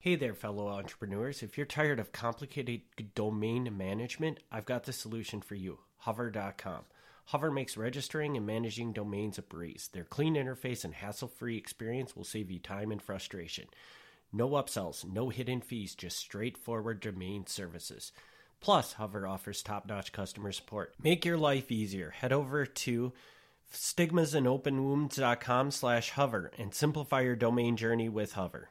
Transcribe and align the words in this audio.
Hey 0.00 0.14
there, 0.14 0.34
fellow 0.34 0.68
entrepreneurs. 0.68 1.42
If 1.42 1.56
you're 1.56 1.66
tired 1.66 1.98
of 1.98 2.12
complicated 2.12 2.82
domain 3.16 3.76
management, 3.76 4.38
I've 4.48 4.64
got 4.64 4.84
the 4.84 4.92
solution 4.92 5.40
for 5.40 5.56
you 5.56 5.80
hover.com. 5.96 6.84
Hover 7.24 7.50
makes 7.50 7.76
registering 7.76 8.36
and 8.36 8.46
managing 8.46 8.92
domains 8.92 9.38
a 9.38 9.42
breeze. 9.42 9.90
Their 9.92 10.04
clean 10.04 10.36
interface 10.36 10.84
and 10.84 10.94
hassle 10.94 11.26
free 11.26 11.56
experience 11.56 12.14
will 12.14 12.22
save 12.22 12.48
you 12.48 12.60
time 12.60 12.92
and 12.92 13.02
frustration. 13.02 13.66
No 14.32 14.50
upsells, 14.50 15.04
no 15.04 15.30
hidden 15.30 15.60
fees, 15.60 15.96
just 15.96 16.16
straightforward 16.16 17.00
domain 17.00 17.48
services. 17.48 18.12
Plus, 18.60 18.92
Hover 18.92 19.26
offers 19.26 19.64
top 19.64 19.88
notch 19.88 20.12
customer 20.12 20.52
support. 20.52 20.94
Make 21.02 21.24
your 21.24 21.36
life 21.36 21.72
easier. 21.72 22.10
Head 22.10 22.32
over 22.32 22.64
to 22.64 23.12
stigmasandopenwounds.com 23.72 25.70
slash 25.70 26.10
hover 26.10 26.50
and 26.58 26.74
simplify 26.74 27.20
your 27.20 27.36
domain 27.36 27.76
journey 27.76 28.08
with 28.08 28.32
Hover. 28.32 28.70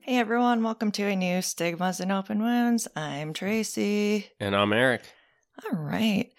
Hey 0.00 0.16
everyone, 0.18 0.62
welcome 0.62 0.90
to 0.92 1.02
a 1.02 1.14
new 1.14 1.42
Stigmas 1.42 2.00
and 2.00 2.10
Open 2.10 2.42
Wounds. 2.42 2.88
I'm 2.96 3.34
Tracy. 3.34 4.26
And 4.40 4.56
I'm 4.56 4.72
Eric. 4.72 5.02
All 5.64 5.78
right. 5.78 6.32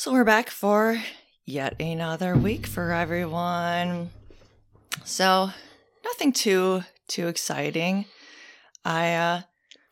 So 0.00 0.12
we're 0.12 0.24
back 0.24 0.48
for 0.48 0.98
yet 1.44 1.78
another 1.78 2.34
week 2.34 2.66
for 2.66 2.90
everyone. 2.90 4.08
So, 5.04 5.50
nothing 6.02 6.32
too 6.32 6.84
too 7.06 7.28
exciting. 7.28 8.06
I 8.82 9.12
uh 9.12 9.40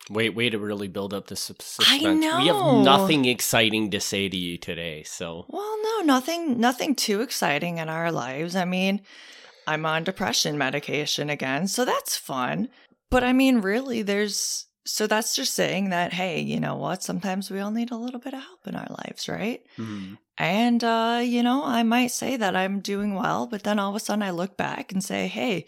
Wait, 0.09 0.35
way 0.35 0.49
to 0.49 0.59
really 0.59 0.89
build 0.89 1.13
up 1.13 1.27
the 1.27 1.37
sus- 1.37 1.79
I 1.81 1.99
suspense. 1.99 2.25
We 2.39 2.47
have 2.47 2.85
nothing 2.85 3.27
exciting 3.27 3.91
to 3.91 4.01
say 4.01 4.31
to 4.31 4.37
you 4.39 4.57
today, 4.57 5.03
so 5.03 5.45
well, 5.47 5.77
no, 5.83 6.01
nothing 6.07 6.59
nothing 6.59 6.95
too 6.95 7.21
exciting 7.21 7.77
in 7.77 7.91
our 7.91 8.11
lives. 8.11 8.57
I 8.57 8.65
mean, 8.65 9.03
I'm 9.67 9.85
on 9.85 10.05
depression 10.05 10.57
medication 10.57 11.29
again, 11.29 11.69
so 11.69 11.85
that's 11.85 12.17
fun. 12.17 12.71
But 13.11 13.25
I 13.25 13.35
mean, 13.35 13.59
really 13.59 14.01
there's 14.01 14.68
so 14.89 15.07
that's 15.07 15.37
just 15.37 15.53
saying 15.53 15.91
that 15.91 16.15
hey, 16.15 16.41
you 16.41 16.59
know 16.59 16.77
what? 16.77 17.03
Sometimes 17.03 17.51
we 17.51 17.61
all 17.61 17.71
need 17.71 17.91
a 17.91 17.97
little 17.97 18.19
bit 18.19 18.33
of 18.33 18.41
help 18.41 18.67
in 18.67 18.75
our 18.75 18.89
lives, 19.05 19.29
right? 19.29 19.61
hmm. 19.77 20.15
And, 20.39 20.83
uh, 20.85 21.21
you 21.23 21.43
know, 21.43 21.65
I 21.65 21.83
might 21.83 22.13
say 22.13 22.37
that 22.37 22.55
I'm 22.55 22.79
doing 22.79 23.15
well, 23.15 23.47
but 23.47 23.65
then 23.65 23.81
all 23.81 23.91
of 23.91 23.97
a 23.97 24.01
sudden 24.01 24.23
I 24.23 24.31
look 24.31 24.57
back 24.57 24.93
and 24.93 25.03
say, 25.03 25.27
hey, 25.27 25.67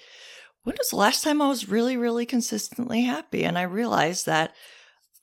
when 0.62 0.76
was 0.78 0.90
the 0.90 0.96
last 0.96 1.24
time 1.24 1.42
I 1.42 1.48
was 1.48 1.68
really, 1.68 1.96
really 1.96 2.24
consistently 2.24 3.02
happy? 3.02 3.44
And 3.44 3.58
I 3.58 3.62
realized 3.62 4.26
that 4.26 4.54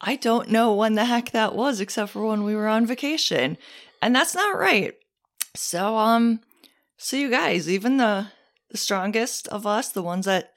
I 0.02 0.18
don't 0.18 0.50
know 0.50 0.76
when 0.76 0.96
the 0.96 1.06
heck 1.06 1.32
that 1.32 1.56
was 1.56 1.80
except 1.80 2.12
for 2.12 2.28
when 2.28 2.44
we 2.44 2.56
were 2.56 2.68
on 2.68 2.86
vacation. 2.86 3.58
And 4.02 4.14
that's 4.14 4.36
not 4.36 4.60
right. 4.60 4.94
So, 5.56 5.96
um, 5.98 6.42
so 6.98 7.16
you 7.16 7.30
guys, 7.30 7.70
even 7.70 7.98
the, 7.98 8.28
the 8.70 8.78
strongest 8.78 9.48
of 9.48 9.66
us, 9.66 9.90
the 9.90 10.04
ones 10.04 10.26
that, 10.26 10.52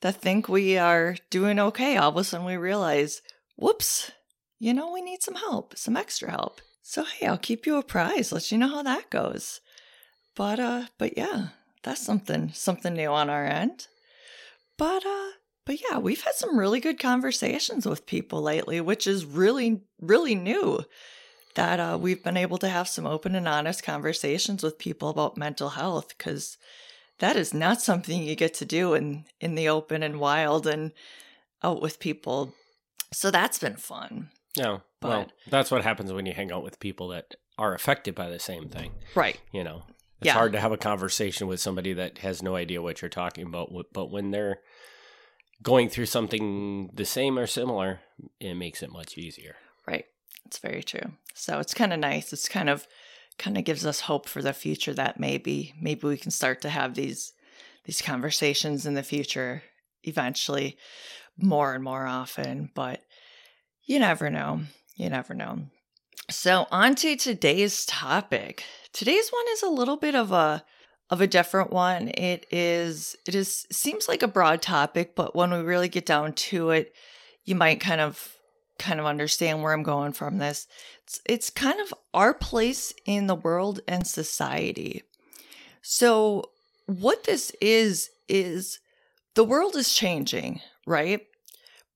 that 0.00 0.16
think 0.16 0.48
we 0.48 0.78
are 0.78 1.16
doing 1.30 1.58
okay, 1.58 1.96
all 1.96 2.10
of 2.10 2.16
a 2.16 2.24
sudden 2.24 2.46
we 2.46 2.56
realize, 2.56 3.22
whoops, 3.56 4.12
you 4.58 4.74
know, 4.74 4.92
we 4.92 5.02
need 5.02 5.22
some 5.22 5.34
help, 5.34 5.76
some 5.76 5.96
extra 5.96 6.30
help. 6.30 6.60
So 6.82 7.04
hey, 7.04 7.26
I'll 7.26 7.38
keep 7.38 7.66
you 7.66 7.76
apprised, 7.76 8.32
let 8.32 8.50
you 8.50 8.58
know 8.58 8.68
how 8.68 8.82
that 8.82 9.10
goes. 9.10 9.60
But 10.34 10.58
uh 10.60 10.84
but 10.98 11.16
yeah, 11.16 11.48
that's 11.82 12.00
something 12.00 12.50
something 12.54 12.94
new 12.94 13.10
on 13.10 13.28
our 13.28 13.44
end. 13.44 13.88
But 14.76 15.04
uh 15.04 15.30
but 15.66 15.80
yeah, 15.82 15.98
we've 15.98 16.22
had 16.22 16.34
some 16.34 16.58
really 16.58 16.80
good 16.80 16.98
conversations 16.98 17.84
with 17.84 18.06
people 18.06 18.40
lately, 18.40 18.80
which 18.80 19.06
is 19.06 19.24
really 19.24 19.82
really 20.00 20.34
new. 20.34 20.80
That 21.56 21.80
uh 21.80 21.98
we've 22.00 22.22
been 22.22 22.36
able 22.36 22.58
to 22.58 22.68
have 22.68 22.88
some 22.88 23.06
open 23.06 23.34
and 23.34 23.48
honest 23.48 23.82
conversations 23.82 24.62
with 24.62 24.78
people 24.78 25.08
about 25.08 25.36
mental 25.36 25.70
health 25.70 26.16
cuz 26.18 26.56
that 27.18 27.36
is 27.36 27.52
not 27.54 27.80
something 27.82 28.22
you 28.22 28.34
get 28.34 28.54
to 28.54 28.64
do 28.64 28.94
in 28.94 29.24
in 29.40 29.54
the 29.54 29.68
open 29.68 30.02
and 30.02 30.20
wild 30.20 30.66
and 30.66 30.92
out 31.62 31.80
with 31.82 31.98
people. 32.00 32.54
So 33.12 33.30
that's 33.30 33.58
been 33.58 33.76
fun. 33.76 34.30
No, 34.56 34.82
well, 35.02 35.24
But- 35.24 35.32
that's 35.50 35.70
what 35.70 35.84
happens 35.84 36.12
when 36.12 36.26
you 36.26 36.32
hang 36.32 36.52
out 36.52 36.62
with 36.62 36.80
people 36.80 37.08
that 37.08 37.34
are 37.56 37.74
affected 37.74 38.14
by 38.14 38.28
the 38.28 38.38
same 38.38 38.68
thing. 38.68 38.92
Right. 39.14 39.40
You 39.52 39.64
know, 39.64 39.84
it's 40.20 40.26
Yeah. 40.26 40.32
hard 40.34 40.52
to 40.52 40.60
have 40.60 40.72
a 40.72 40.76
conversation 40.76 41.46
with 41.48 41.60
somebody 41.60 41.92
that 41.94 42.18
has 42.18 42.42
no 42.42 42.54
idea 42.56 42.82
what 42.82 43.02
you're 43.02 43.08
talking 43.08 43.46
about. 43.46 43.70
But 43.92 44.10
when 44.10 44.30
they're 44.30 44.60
going 45.62 45.88
through 45.88 46.06
something 46.06 46.90
the 46.94 47.04
same 47.04 47.38
or 47.38 47.46
similar, 47.46 48.00
it 48.38 48.54
makes 48.54 48.82
it 48.82 48.90
much 48.92 49.18
easier. 49.18 49.56
Right. 49.86 50.06
It's 50.46 50.58
very 50.58 50.82
true. 50.82 51.12
So 51.34 51.58
it's 51.58 51.74
kind 51.74 51.92
of 51.92 51.98
nice. 51.98 52.32
It's 52.32 52.48
kind 52.48 52.70
of 52.70 52.86
kind 53.38 53.56
of 53.56 53.64
gives 53.64 53.86
us 53.86 54.00
hope 54.00 54.28
for 54.28 54.42
the 54.42 54.52
future 54.52 54.94
that 54.94 55.20
maybe 55.20 55.74
maybe 55.80 56.06
we 56.06 56.16
can 56.16 56.30
start 56.30 56.60
to 56.62 56.68
have 56.68 56.94
these 56.94 57.32
these 57.84 58.02
conversations 58.02 58.84
in 58.84 58.94
the 58.94 59.02
future 59.02 59.62
eventually 60.02 60.76
more 61.36 61.74
and 61.74 61.82
more 61.84 62.06
often, 62.06 62.70
but 62.74 63.00
you 63.84 63.98
never 63.98 64.28
know. 64.28 64.60
You 64.96 65.08
never 65.08 65.34
know. 65.34 65.60
So 66.30 66.66
on 66.70 66.94
to 66.96 67.16
today's 67.16 67.86
topic. 67.86 68.64
Today's 68.92 69.30
one 69.30 69.44
is 69.52 69.62
a 69.62 69.70
little 69.70 69.96
bit 69.96 70.14
of 70.14 70.32
a 70.32 70.64
of 71.10 71.20
a 71.22 71.26
different 71.26 71.72
one. 71.72 72.08
It 72.08 72.46
is 72.50 73.16
it 73.26 73.34
is 73.34 73.66
seems 73.72 74.08
like 74.08 74.22
a 74.22 74.28
broad 74.28 74.60
topic, 74.60 75.14
but 75.14 75.34
when 75.34 75.50
we 75.50 75.58
really 75.58 75.88
get 75.88 76.04
down 76.04 76.34
to 76.34 76.70
it, 76.70 76.92
you 77.44 77.54
might 77.54 77.80
kind 77.80 78.00
of 78.00 78.37
kind 78.78 79.00
of 79.00 79.06
understand 79.06 79.62
where 79.62 79.72
I'm 79.72 79.82
going 79.82 80.12
from 80.12 80.38
this. 80.38 80.66
It's, 81.04 81.20
it's 81.26 81.50
kind 81.50 81.80
of 81.80 81.92
our 82.14 82.34
place 82.34 82.92
in 83.06 83.26
the 83.26 83.34
world 83.34 83.80
and 83.88 84.06
society. 84.06 85.02
So, 85.82 86.50
what 86.86 87.24
this 87.24 87.52
is, 87.60 88.10
is 88.28 88.78
the 89.34 89.44
world 89.44 89.76
is 89.76 89.92
changing, 89.94 90.60
right? 90.86 91.20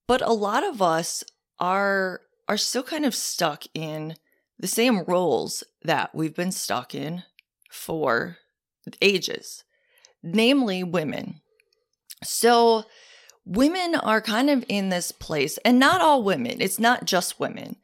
But 0.06 0.22
a 0.22 0.32
lot 0.32 0.64
of 0.64 0.82
us 0.82 1.24
are 1.58 2.20
are 2.48 2.56
still 2.56 2.82
kind 2.82 3.06
of 3.06 3.14
stuck 3.14 3.64
in 3.72 4.14
the 4.58 4.66
same 4.66 5.04
roles 5.04 5.64
that 5.82 6.14
we've 6.14 6.34
been 6.34 6.52
stuck 6.52 6.94
in 6.94 7.22
for 7.70 8.38
ages, 9.00 9.64
namely 10.22 10.84
women. 10.84 11.40
So, 12.22 12.84
women 13.44 13.94
are 13.94 14.20
kind 14.20 14.48
of 14.48 14.64
in 14.68 14.88
this 14.88 15.12
place 15.12 15.58
and 15.64 15.78
not 15.78 16.00
all 16.00 16.22
women 16.22 16.60
it's 16.60 16.78
not 16.78 17.04
just 17.04 17.40
women 17.40 17.76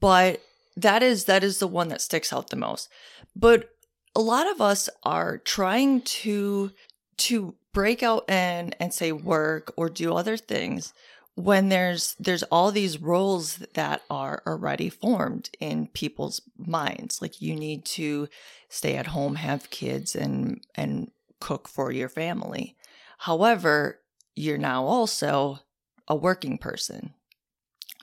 but 0.00 0.40
that 0.76 1.02
is 1.02 1.24
that 1.24 1.42
is 1.42 1.58
the 1.58 1.66
one 1.66 1.88
that 1.88 2.00
sticks 2.00 2.32
out 2.32 2.50
the 2.50 2.56
most. 2.56 2.88
But 3.34 3.70
a 4.14 4.20
lot 4.20 4.50
of 4.50 4.60
us 4.60 4.88
are 5.02 5.38
trying 5.38 6.02
to 6.02 6.70
to 7.18 7.54
break 7.72 8.02
out 8.02 8.24
and 8.28 8.76
and 8.78 8.92
say 8.92 9.12
work 9.12 9.72
or 9.76 9.88
do 9.88 10.14
other 10.14 10.36
things 10.36 10.92
when 11.34 11.68
there's 11.68 12.14
there's 12.18 12.42
all 12.44 12.70
these 12.70 13.00
roles 13.00 13.56
that 13.74 14.02
are 14.10 14.42
already 14.46 14.90
formed 14.90 15.50
in 15.60 15.88
people's 15.88 16.40
minds. 16.58 17.22
Like 17.22 17.40
you 17.40 17.54
need 17.54 17.84
to 17.86 18.28
stay 18.68 18.96
at 18.96 19.08
home 19.08 19.36
have 19.36 19.70
kids 19.70 20.14
and 20.14 20.60
and 20.74 21.10
cook 21.40 21.68
for 21.68 21.90
your 21.90 22.08
family. 22.08 22.76
However 23.18 24.00
you're 24.36 24.58
now 24.58 24.84
also 24.84 25.58
a 26.06 26.14
working 26.14 26.58
person. 26.58 27.14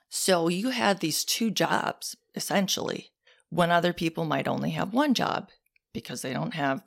So 0.09 0.49
you 0.49 0.71
had 0.71 0.99
these 0.99 1.23
two 1.23 1.49
jobs 1.51 2.17
essentially 2.35 3.11
when 3.49 3.71
other 3.71 3.93
people 3.93 4.25
might 4.25 4.47
only 4.47 4.71
have 4.71 4.93
one 4.93 5.13
job 5.13 5.49
because 5.93 6.21
they 6.21 6.33
don't 6.33 6.55
have 6.55 6.83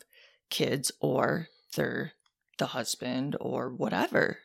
kids 0.50 0.92
or 1.00 1.48
they're 1.76 2.12
the 2.58 2.66
husband 2.66 3.36
or 3.40 3.70
whatever. 3.70 4.38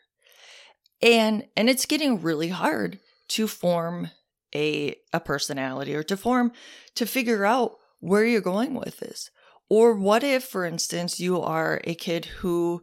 And 1.02 1.46
and 1.56 1.68
it's 1.68 1.86
getting 1.86 2.22
really 2.22 2.48
hard 2.48 3.00
to 3.28 3.48
form 3.48 4.10
a 4.54 4.96
a 5.12 5.20
personality 5.20 5.94
or 5.94 6.02
to 6.04 6.16
form 6.16 6.52
to 6.94 7.06
figure 7.06 7.44
out 7.44 7.76
where 8.00 8.24
you're 8.24 8.40
going 8.40 8.74
with 8.74 8.98
this. 8.98 9.30
Or 9.68 9.94
what 9.94 10.22
if 10.22 10.44
for 10.44 10.64
instance 10.64 11.18
you 11.18 11.40
are 11.40 11.80
a 11.84 11.94
kid 11.94 12.26
who 12.26 12.82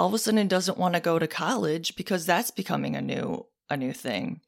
all 0.00 0.06
of 0.06 0.14
a 0.14 0.18
sudden 0.18 0.48
doesn't 0.48 0.78
want 0.78 0.94
to 0.94 1.00
go 1.00 1.18
to 1.18 1.28
college 1.28 1.94
because 1.94 2.24
that's 2.24 2.50
becoming 2.50 2.96
a 2.96 3.02
new 3.02 3.46
a 3.68 3.76
new 3.76 3.92
thing. 3.92 4.40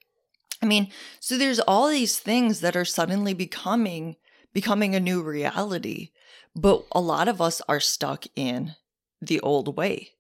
I 0.63 0.67
mean, 0.67 0.91
so 1.21 1.37
there's 1.37 1.61
all 1.61 1.89
these 1.89 2.19
things 2.19 2.61
that 2.61 2.75
are 2.75 2.87
suddenly 2.87 3.35
becoming 3.35 4.17
becoming 4.55 4.95
a 4.95 5.01
new 5.01 5.23
reality, 5.23 6.09
but 6.57 6.85
a 6.93 7.03
lot 7.03 7.29
of 7.29 7.43
us 7.43 7.61
are 7.69 7.81
stuck 7.81 8.25
in 8.35 8.77
the 9.21 9.41
old 9.41 9.77
way. 9.77 10.13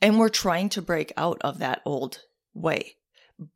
And 0.00 0.18
we're 0.18 0.30
trying 0.30 0.70
to 0.70 0.80
break 0.80 1.12
out 1.14 1.36
of 1.42 1.58
that 1.58 1.82
old 1.84 2.22
way. 2.54 2.96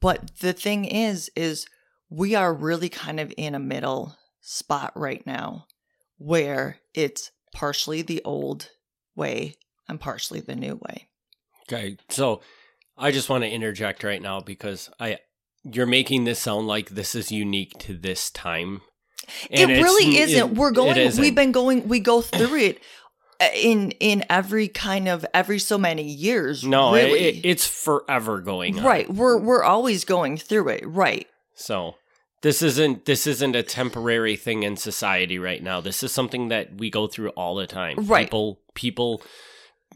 But 0.03 0.37
the 0.41 0.53
thing 0.53 0.85
is 0.85 1.31
is 1.35 1.67
we 2.11 2.35
are 2.35 2.53
really 2.53 2.91
kind 2.91 3.19
of 3.19 3.33
in 3.39 3.55
a 3.55 3.59
middle 3.59 4.19
spot 4.43 4.93
right 4.95 5.27
now 5.27 5.69
where 6.19 6.81
it's 6.93 7.31
partially 7.55 8.03
the 8.03 8.21
old 8.27 8.69
way 9.17 9.55
and 9.89 9.99
partially 9.99 10.41
the 10.41 10.55
new 10.55 10.79
way. 10.87 11.09
Okay. 11.69 11.97
So 12.09 12.41
I 12.97 13.11
just 13.11 13.29
want 13.29 13.45
to 13.45 13.51
interject 13.51 14.05
right 14.05 14.21
now 14.23 14.41
because 14.41 14.91
I 15.01 15.19
you're 15.65 15.87
making 15.87 16.25
this 16.25 16.39
sound 16.41 16.67
like 16.67 16.91
this 16.91 17.15
is 17.15 17.33
unique 17.33 17.73
to 17.81 17.95
this 17.97 18.31
time. 18.31 18.83
it 19.51 19.67
really 19.67 20.19
isn't. 20.19 20.51
it- 20.53 20.57
We're 20.57 20.71
going. 20.71 20.97
isn't. 20.97 21.21
We've 21.21 21.35
been 21.35 21.53
going. 21.53 21.89
We 21.89 22.01
go 22.01 22.21
through 22.21 22.59
it 22.59 22.81
uh, 23.41 23.49
in 23.55 23.93
in 23.93 24.25
every 24.29 24.69
kind 24.69 25.09
of 25.09 25.25
every 25.33 25.59
so 25.59 25.79
many 25.79 26.03
years. 26.05 26.65
No, 26.65 26.93
really. 26.95 27.21
it, 27.39 27.41
it's 27.47 27.67
forever 27.67 28.41
going 28.41 28.79
on. 28.79 28.85
right. 28.85 29.09
We're 29.13 29.39
we're 29.39 29.63
always 29.65 30.05
going 30.05 30.37
through 30.37 30.69
it. 30.69 30.85
Right. 30.87 31.27
So 31.55 31.95
this 32.43 32.61
isn't 32.61 33.07
this 33.07 33.27
isn't 33.27 33.57
a 33.57 33.63
temporary 33.63 34.37
thing 34.37 34.63
in 34.65 34.77
society 34.77 35.39
right 35.39 35.63
now. 35.63 35.81
This 35.81 36.03
is 36.03 36.13
something 36.13 36.49
that 36.49 36.77
we 36.77 36.91
go 36.91 37.07
through 37.07 37.31
all 37.31 37.55
the 37.55 37.67
time. 37.67 37.97
Right. 38.07 38.27
People 38.27 38.61
people 38.75 39.23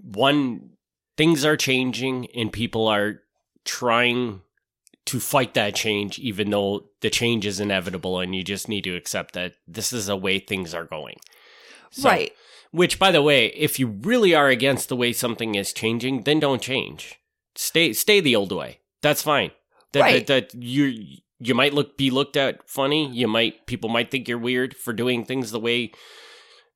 one 0.02 0.70
things 1.18 1.44
are 1.44 1.56
changing 1.56 2.26
and 2.34 2.50
people 2.52 2.86
are 2.88 3.20
trying 3.64 4.40
to 5.04 5.20
fight 5.20 5.52
that 5.54 5.74
change 5.74 6.18
even 6.18 6.50
though 6.50 6.84
the 7.00 7.10
change 7.10 7.44
is 7.44 7.60
inevitable 7.60 8.20
and 8.20 8.34
you 8.34 8.42
just 8.42 8.68
need 8.68 8.84
to 8.84 8.94
accept 8.96 9.34
that 9.34 9.54
this 9.66 9.92
is 9.92 10.06
the 10.06 10.16
way 10.16 10.38
things 10.38 10.72
are 10.74 10.84
going. 10.84 11.16
So- 11.90 12.08
right. 12.08 12.32
Which 12.70 12.98
by 12.98 13.10
the 13.10 13.22
way, 13.22 13.46
if 13.46 13.78
you 13.78 13.86
really 13.86 14.34
are 14.34 14.48
against 14.48 14.90
the 14.90 14.96
way 14.96 15.14
something 15.14 15.54
is 15.54 15.72
changing, 15.72 16.24
then 16.24 16.38
don't 16.38 16.60
change. 16.60 17.18
Stay 17.54 17.94
stay 17.94 18.20
the 18.20 18.36
old 18.36 18.52
way. 18.52 18.80
That's 19.00 19.22
fine. 19.22 19.52
That 19.92 20.00
Right. 20.02 20.26
that, 20.26 20.50
that 20.50 20.62
you 20.62 21.16
you 21.40 21.54
might 21.54 21.72
look 21.72 21.96
be 21.96 22.10
looked 22.10 22.36
at 22.36 22.68
funny. 22.68 23.10
You 23.10 23.26
might 23.26 23.64
people 23.66 23.88
might 23.88 24.10
think 24.10 24.28
you're 24.28 24.36
weird 24.36 24.76
for 24.76 24.92
doing 24.92 25.24
things 25.24 25.50
the 25.50 25.58
way 25.58 25.92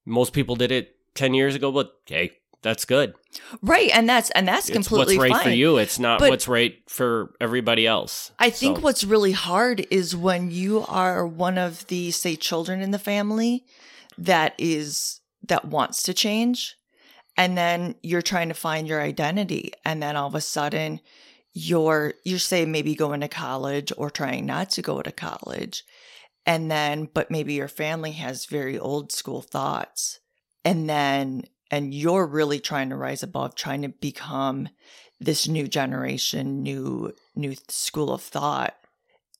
most 0.06 0.32
people 0.32 0.56
did 0.56 0.72
it 0.72 0.96
10 1.14 1.34
years 1.34 1.54
ago, 1.54 1.70
but 1.70 1.92
hey, 2.06 2.38
that's 2.62 2.84
good. 2.84 3.14
Right. 3.60 3.90
And 3.92 4.08
that's 4.08 4.30
and 4.30 4.46
that's 4.46 4.68
It's 4.68 4.74
completely 4.74 5.18
what's 5.18 5.30
right 5.30 5.36
fine. 5.42 5.50
for 5.50 5.56
you. 5.56 5.78
It's 5.78 5.98
not 5.98 6.18
But- 6.20 6.30
what's 6.30 6.48
right 6.48 6.76
for 6.88 7.34
everybody 7.40 7.86
else. 7.86 8.30
I 8.38 8.50
think 8.50 8.76
So- 8.78 8.82
what's 8.82 9.04
really 9.04 9.32
hard 9.32 9.86
is 9.90 10.14
when 10.16 10.50
you 10.50 10.84
are 10.88 11.26
one 11.26 11.58
of 11.58 11.86
the 11.88 12.10
say 12.12 12.36
children 12.36 12.80
in 12.80 12.90
the 12.92 12.98
family 12.98 13.64
that 14.18 14.54
is 14.58 15.20
that 15.48 15.64
wants 15.64 16.02
to 16.04 16.14
change 16.14 16.76
and 17.36 17.56
then 17.58 17.94
you're 18.02 18.22
trying 18.22 18.48
to 18.48 18.54
find 18.54 18.86
your 18.86 19.00
identity 19.00 19.72
and 19.84 20.02
then 20.02 20.14
all 20.16 20.28
of 20.28 20.34
a 20.34 20.40
sudden 20.40 21.00
you're 21.54 22.14
you're 22.24 22.38
say 22.38 22.64
maybe 22.64 22.94
going 22.94 23.20
to 23.20 23.28
college 23.28 23.92
or 23.96 24.10
trying 24.10 24.46
not 24.46 24.70
to 24.70 24.82
go 24.82 25.02
to 25.02 25.10
college 25.10 25.82
and 26.46 26.70
then 26.70 27.08
but 27.12 27.30
maybe 27.30 27.54
your 27.54 27.68
family 27.68 28.12
has 28.12 28.46
very 28.46 28.78
old 28.78 29.10
school 29.12 29.42
thoughts 29.42 30.20
and 30.64 30.88
then 30.88 31.42
and 31.72 31.94
you're 31.94 32.26
really 32.26 32.60
trying 32.60 32.90
to 32.90 32.96
rise 32.96 33.22
above 33.22 33.54
trying 33.54 33.82
to 33.82 33.88
become 33.88 34.68
this 35.18 35.48
new 35.48 35.66
generation 35.66 36.62
new 36.62 37.12
new 37.34 37.54
school 37.68 38.12
of 38.12 38.22
thought. 38.22 38.76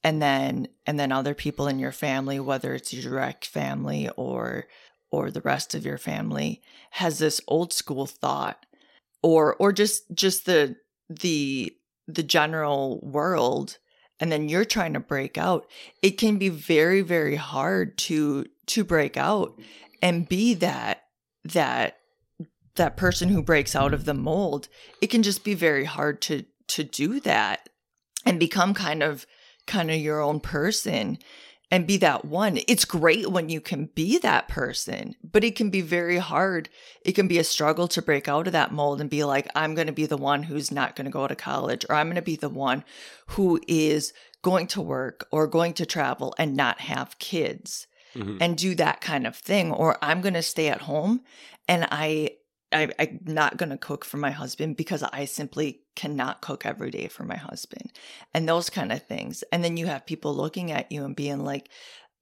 And 0.02 0.20
then 0.20 0.68
and 0.86 0.98
then 0.98 1.12
other 1.12 1.34
people 1.34 1.68
in 1.68 1.78
your 1.78 1.92
family 1.92 2.40
whether 2.40 2.74
it's 2.74 2.92
your 2.92 3.02
direct 3.02 3.46
family 3.46 4.08
or 4.16 4.66
or 5.12 5.30
the 5.30 5.42
rest 5.42 5.74
of 5.74 5.84
your 5.84 5.98
family 5.98 6.62
has 6.92 7.18
this 7.18 7.40
old 7.46 7.72
school 7.72 8.06
thought 8.06 8.64
or 9.22 9.54
or 9.56 9.70
just 9.72 10.04
just 10.12 10.46
the 10.46 10.76
the 11.08 11.76
the 12.08 12.22
general 12.22 12.98
world. 13.02 13.78
And 14.18 14.30
then 14.30 14.48
you're 14.48 14.64
trying 14.64 14.92
to 14.92 15.00
break 15.00 15.36
out. 15.36 15.66
It 16.00 16.12
can 16.12 16.38
be 16.38 16.48
very 16.48 17.02
very 17.02 17.36
hard 17.36 17.98
to 17.98 18.46
to 18.68 18.84
break 18.84 19.16
out 19.16 19.60
and 20.00 20.28
be 20.28 20.54
that 20.54 21.02
that 21.44 21.98
that 22.76 22.96
person 22.96 23.28
who 23.28 23.42
breaks 23.42 23.74
out 23.76 23.92
of 23.94 24.04
the 24.04 24.14
mold 24.14 24.68
it 25.00 25.08
can 25.08 25.22
just 25.22 25.44
be 25.44 25.54
very 25.54 25.84
hard 25.84 26.20
to 26.22 26.44
to 26.68 26.84
do 26.84 27.20
that 27.20 27.68
and 28.24 28.38
become 28.40 28.72
kind 28.74 29.02
of 29.02 29.26
kind 29.66 29.90
of 29.90 29.96
your 29.98 30.20
own 30.20 30.40
person 30.40 31.18
and 31.70 31.86
be 31.86 31.96
that 31.96 32.24
one. 32.26 32.58
It's 32.68 32.84
great 32.84 33.30
when 33.30 33.48
you 33.48 33.60
can 33.60 33.86
be 33.94 34.18
that 34.18 34.46
person 34.48 35.14
but 35.24 35.42
it 35.44 35.56
can 35.56 35.70
be 35.70 35.80
very 35.80 36.18
hard. 36.18 36.68
It 37.04 37.12
can 37.12 37.28
be 37.28 37.38
a 37.38 37.44
struggle 37.44 37.88
to 37.88 38.02
break 38.02 38.28
out 38.28 38.46
of 38.46 38.52
that 38.52 38.72
mold 38.72 39.00
and 39.00 39.08
be 39.10 39.24
like 39.24 39.48
i'm 39.54 39.74
going 39.74 39.86
to 39.86 39.92
be 39.92 40.06
the 40.06 40.16
one 40.16 40.42
who's 40.44 40.70
not 40.70 40.96
going 40.96 41.06
to 41.06 41.10
go 41.10 41.26
to 41.26 41.34
college 41.34 41.84
or 41.88 41.96
i'm 41.96 42.06
going 42.06 42.16
to 42.16 42.22
be 42.22 42.36
the 42.36 42.48
one 42.48 42.84
who 43.28 43.60
is 43.68 44.12
going 44.42 44.66
to 44.68 44.80
work 44.82 45.26
or 45.30 45.46
going 45.46 45.72
to 45.74 45.86
travel 45.86 46.34
and 46.38 46.56
not 46.56 46.80
have 46.80 47.18
kids 47.18 47.86
Mhm. 48.14 48.36
and 48.42 48.58
do 48.58 48.74
that 48.74 49.00
kind 49.00 49.26
of 49.26 49.34
thing 49.36 49.72
or 49.72 49.96
i'm 50.02 50.20
going 50.20 50.34
to 50.34 50.42
stay 50.42 50.68
at 50.68 50.82
home 50.82 51.22
and 51.66 51.88
i 51.90 52.32
I, 52.72 52.88
I'm 52.98 53.20
not 53.24 53.56
going 53.56 53.70
to 53.70 53.78
cook 53.78 54.04
for 54.04 54.16
my 54.16 54.30
husband 54.30 54.76
because 54.76 55.02
I 55.02 55.24
simply 55.24 55.82
cannot 55.94 56.40
cook 56.40 56.64
every 56.64 56.90
day 56.90 57.08
for 57.08 57.24
my 57.24 57.36
husband 57.36 57.92
and 58.32 58.48
those 58.48 58.70
kind 58.70 58.92
of 58.92 59.06
things. 59.06 59.42
And 59.52 59.62
then 59.62 59.76
you 59.76 59.86
have 59.86 60.06
people 60.06 60.34
looking 60.34 60.70
at 60.70 60.90
you 60.90 61.04
and 61.04 61.16
being 61.16 61.44
like, 61.44 61.68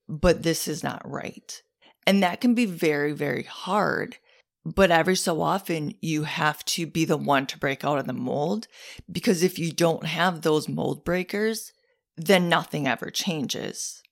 but 0.08 0.43
this 0.43 0.67
is 0.67 0.82
not 0.82 1.08
right. 1.08 1.62
And 2.06 2.23
that 2.23 2.41
can 2.41 2.55
be 2.55 2.67
very, 2.67 3.12
very 3.12 3.44
hard. 3.44 4.17
But 4.64 4.91
every 4.91 5.17
so 5.17 5.41
often, 5.41 5.94
you 6.02 6.25
have 6.25 6.62
to 6.67 6.87
be 6.87 7.06
the 7.06 7.17
one 7.17 7.46
to 7.46 7.58
break 7.58 7.82
out 7.82 7.99
of 7.99 8.06
the 8.06 8.12
mold 8.12 8.67
because 9.11 9.43
if 9.43 9.58
you 9.58 9.73
don't 9.73 10.05
have 10.05 10.43
those 10.43 10.69
mold 10.69 11.03
breakers, 11.03 11.73
then 12.17 12.49
nothing 12.50 12.87
ever 12.87 13.11
changes. 13.11 14.03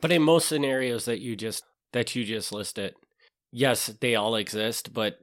But 0.00 0.12
in 0.12 0.22
most 0.22 0.48
scenarios 0.48 1.06
that 1.06 1.20
you 1.20 1.36
just 1.36 1.64
that 1.92 2.14
you 2.14 2.24
just 2.24 2.52
listed, 2.52 2.94
yes, 3.50 3.86
they 3.86 4.14
all 4.14 4.34
exist, 4.36 4.92
but 4.92 5.18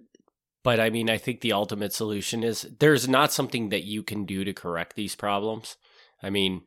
but 0.65 0.79
I 0.79 0.89
mean, 0.89 1.09
I 1.09 1.17
think 1.17 1.39
the 1.41 1.53
ultimate 1.53 1.93
solution 1.93 2.43
is 2.43 2.67
there's 2.79 3.07
not 3.07 3.31
something 3.31 3.69
that 3.69 3.83
you 3.83 4.01
can 4.03 4.25
do 4.25 4.43
to 4.43 4.51
correct 4.51 4.95
these 4.95 5.15
problems. 5.15 5.77
I 6.23 6.29
mean, 6.31 6.63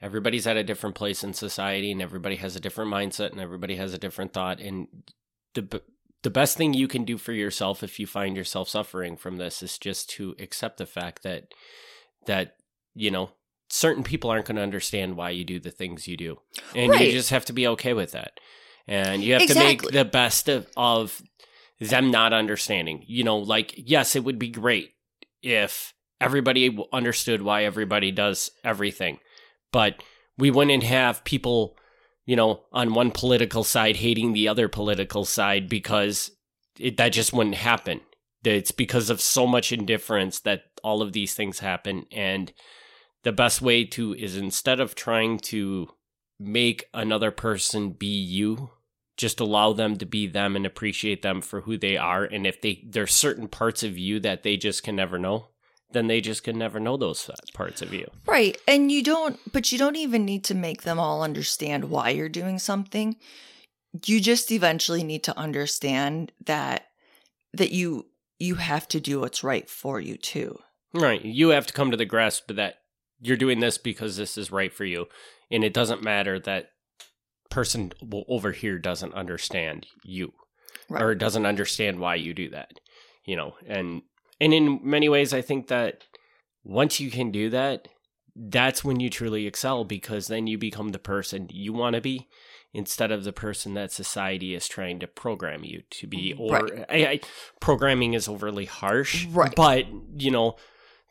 everybody's 0.00 0.46
at 0.46 0.56
a 0.56 0.64
different 0.64 0.96
place 0.96 1.22
in 1.22 1.34
society 1.34 1.92
and 1.92 2.00
everybody 2.02 2.36
has 2.36 2.56
a 2.56 2.60
different 2.60 2.90
mindset 2.90 3.30
and 3.30 3.40
everybody 3.40 3.76
has 3.76 3.92
a 3.94 3.98
different 3.98 4.32
thought 4.32 4.58
and 4.58 4.88
the 5.54 5.82
the 6.22 6.30
best 6.30 6.56
thing 6.56 6.72
you 6.72 6.88
can 6.88 7.04
do 7.04 7.18
for 7.18 7.32
yourself 7.32 7.82
if 7.82 7.98
you 8.00 8.06
find 8.06 8.36
yourself 8.36 8.68
suffering 8.68 9.16
from 9.16 9.36
this 9.36 9.62
is 9.62 9.76
just 9.78 10.08
to 10.08 10.34
accept 10.38 10.78
the 10.78 10.86
fact 10.86 11.22
that 11.22 11.52
that 12.26 12.56
you 12.94 13.10
know 13.10 13.30
certain 13.68 14.02
people 14.02 14.30
aren't 14.30 14.46
going 14.46 14.56
to 14.56 14.62
understand 14.62 15.16
why 15.16 15.30
you 15.30 15.44
do 15.44 15.60
the 15.60 15.70
things 15.70 16.08
you 16.08 16.16
do 16.16 16.38
and 16.74 16.90
Right. 16.90 17.06
you 17.06 17.12
just 17.12 17.30
have 17.30 17.44
to 17.44 17.52
be 17.52 17.66
okay 17.68 17.92
with 17.92 18.12
that 18.12 18.38
and 18.88 19.22
you 19.22 19.34
have 19.34 19.46
to 19.46 19.54
make 19.58 19.82
the 19.82 20.04
best 20.04 20.48
of, 20.48 20.66
of 20.76 21.22
them 21.90 22.10
not 22.10 22.32
understanding. 22.32 23.04
You 23.06 23.24
know 23.24 23.38
like 23.38 23.74
yes 23.76 24.16
it 24.16 24.24
would 24.24 24.38
be 24.38 24.48
great 24.48 24.92
if 25.42 25.94
everybody 26.20 26.78
understood 26.92 27.42
why 27.42 27.64
everybody 27.64 28.12
does 28.12 28.50
everything 28.62 29.18
but 29.72 30.00
we 30.38 30.52
wouldn't 30.52 30.84
have 30.84 31.24
people 31.24 31.76
you 32.26 32.36
know 32.36 32.62
on 32.72 32.94
one 32.94 33.10
political 33.10 33.64
side 33.64 33.96
hating 33.96 34.32
the 34.32 34.46
other 34.46 34.68
political 34.68 35.24
side 35.24 35.68
because 35.68 36.30
it, 36.78 36.96
that 36.96 37.12
just 37.12 37.32
wouldn't 37.32 37.56
happen. 37.56 38.00
It's 38.44 38.72
because 38.72 39.10
of 39.10 39.20
so 39.20 39.46
much 39.46 39.72
indifference 39.72 40.40
that 40.40 40.64
all 40.82 41.00
of 41.00 41.12
these 41.12 41.34
things 41.34 41.60
happen 41.60 42.06
and 42.10 42.52
the 43.22 43.32
best 43.32 43.62
way 43.62 43.84
to 43.84 44.14
is 44.14 44.36
instead 44.36 44.80
of 44.80 44.96
trying 44.96 45.38
to 45.38 45.88
make 46.40 46.86
another 46.92 47.30
person 47.30 47.90
be 47.90 48.06
you 48.06 48.70
just 49.22 49.40
allow 49.40 49.72
them 49.72 49.96
to 49.96 50.04
be 50.04 50.26
them 50.26 50.54
and 50.56 50.66
appreciate 50.66 51.22
them 51.22 51.40
for 51.40 51.62
who 51.62 51.78
they 51.78 51.96
are 51.96 52.24
and 52.24 52.46
if 52.46 52.60
they 52.60 52.82
there's 52.84 53.14
certain 53.14 53.48
parts 53.48 53.82
of 53.82 53.96
you 53.96 54.20
that 54.20 54.42
they 54.42 54.56
just 54.56 54.82
can 54.82 54.96
never 54.96 55.18
know 55.18 55.46
then 55.92 56.06
they 56.08 56.20
just 56.20 56.42
can 56.42 56.58
never 56.58 56.80
know 56.80 56.96
those 56.96 57.30
parts 57.54 57.80
of 57.80 57.92
you 57.94 58.06
Right. 58.26 58.56
And 58.66 58.90
you 58.90 59.02
don't, 59.02 59.38
but 59.52 59.72
you 59.72 59.78
don't 59.78 59.96
even 59.96 60.24
need 60.24 60.42
to 60.44 60.54
make 60.54 60.82
them 60.82 60.98
all 60.98 61.22
understand 61.22 61.90
why 61.90 62.08
you're 62.08 62.30
doing 62.30 62.58
something. 62.58 63.16
You 64.06 64.20
just 64.20 64.50
eventually 64.50 65.04
need 65.04 65.22
to 65.24 65.38
understand 65.38 66.32
that, 66.46 66.86
that 67.52 67.72
you, 67.72 68.06
you 68.38 68.54
have 68.54 68.88
to 68.88 69.00
do 69.00 69.20
what's 69.20 69.44
right 69.44 69.68
for 69.68 70.00
you 70.00 70.16
too. 70.16 70.58
Right. 70.94 71.22
You 71.22 71.50
have 71.50 71.66
to 71.66 71.74
come 71.74 71.90
to 71.90 71.96
the 71.98 72.06
grasp 72.06 72.50
that 72.52 72.76
you're 73.20 73.36
doing 73.36 73.60
this 73.60 73.76
because 73.76 74.16
this 74.16 74.38
is 74.38 74.50
right 74.50 74.72
for 74.72 74.86
you. 74.86 75.08
And 75.50 75.62
it 75.62 75.74
doesn't 75.74 76.02
matter 76.02 76.40
that 76.40 76.70
person 77.52 77.92
over 78.28 78.52
here 78.52 78.78
doesn't 78.78 79.14
understand 79.14 79.86
you 80.02 80.32
Right. 80.88 81.02
or 81.02 81.14
doesn't 81.14 81.46
understand 81.46 82.00
why 82.00 82.16
you 82.16 82.34
do 82.34 82.50
that. 82.50 82.80
You 83.24 83.36
know, 83.36 83.54
and 83.66 84.02
and 84.40 84.52
in 84.52 84.80
many 84.82 85.08
ways 85.08 85.32
I 85.32 85.40
think 85.40 85.68
that 85.68 86.02
once 86.64 86.98
you 86.98 87.10
can 87.10 87.30
do 87.30 87.50
that, 87.50 87.88
that's 88.34 88.84
when 88.84 88.98
you 89.00 89.08
truly 89.08 89.46
excel 89.46 89.84
because 89.84 90.26
then 90.26 90.46
you 90.46 90.58
become 90.58 90.88
the 90.88 90.98
person 90.98 91.48
you 91.50 91.72
want 91.72 91.94
to 91.94 92.00
be 92.00 92.28
instead 92.74 93.12
of 93.12 93.24
the 93.24 93.32
person 93.32 93.74
that 93.74 93.92
society 93.92 94.54
is 94.54 94.66
trying 94.66 94.98
to 94.98 95.06
program 95.06 95.62
you 95.62 95.82
to 95.90 96.06
be 96.06 96.32
mm-hmm. 96.32 96.40
or 96.40 96.60
Right. 96.60 96.84
I, 96.88 97.06
I, 97.06 97.20
programming 97.60 98.14
is 98.14 98.28
overly 98.28 98.64
harsh 98.64 99.26
Right. 99.26 99.54
but 99.54 99.86
you 100.16 100.30
know 100.30 100.56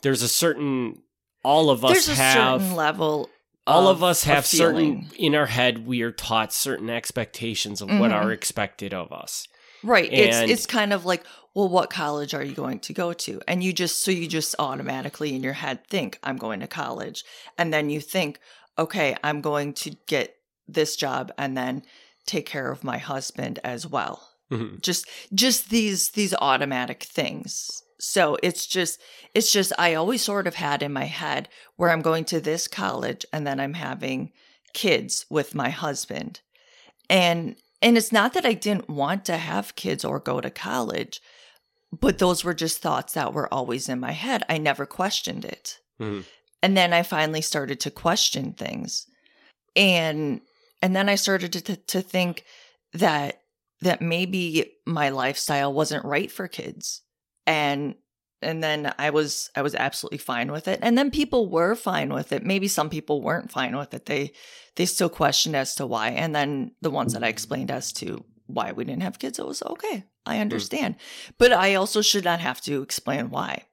there's 0.01 0.23
a 0.23 0.27
certain 0.27 1.03
all 1.43 1.69
of 1.69 1.85
us 1.85 2.05
There's 2.05 2.09
a 2.09 2.21
have 2.21 2.61
certain 2.61 2.75
level. 2.75 3.29
All 3.67 3.87
of 3.87 4.01
us 4.03 4.23
have 4.23 4.45
certain 4.45 5.09
in 5.17 5.35
our 5.35 5.45
head 5.45 5.85
we 5.85 6.01
are 6.01 6.11
taught 6.11 6.51
certain 6.53 6.89
expectations 6.89 7.81
of 7.81 7.89
what 7.89 8.11
Mhm. 8.11 8.15
are 8.15 8.31
expected 8.31 8.93
of 8.93 9.11
us 9.11 9.47
Right. 9.83 10.11
it's 10.13 10.37
And- 10.37 10.51
it's 10.51 10.67
kind 10.67 10.93
of 10.93 11.05
like, 11.05 11.23
well, 11.55 11.67
what 11.67 11.89
college 11.89 12.35
are 12.35 12.43
you 12.43 12.53
going 12.53 12.79
to 12.81 12.93
go 12.93 13.13
to? 13.13 13.41
And 13.47 13.63
you 13.63 13.73
just 13.73 14.03
so 14.03 14.11
you 14.11 14.27
just 14.27 14.53
automatically 14.59 15.33
in 15.33 15.41
your 15.41 15.53
head 15.53 15.87
think, 15.87 16.19
I'm 16.21 16.37
going 16.37 16.59
to 16.59 16.67
college. 16.67 17.23
And 17.57 17.73
then 17.73 17.89
you 17.89 17.99
think, 17.99 18.39
okay, 18.77 19.15
I'm 19.23 19.41
going 19.41 19.73
to 19.73 19.89
get 20.05 20.35
this 20.67 20.95
job 20.95 21.31
and 21.35 21.57
then 21.57 21.81
take 22.27 22.45
care 22.45 22.71
of 22.71 22.83
my 22.83 22.99
husband 22.99 23.57
as 23.63 23.87
well. 23.87 24.29
Mhm. 24.51 24.81
Just 24.81 25.07
just 25.33 25.71
these 25.71 26.09
these 26.09 26.35
automatic 26.35 27.01
things. 27.03 27.81
So 28.03 28.35
it's 28.41 28.65
just 28.65 28.99
it's 29.35 29.51
just 29.51 29.71
I 29.77 29.93
always 29.93 30.23
sort 30.23 30.47
of 30.47 30.55
had 30.55 30.81
in 30.81 30.91
my 30.91 31.03
head 31.03 31.47
where 31.75 31.91
I'm 31.91 32.01
going 32.01 32.25
to 32.25 32.41
this 32.41 32.67
college 32.67 33.27
and 33.31 33.45
then 33.45 33.59
I'm 33.59 33.75
having 33.75 34.31
kids 34.73 35.27
with 35.29 35.53
my 35.53 35.69
husband. 35.69 36.41
And 37.11 37.57
and 37.79 37.97
it's 37.97 38.11
not 38.11 38.33
that 38.33 38.43
I 38.43 38.53
didn't 38.53 38.89
want 38.89 39.23
to 39.25 39.37
have 39.37 39.75
kids 39.75 40.03
or 40.03 40.19
go 40.19 40.41
to 40.41 40.49
college, 40.49 41.21
but 41.91 42.17
those 42.17 42.43
were 42.43 42.55
just 42.55 42.81
thoughts 42.81 43.13
that 43.13 43.33
were 43.33 43.53
always 43.53 43.87
in 43.87 43.99
my 43.99 44.13
head. 44.13 44.41
I 44.49 44.57
never 44.57 44.87
questioned 44.87 45.45
it. 45.45 45.77
Mhm. 45.99 46.25
And 46.63 46.75
then 46.75 46.93
I 46.93 47.03
finally 47.03 47.41
started 47.41 47.79
to 47.81 47.91
question 47.91 48.53
things. 48.53 49.05
And 49.75 50.41
and 50.81 50.95
then 50.95 51.07
I 51.07 51.15
started 51.15 51.53
to 51.53 51.75
to 51.75 52.01
think 52.01 52.45
that 52.93 53.43
that 53.81 54.01
maybe 54.01 54.71
my 54.87 55.09
lifestyle 55.09 55.71
wasn't 55.71 56.03
right 56.03 56.31
for 56.31 56.47
kids. 56.47 57.03
And 57.51 57.95
and 58.41 58.63
then 58.63 58.93
I 58.97 59.09
was 59.11 59.49
I 59.55 59.61
was 59.61 59.75
absolutely 59.75 60.17
fine 60.17 60.51
with 60.51 60.67
it. 60.67 60.79
And 60.81 60.97
then 60.97 61.11
people 61.11 61.49
were 61.49 61.75
fine 61.75 62.13
with 62.13 62.31
it. 62.31 62.43
Maybe 62.43 62.67
some 62.67 62.89
people 62.89 63.21
weren't 63.21 63.51
fine 63.51 63.75
with 63.77 63.93
it. 63.93 64.05
They 64.05 64.33
they 64.75 64.85
still 64.85 65.09
questioned 65.09 65.55
as 65.55 65.75
to 65.75 65.85
why. 65.85 66.09
And 66.09 66.35
then 66.35 66.71
the 66.81 66.91
ones 66.91 67.13
that 67.13 67.23
I 67.23 67.27
mm-hmm. 67.27 67.31
explained 67.31 67.71
as 67.71 67.93
to 67.93 68.23
why 68.47 68.71
we 68.71 68.83
didn't 68.83 69.03
have 69.03 69.19
kids, 69.19 69.39
it 69.39 69.45
was 69.45 69.63
okay. 69.63 70.05
I 70.25 70.37
mm. 70.37 70.41
understand. 70.41 70.95
But 71.37 71.51
I 71.51 71.75
also 71.75 72.01
should 72.01 72.23
not 72.23 72.39
have 72.39 72.61
to 72.61 72.81
explain 72.81 73.29
why. 73.29 73.65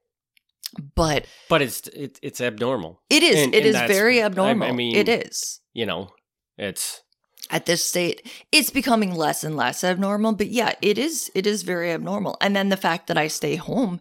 But 0.95 1.27
But 1.49 1.63
it's 1.63 1.87
it, 1.89 2.19
it's 2.23 2.41
abnormal. 2.41 3.01
it 3.09 3.23
is 3.23 3.45
And- 3.45 3.55
it 3.55 3.65
and 3.65 3.75
is 3.75 3.97
very 3.97 4.23
I- 4.23 4.27
I 4.27 4.73
mean- 4.73 4.97
it 4.97 5.09
is. 5.09 5.61
You 5.73 5.87
know, 5.87 6.11
it's 6.57 7.03
at 7.51 7.67
this 7.67 7.85
state 7.85 8.27
it's 8.53 8.71
becoming 8.71 9.15
less 9.15 9.45
and 9.45 9.57
less 9.57 9.83
abnormal 9.85 10.33
but 10.33 10.49
yeah 10.49 10.73
it 10.83 10.99
is 10.99 11.31
it 11.35 11.47
is 11.47 11.63
very 11.63 11.93
abnormal. 11.93 12.37
And 12.41 12.55
then 12.55 12.69
the 12.69 12.77
fact 12.77 13.07
that 13.07 13.19
i 13.19 13.29
stay 13.29 13.57
home 13.57 14.01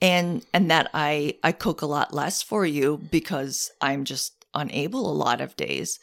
and 0.00 0.44
and 0.52 0.70
that 0.70 0.90
i 0.94 1.34
i 1.42 1.52
cook 1.52 1.82
a 1.82 1.86
lot 1.86 2.12
less 2.12 2.42
for 2.42 2.66
you 2.66 2.98
because 3.10 3.70
i'm 3.80 4.04
just 4.04 4.44
unable 4.54 5.10
a 5.10 5.14
lot 5.14 5.40
of 5.40 5.56
days 5.56 5.98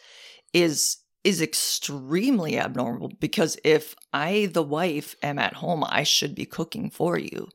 is 0.53 0.97
is 1.23 1.41
extremely 1.41 2.57
abnormal 2.57 3.11
because 3.19 3.57
if 3.63 3.95
i 4.13 4.49
the 4.53 4.63
wife 4.63 5.15
am 5.21 5.37
at 5.37 5.53
home 5.53 5.83
i 5.87 6.03
should 6.03 6.33
be 6.33 6.45
cooking 6.45 6.89
for 6.89 7.17
you. 7.17 7.47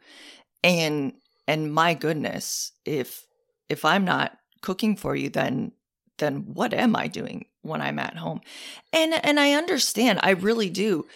And 0.62 1.14
and 1.46 1.72
my 1.72 1.94
goodness 1.94 2.72
if 2.84 3.26
if 3.68 3.84
i'm 3.84 4.04
not 4.04 4.38
cooking 4.62 4.96
for 4.96 5.14
you 5.14 5.28
then 5.28 5.72
then 6.18 6.44
what 6.54 6.72
am 6.72 6.96
i 6.96 7.06
doing 7.06 7.44
when 7.64 7.80
i'm 7.82 7.98
at 7.98 8.16
home 8.16 8.40
and 8.92 9.14
and 9.24 9.40
i 9.40 9.52
understand 9.52 10.20
i 10.22 10.30
really 10.30 10.70
do 10.70 11.06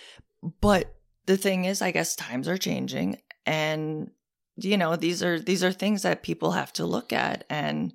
but 0.60 0.94
the 1.26 1.36
thing 1.36 1.64
is 1.64 1.80
i 1.82 1.90
guess 1.90 2.16
times 2.16 2.48
are 2.48 2.58
changing 2.58 3.16
and 3.46 4.10
you 4.56 4.76
know 4.76 4.96
these 4.96 5.22
are 5.22 5.38
these 5.38 5.62
are 5.62 5.72
things 5.72 6.02
that 6.02 6.22
people 6.22 6.52
have 6.52 6.72
to 6.72 6.84
look 6.84 7.12
at 7.12 7.44
and 7.48 7.92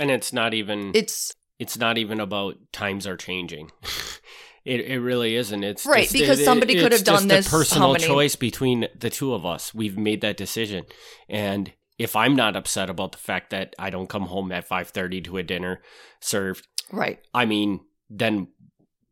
and 0.00 0.10
it's 0.10 0.32
not 0.32 0.54
even 0.54 0.92
it's 0.94 1.34
it's 1.58 1.76
not 1.76 1.98
even 1.98 2.20
about 2.20 2.54
times 2.72 3.04
are 3.04 3.16
changing. 3.16 3.68
it 4.64 4.80
it 4.80 5.00
really 5.00 5.34
isn't. 5.34 5.64
It's 5.64 5.84
Right, 5.84 6.02
just- 6.02 6.12
because 6.12 6.38
it- 6.38 6.44
somebody 6.44 6.76
could 6.76 6.92
have 6.92 7.02
done 7.02 7.26
this 7.26 7.48
A 7.48 7.50
personal 7.50 7.92
many- 7.94 8.04
choice 8.06 8.36
between 8.36 8.86
the 8.96 9.10
two 9.10 9.34
of 9.34 9.44
us. 9.44 9.74
We've 9.74 9.98
made 9.98 10.20
that 10.20 10.36
decision, 10.36 10.84
and 11.28 11.72
if 11.98 12.14
I'm 12.14 12.36
not 12.36 12.54
upset 12.54 12.88
about 12.88 13.10
the 13.10 13.18
fact 13.18 13.50
that 13.50 13.74
I 13.76 13.90
don't 13.90 14.08
come 14.08 14.26
home 14.26 14.52
at 14.52 14.68
five 14.68 14.88
thirty 14.90 15.20
to 15.22 15.36
a 15.36 15.42
dinner 15.42 15.82
served, 16.20 16.68
right 16.92 17.18
I 17.34 17.44
mean, 17.44 17.80
then 18.10 18.48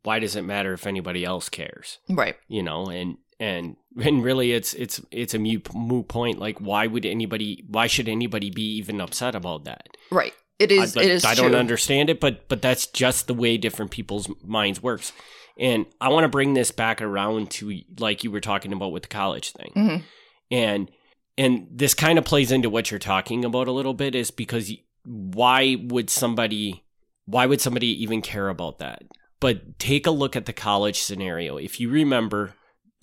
why 0.03 0.19
does 0.19 0.35
it 0.35 0.43
matter 0.43 0.73
if 0.73 0.87
anybody 0.87 1.23
else 1.25 1.49
cares? 1.49 1.99
right 2.09 2.35
You 2.47 2.63
know, 2.63 2.85
and 2.87 3.17
and 3.39 3.75
and 4.01 4.23
really, 4.23 4.51
it's 4.53 4.73
it's 4.73 5.01
it's 5.11 5.33
a 5.33 5.39
moot, 5.39 5.73
moot 5.75 6.07
point. 6.07 6.39
Like, 6.39 6.59
why 6.59 6.87
would 6.87 7.05
anybody? 7.05 7.63
Why 7.67 7.87
should 7.87 8.07
anybody 8.09 8.49
be 8.49 8.75
even 8.77 8.99
upset 9.01 9.35
about 9.35 9.65
that? 9.65 9.87
right 10.11 10.33
it 10.59 10.71
is 10.71 10.97
I, 10.97 11.01
it 11.03 11.09
is 11.11 11.23
I 11.25 11.35
don't 11.35 11.51
true. 11.51 11.59
understand 11.59 12.09
it, 12.09 12.19
but 12.19 12.47
but 12.47 12.61
that's 12.63 12.87
just 12.87 13.27
the 13.27 13.33
way 13.35 13.57
different 13.57 13.91
people's 13.91 14.27
minds 14.43 14.81
works. 14.81 15.11
And 15.59 15.85
I 16.01 16.09
want 16.09 16.23
to 16.23 16.29
bring 16.29 16.53
this 16.53 16.71
back 16.71 17.01
around 17.01 17.51
to 17.51 17.79
like 17.99 18.23
you 18.23 18.31
were 18.31 18.41
talking 18.41 18.73
about 18.73 18.91
with 18.91 19.03
the 19.03 19.09
college 19.09 19.51
thing. 19.51 19.71
Mhm. 19.75 20.03
And 20.49 20.91
and 21.37 21.67
this 21.71 21.93
kind 21.93 22.17
of 22.17 22.25
plays 22.25 22.51
into 22.51 22.69
what 22.71 22.89
you're 22.89 22.99
talking 22.99 23.45
about 23.45 23.67
a 23.67 23.71
little 23.71 23.93
bit 23.93 24.15
is 24.15 24.31
because 24.31 24.71
why 25.05 25.75
would 25.79 26.09
somebody 26.09 26.83
why 27.27 27.45
would 27.45 27.61
somebody 27.61 28.01
even 28.01 28.21
care 28.21 28.49
about 28.49 28.79
that? 28.79 29.03
But 29.39 29.77
take 29.77 30.07
a 30.07 30.11
look 30.11 30.35
at 30.35 30.47
the 30.47 30.53
college 30.53 30.99
scenario. 30.99 31.57
If 31.57 31.79
you 31.79 31.89
remember 31.89 32.55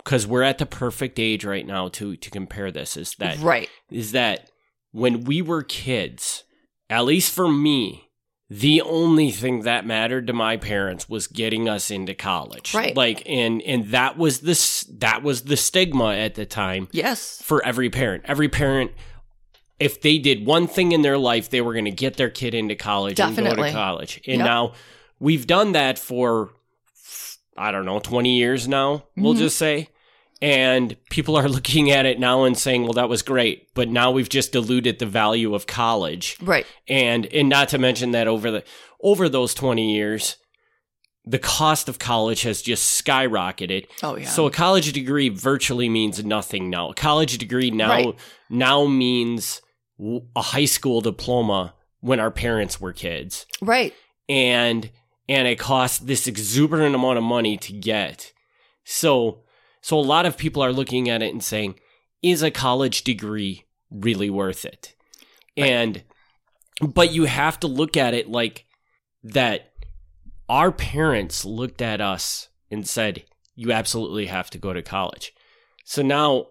because 0.03 0.27
we're 0.27 0.43
at 0.43 0.57
the 0.57 0.65
perfect 0.65 1.19
age 1.19 1.45
right 1.45 1.65
now 1.65 1.87
to 1.89 2.15
to 2.17 2.29
compare 2.29 2.71
this 2.71 2.97
is 2.97 3.15
that 3.15 3.39
right 3.39 3.69
is 3.89 4.11
that 4.11 4.49
when 4.91 5.25
we 5.25 5.41
were 5.41 5.63
kids, 5.63 6.43
at 6.89 7.03
least 7.05 7.33
for 7.33 7.49
me, 7.49 8.09
the 8.49 8.79
only 8.81 9.31
thing 9.31 9.61
that 9.61 9.85
mattered 9.85 10.27
to 10.27 10.33
my 10.33 10.55
parents 10.55 11.09
was 11.09 11.27
getting 11.27 11.67
us 11.67 11.91
into 11.91 12.13
college. 12.13 12.73
Right. 12.73 12.95
Like 12.95 13.23
and 13.27 13.61
and 13.63 13.89
that 13.91 14.17
was 14.17 14.41
this 14.41 14.83
that 14.99 15.23
was 15.23 15.43
the 15.43 15.57
stigma 15.57 16.13
at 16.13 16.35
the 16.35 16.45
time 16.45 16.87
yes 16.91 17.41
for 17.43 17.65
every 17.65 17.89
parent. 17.89 18.23
Every 18.25 18.49
parent 18.49 18.91
if 19.79 20.01
they 20.01 20.17
did 20.17 20.45
one 20.45 20.67
thing 20.67 20.91
in 20.93 21.01
their 21.01 21.17
life, 21.17 21.49
they 21.49 21.61
were 21.61 21.73
going 21.73 21.85
to 21.85 21.91
get 21.91 22.17
their 22.17 22.29
kid 22.29 22.53
into 22.53 22.75
college 22.75 23.19
and 23.19 23.35
go 23.35 23.55
to 23.55 23.71
college. 23.71 24.21
And 24.27 24.37
Yep. 24.37 24.45
now 24.45 24.73
we've 25.19 25.45
done 25.47 25.73
that 25.73 25.99
for 25.99 26.51
I 27.57 27.71
don't 27.71 27.85
know, 27.85 27.99
20 27.99 28.35
years 28.37 28.67
now, 28.67 29.05
we'll 29.15 29.33
Mhm. 29.33 29.37
just 29.37 29.57
say. 29.57 29.87
And 30.41 30.97
people 31.09 31.37
are 31.37 31.47
looking 31.57 31.89
at 31.89 32.05
it 32.05 32.19
now 32.19 32.43
and 32.43 32.57
saying, 32.57 32.83
"Well, 32.83 32.91
that 32.93 33.07
was 33.07 33.21
great, 33.21 33.73
but 33.73 33.87
now 33.87 34.11
we've 34.11 34.27
just 34.27 34.51
diluted 34.51 34.99
the 34.99 35.05
value 35.05 35.55
of 35.55 35.65
college." 35.65 36.35
right 36.41 36.65
And 36.87 37.25
and 37.27 37.47
not 37.47 37.69
to 37.69 37.77
mention 37.77 38.11
that 38.11 38.27
over 38.27 38.51
the 38.51 38.63
over 39.01 39.29
those 39.29 39.53
20 39.53 39.93
years, 39.95 40.35
the 41.25 41.39
cost 41.39 41.87
of 41.87 41.97
college 41.97 42.41
has 42.41 42.61
just 42.61 43.03
skyrocketed. 43.03 43.87
oh 44.03 44.17
yeah 44.17 44.27
So 44.27 44.45
a 44.45 44.51
college 44.51 44.91
degree 44.91 45.29
virtually 45.29 45.87
means 45.87 46.23
nothing 46.25 46.69
now. 46.69 46.89
A 46.89 46.93
college 46.93 47.37
degree 47.37 47.71
now 47.71 47.89
Right. 47.89 48.15
now 48.49 48.85
means 48.85 49.61
a 50.35 50.41
high 50.41 50.65
school 50.65 51.01
diploma 51.01 51.73
when 52.01 52.19
our 52.19 52.31
parents 52.31 52.79
were 52.79 52.93
kids, 52.93 53.45
right 53.61 53.93
and 54.27 54.89
and 55.27 55.47
it 55.47 55.57
costs 55.57 55.99
this 55.99 56.27
exuberant 56.27 56.95
amount 56.95 57.17
of 57.17 57.23
money 57.23 57.57
to 57.57 57.73
get. 57.73 58.31
So 58.83 59.41
so 59.81 59.99
a 59.99 60.01
lot 60.01 60.25
of 60.25 60.37
people 60.37 60.63
are 60.63 60.73
looking 60.73 61.09
at 61.09 61.21
it 61.21 61.31
and 61.31 61.43
saying, 61.43 61.79
"Is 62.21 62.41
a 62.41 62.51
college 62.51 63.03
degree 63.03 63.65
really 63.89 64.29
worth 64.29 64.65
it?" 64.65 64.95
Right. 65.57 65.69
And 65.69 66.03
but 66.81 67.11
you 67.11 67.25
have 67.25 67.59
to 67.61 67.67
look 67.67 67.95
at 67.95 68.13
it 68.13 68.29
like 68.29 68.65
that 69.23 69.71
our 70.49 70.71
parents 70.71 71.45
looked 71.45 71.81
at 71.81 72.01
us 72.01 72.49
and 72.69 72.87
said, 72.87 73.25
"You 73.55 73.71
absolutely 73.71 74.27
have 74.27 74.49
to 74.51 74.57
go 74.57 74.73
to 74.73 74.81
college." 74.81 75.33
So 75.83 76.01
now, 76.01 76.47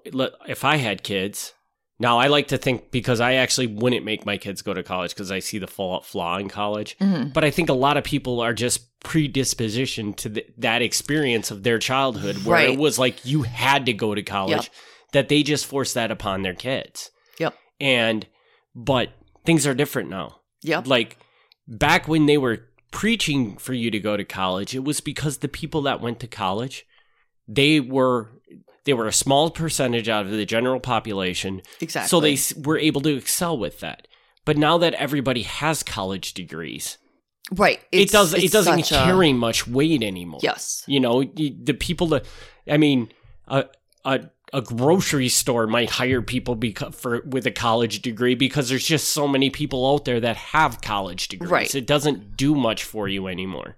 if 0.46 0.64
I 0.64 0.76
had 0.76 1.02
kids, 1.02 1.54
now 1.98 2.18
I 2.18 2.26
like 2.26 2.48
to 2.48 2.58
think 2.58 2.90
because 2.90 3.20
I 3.20 3.34
actually 3.34 3.66
wouldn't 3.68 4.04
make 4.04 4.26
my 4.26 4.36
kids 4.36 4.62
go 4.62 4.74
to 4.74 4.82
college 4.82 5.10
because 5.14 5.30
I 5.30 5.38
see 5.38 5.58
the 5.58 5.66
flaw 5.66 6.00
flaw 6.00 6.38
in 6.38 6.48
college. 6.48 6.96
Mhm. 6.98 7.32
But 7.32 7.44
I 7.44 7.50
think 7.50 7.68
a 7.68 7.72
lot 7.74 7.96
of 7.96 8.04
people 8.04 8.40
are 8.40 8.52
just 8.54 8.88
predispositioned 9.00 10.16
to 10.16 10.30
th- 10.30 10.46
that 10.58 10.82
experience 10.82 11.50
of 11.50 11.62
their 11.62 11.78
childhood 11.78 12.36
where 12.44 12.56
Right. 12.56 12.70
it 12.70 12.78
was 12.78 12.98
like 12.98 13.24
you 13.24 13.42
had 13.42 13.86
to 13.86 13.92
go 13.92 14.14
to 14.14 14.22
college, 14.22 14.64
Yep. 14.64 14.72
that 15.12 15.28
they 15.28 15.42
just 15.42 15.66
force 15.66 15.92
that 15.92 16.10
upon 16.10 16.42
their 16.42 16.54
kids. 16.54 17.10
Yep. 17.38 17.54
And, 17.80 18.26
but 18.74 19.10
things 19.44 19.66
are 19.66 19.74
different 19.74 20.08
now 20.08 20.40
yep 20.62 20.86
like 20.86 21.18
back 21.68 22.08
when 22.08 22.24
they 22.24 22.38
were 22.38 22.66
preaching 22.90 23.58
for 23.58 23.74
you 23.74 23.90
to 23.90 24.00
go 24.00 24.16
to 24.16 24.24
college 24.24 24.74
it 24.74 24.82
was 24.82 25.02
because 25.02 25.38
the 25.38 25.48
people 25.48 25.82
that 25.82 26.00
went 26.00 26.18
to 26.18 26.26
college 26.26 26.86
they 27.46 27.78
were 27.78 28.30
they 28.84 28.92
were 28.92 29.06
a 29.06 29.12
small 29.12 29.50
percentage 29.50 30.08
out 30.08 30.26
of 30.26 30.32
the 30.32 30.44
general 30.46 30.80
population 30.80 31.62
exactly 31.80 32.08
so 32.08 32.20
they 32.20 32.36
were 32.62 32.78
able 32.78 33.00
to 33.00 33.16
excel 33.16 33.56
with 33.56 33.80
that 33.80 34.06
but 34.44 34.56
now 34.56 34.78
that 34.78 34.94
everybody 34.94 35.42
has 35.42 35.82
college 35.82 36.34
degrees 36.34 36.98
right 37.52 37.80
it 37.92 38.10
does. 38.10 38.32
It 38.34 38.52
doesn't 38.52 38.84
such 38.84 38.92
a- 38.92 39.04
carry 39.04 39.32
much 39.32 39.66
weight 39.66 40.02
anymore 40.02 40.40
yes 40.42 40.84
you 40.86 41.00
know 41.00 41.22
the 41.24 41.76
people 41.78 42.08
that 42.08 42.24
i 42.70 42.76
mean 42.76 43.10
a 43.48 43.66
a 44.04 44.20
a 44.52 44.62
grocery 44.62 45.28
store 45.28 45.66
might 45.66 45.90
hire 45.90 46.22
people 46.22 46.54
because 46.54 46.94
for 46.94 47.22
with 47.26 47.44
a 47.44 47.50
college 47.50 48.02
degree 48.02 48.36
because 48.36 48.68
there's 48.68 48.86
just 48.86 49.08
so 49.08 49.26
many 49.26 49.50
people 49.50 49.90
out 49.90 50.04
there 50.04 50.20
that 50.20 50.36
have 50.36 50.80
college 50.80 51.26
degrees. 51.26 51.50
Right. 51.50 51.74
It 51.74 51.88
doesn't 51.88 52.36
do 52.36 52.54
much 52.54 52.84
for 52.84 53.08
you 53.08 53.26
anymore. 53.26 53.76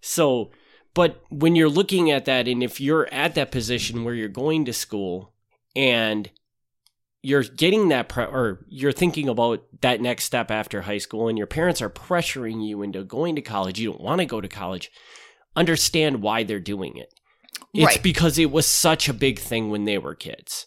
So, 0.00 0.52
but 0.96 1.22
when 1.28 1.54
you're 1.54 1.68
looking 1.68 2.10
at 2.10 2.24
that, 2.24 2.48
and 2.48 2.62
if 2.62 2.80
you're 2.80 3.06
at 3.12 3.34
that 3.34 3.50
position 3.52 4.02
where 4.02 4.14
you're 4.14 4.28
going 4.28 4.64
to 4.64 4.72
school 4.72 5.34
and 5.76 6.30
you're 7.22 7.42
getting 7.42 7.90
that, 7.90 8.08
pre- 8.08 8.24
or 8.24 8.64
you're 8.66 8.92
thinking 8.92 9.28
about 9.28 9.62
that 9.82 10.00
next 10.00 10.24
step 10.24 10.50
after 10.50 10.80
high 10.80 10.96
school, 10.96 11.28
and 11.28 11.36
your 11.36 11.46
parents 11.46 11.82
are 11.82 11.90
pressuring 11.90 12.66
you 12.66 12.80
into 12.80 13.04
going 13.04 13.36
to 13.36 13.42
college, 13.42 13.78
you 13.78 13.90
don't 13.90 14.00
want 14.00 14.20
to 14.20 14.24
go 14.24 14.40
to 14.40 14.48
college, 14.48 14.90
understand 15.54 16.22
why 16.22 16.42
they're 16.44 16.60
doing 16.60 16.96
it. 16.96 17.12
It's 17.74 17.84
Right. 17.84 18.02
because 18.02 18.38
it 18.38 18.50
was 18.50 18.64
such 18.66 19.06
a 19.06 19.12
big 19.12 19.38
thing 19.38 19.68
when 19.68 19.84
they 19.84 19.98
were 19.98 20.14
kids. 20.14 20.66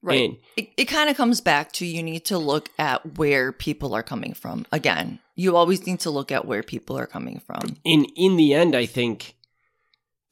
Right. 0.00 0.30
And- 0.30 0.36
it 0.56 0.68
it 0.78 0.84
kind 0.86 1.10
of 1.10 1.16
comes 1.18 1.42
back 1.42 1.72
to 1.72 1.84
you 1.84 2.02
need 2.02 2.24
to 2.24 2.38
look 2.38 2.70
at 2.78 3.18
where 3.18 3.52
people 3.52 3.94
are 3.94 4.02
coming 4.02 4.32
from. 4.32 4.64
Again, 4.72 5.18
you 5.36 5.56
always 5.56 5.86
need 5.86 6.00
to 6.00 6.10
look 6.10 6.32
at 6.32 6.46
where 6.46 6.62
people 6.62 6.96
are 6.98 7.06
coming 7.06 7.38
from. 7.46 7.76
in 7.84 8.06
in 8.16 8.36
the 8.36 8.54
end 8.54 8.74
i 8.76 8.86
think 8.86 9.34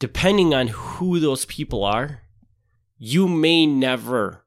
depending 0.01 0.53
on 0.53 0.67
who 0.69 1.21
those 1.21 1.45
people 1.45 1.85
are 1.85 2.23
you 2.99 3.29
may 3.29 3.65
never 3.67 4.45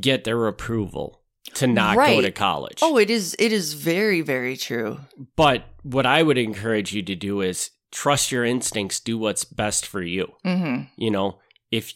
get 0.00 0.24
their 0.24 0.46
approval 0.48 1.20
to 1.54 1.66
not 1.66 1.96
go 1.96 2.20
to 2.20 2.30
college 2.32 2.80
Oh, 2.82 2.96
it 2.98 3.10
is 3.10 3.36
it 3.38 3.52
is 3.52 3.74
very 3.74 4.20
very 4.22 4.56
true. 4.56 4.98
but 5.36 5.64
what 5.82 6.04
i 6.06 6.22
would 6.22 6.38
encourage 6.38 6.92
you 6.92 7.02
to 7.02 7.14
do 7.14 7.40
is 7.40 7.70
trust 7.92 8.32
your 8.32 8.44
instincts 8.44 8.98
do 8.98 9.16
what's 9.16 9.44
best 9.44 9.86
for 9.86 10.02
you 10.02 10.32
Mhm. 10.44 10.88
you 10.96 11.10
know 11.12 11.38
if 11.70 11.92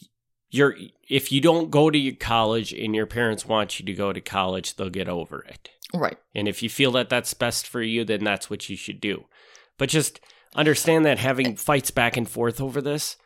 you're 0.49 0.75
if 1.09 1.31
you 1.31 1.41
don't 1.41 1.69
go 1.69 1.89
to 1.91 1.97
your 1.97 2.15
college 2.15 2.71
and 2.73 2.95
your 2.95 3.05
parents 3.05 3.45
want 3.45 3.79
you 3.79 3.85
to 3.85 3.93
go 3.93 4.13
to 4.13 4.21
college 4.21 4.75
they'll 4.75 4.89
get 4.89 5.09
over 5.09 5.41
it 5.49 5.69
Right. 5.93 6.17
and 6.35 6.47
if 6.47 6.63
you 6.63 6.69
feel 6.69 6.91
that 6.93 7.09
that's 7.09 7.33
best 7.33 7.67
for 7.67 7.81
you, 7.81 8.05
then 8.05 8.23
that's 8.23 8.47
what 8.47 8.69
you 8.69 8.75
should 8.77 9.01
do. 9.01 9.25
But 9.79 9.89
just 9.89 10.19
understand 10.55 11.05
that 11.05 11.19
having 11.19 11.55
fights 11.55 11.91
back 11.91 12.17
and 12.17 12.27
forth 12.29 12.59
over 12.61 12.81
this, 12.81 13.17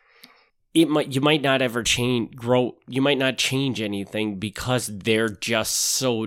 it 0.74 0.88
might 0.88 1.14
you 1.14 1.20
might 1.20 1.42
not 1.42 1.62
ever 1.62 1.82
change 1.82 2.34
grow 2.36 2.76
you 2.88 3.00
might 3.00 3.18
not 3.18 3.38
change 3.38 3.80
anything 3.80 4.38
because 4.38 4.86
they're 4.98 5.28
just 5.28 5.74
so 5.76 6.26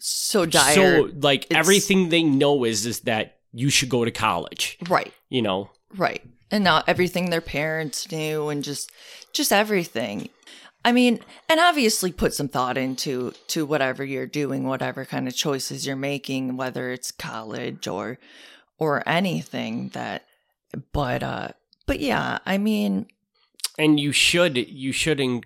So 0.00 0.46
dire. 0.46 0.74
so 0.74 1.10
like 1.20 1.44
It's- 1.46 1.58
everything 1.58 2.08
they 2.08 2.22
know 2.22 2.64
is 2.64 2.86
is 2.86 3.00
that 3.00 3.38
you 3.52 3.70
should 3.70 3.88
go 3.88 4.04
to 4.04 4.10
college. 4.10 4.78
right. 4.88 5.12
You 5.28 5.42
know? 5.42 5.70
Right. 5.96 6.22
And 6.50 6.64
now 6.64 6.82
everything 6.86 7.30
their 7.30 7.40
parents 7.40 8.10
knew 8.10 8.48
and 8.48 8.62
just 8.62 8.90
just 9.32 9.52
everything. 9.52 10.28
I 10.84 10.92
mean, 10.92 11.18
and 11.48 11.58
obviously 11.60 12.12
put 12.12 12.32
some 12.34 12.48
thought 12.48 12.78
into 12.78 13.32
to 13.48 13.66
whatever 13.66 14.04
you're 14.04 14.26
doing, 14.26 14.64
whatever 14.64 15.04
kind 15.04 15.26
of 15.26 15.34
choices 15.34 15.86
you're 15.86 15.96
making, 15.96 16.56
whether 16.56 16.90
it's 16.90 17.10
college 17.10 17.86
or 17.88 18.18
or 18.78 19.06
anything 19.08 19.88
that 19.90 20.24
but 20.92 21.22
uh 21.22 21.48
but 21.86 22.00
yeah, 22.00 22.38
I 22.44 22.58
mean, 22.58 23.06
And 23.78 23.98
you 23.98 24.12
should 24.12 24.56
you 24.56 24.92
should 24.92 25.20
in, 25.20 25.42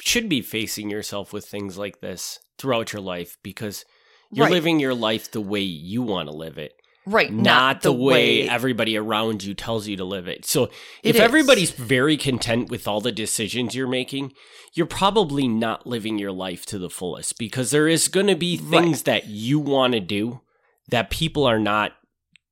should 0.00 0.28
be 0.28 0.40
facing 0.42 0.90
yourself 0.90 1.32
with 1.32 1.46
things 1.46 1.78
like 1.78 2.00
this 2.00 2.40
throughout 2.58 2.92
your 2.92 3.02
life 3.02 3.36
because 3.42 3.84
you're 4.32 4.44
Right. 4.46 4.52
living 4.52 4.80
your 4.80 4.94
life 4.94 5.30
the 5.30 5.40
way 5.40 5.60
you 5.60 6.02
want 6.02 6.28
to 6.28 6.34
live 6.34 6.58
it. 6.58 6.72
right, 7.06 7.30
not, 7.30 7.82
the, 7.82 7.92
way, 7.92 8.48
everybody 8.48 8.96
around 8.96 9.44
you 9.44 9.52
tells 9.54 9.86
you 9.86 9.96
to 9.98 10.04
live 10.04 10.26
it. 10.26 10.44
So 10.46 10.70
if 11.02 11.16
It 11.16 11.20
everybody's 11.20 11.70
very 11.70 12.16
content 12.16 12.70
with 12.70 12.88
all 12.88 13.00
the 13.02 13.12
decisions 13.12 13.74
you're 13.74 13.86
making, 13.86 14.32
you're 14.72 14.86
probably 14.86 15.46
not 15.46 15.86
living 15.86 16.18
your 16.18 16.32
life 16.32 16.64
to 16.66 16.78
the 16.78 16.88
fullest 16.90 17.38
because 17.38 17.70
there 17.70 17.86
is 17.86 18.08
going 18.08 18.26
to 18.28 18.34
be 18.34 18.56
Right. 18.56 18.82
things 18.82 19.02
that 19.02 19.26
you 19.28 19.58
want 19.60 19.92
to 19.92 20.00
do 20.00 20.40
that 20.88 21.10
people 21.10 21.44
are 21.44 21.60
not 21.60 21.92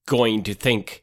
going 0.06 0.42
to 0.44 0.54
think 0.54 1.01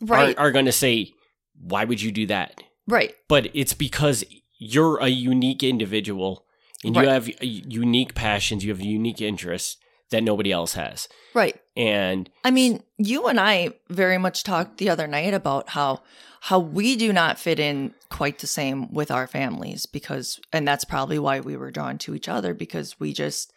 right, 0.00 0.36
are, 0.36 0.46
are 0.46 0.52
going 0.52 0.66
to 0.66 0.72
say, 0.72 1.12
why 1.60 1.84
would 1.84 2.00
you 2.02 2.12
do 2.12 2.26
that? 2.26 2.62
right, 2.86 3.14
But 3.28 3.48
it's 3.54 3.74
because 3.74 4.24
you're 4.58 4.98
a 4.98 5.08
unique 5.08 5.62
individual 5.62 6.44
and 6.84 6.94
you 6.94 7.08
have 7.08 7.28
unique 7.42 8.14
passions, 8.14 8.64
you 8.64 8.70
have 8.70 8.80
unique 8.80 9.20
interests 9.20 9.76
that 10.10 10.22
nobody 10.22 10.52
else 10.52 10.74
has. 10.74 11.08
right. 11.34 11.58
And 11.76 12.30
I 12.44 12.50
mean, 12.50 12.82
you 12.96 13.26
and 13.26 13.40
I 13.40 13.74
very 13.90 14.18
much 14.18 14.44
talked 14.44 14.78
the 14.78 14.88
other 14.88 15.06
night 15.06 15.34
about 15.34 15.70
how 15.70 16.02
how 16.40 16.60
we 16.60 16.96
do 16.96 17.12
not 17.12 17.38
fit 17.38 17.58
in 17.58 17.92
quite 18.08 18.38
the 18.38 18.46
same 18.46 18.92
with 18.92 19.10
our 19.10 19.26
families 19.26 19.84
because 19.84 20.38
and 20.52 20.66
that's 20.66 20.84
probably 20.84 21.18
why 21.18 21.40
we 21.40 21.56
were 21.56 21.72
drawn 21.72 21.98
to 21.98 22.14
each 22.14 22.28
other 22.28 22.54
because 22.54 23.00
we 23.00 23.12
just 23.12 23.52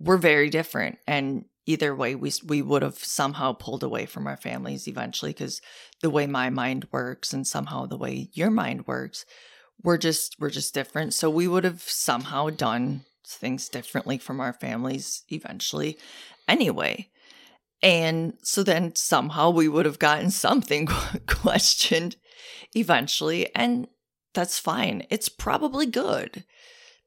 we're 0.00 0.16
very 0.16 0.50
different 0.50 0.98
and 1.06 1.44
either 1.66 1.94
way 1.94 2.14
we 2.14 2.32
we 2.44 2.62
would 2.62 2.82
have 2.82 2.98
somehow 2.98 3.52
pulled 3.52 3.82
away 3.82 4.06
from 4.06 4.26
our 4.26 4.36
families 4.36 4.88
eventually 4.88 5.32
cuz 5.32 5.60
the 6.00 6.10
way 6.10 6.26
my 6.26 6.50
mind 6.50 6.86
works 6.92 7.32
and 7.32 7.46
somehow 7.46 7.86
the 7.86 7.96
way 7.96 8.28
your 8.32 8.50
mind 8.50 8.86
works 8.86 9.24
we're 9.82 9.98
just 9.98 10.36
we're 10.38 10.50
just 10.50 10.74
different 10.74 11.14
so 11.14 11.28
we 11.30 11.48
would 11.48 11.64
have 11.64 11.82
somehow 11.82 12.50
done 12.50 13.04
things 13.26 13.68
differently 13.68 14.18
from 14.18 14.40
our 14.40 14.52
families 14.52 15.22
eventually 15.30 15.98
anyway 16.46 17.08
and 17.84 18.38
so 18.42 18.62
then 18.62 18.94
somehow 18.96 19.50
we 19.50 19.68
would 19.68 19.84
have 19.84 19.98
gotten 19.98 20.30
something 20.46 20.86
questioned 21.26 22.16
eventually. 22.74 23.54
And 23.54 23.86
that's 24.32 24.58
fine. 24.58 25.06
It's 25.10 25.28
probably 25.28 25.86
good 25.86 26.44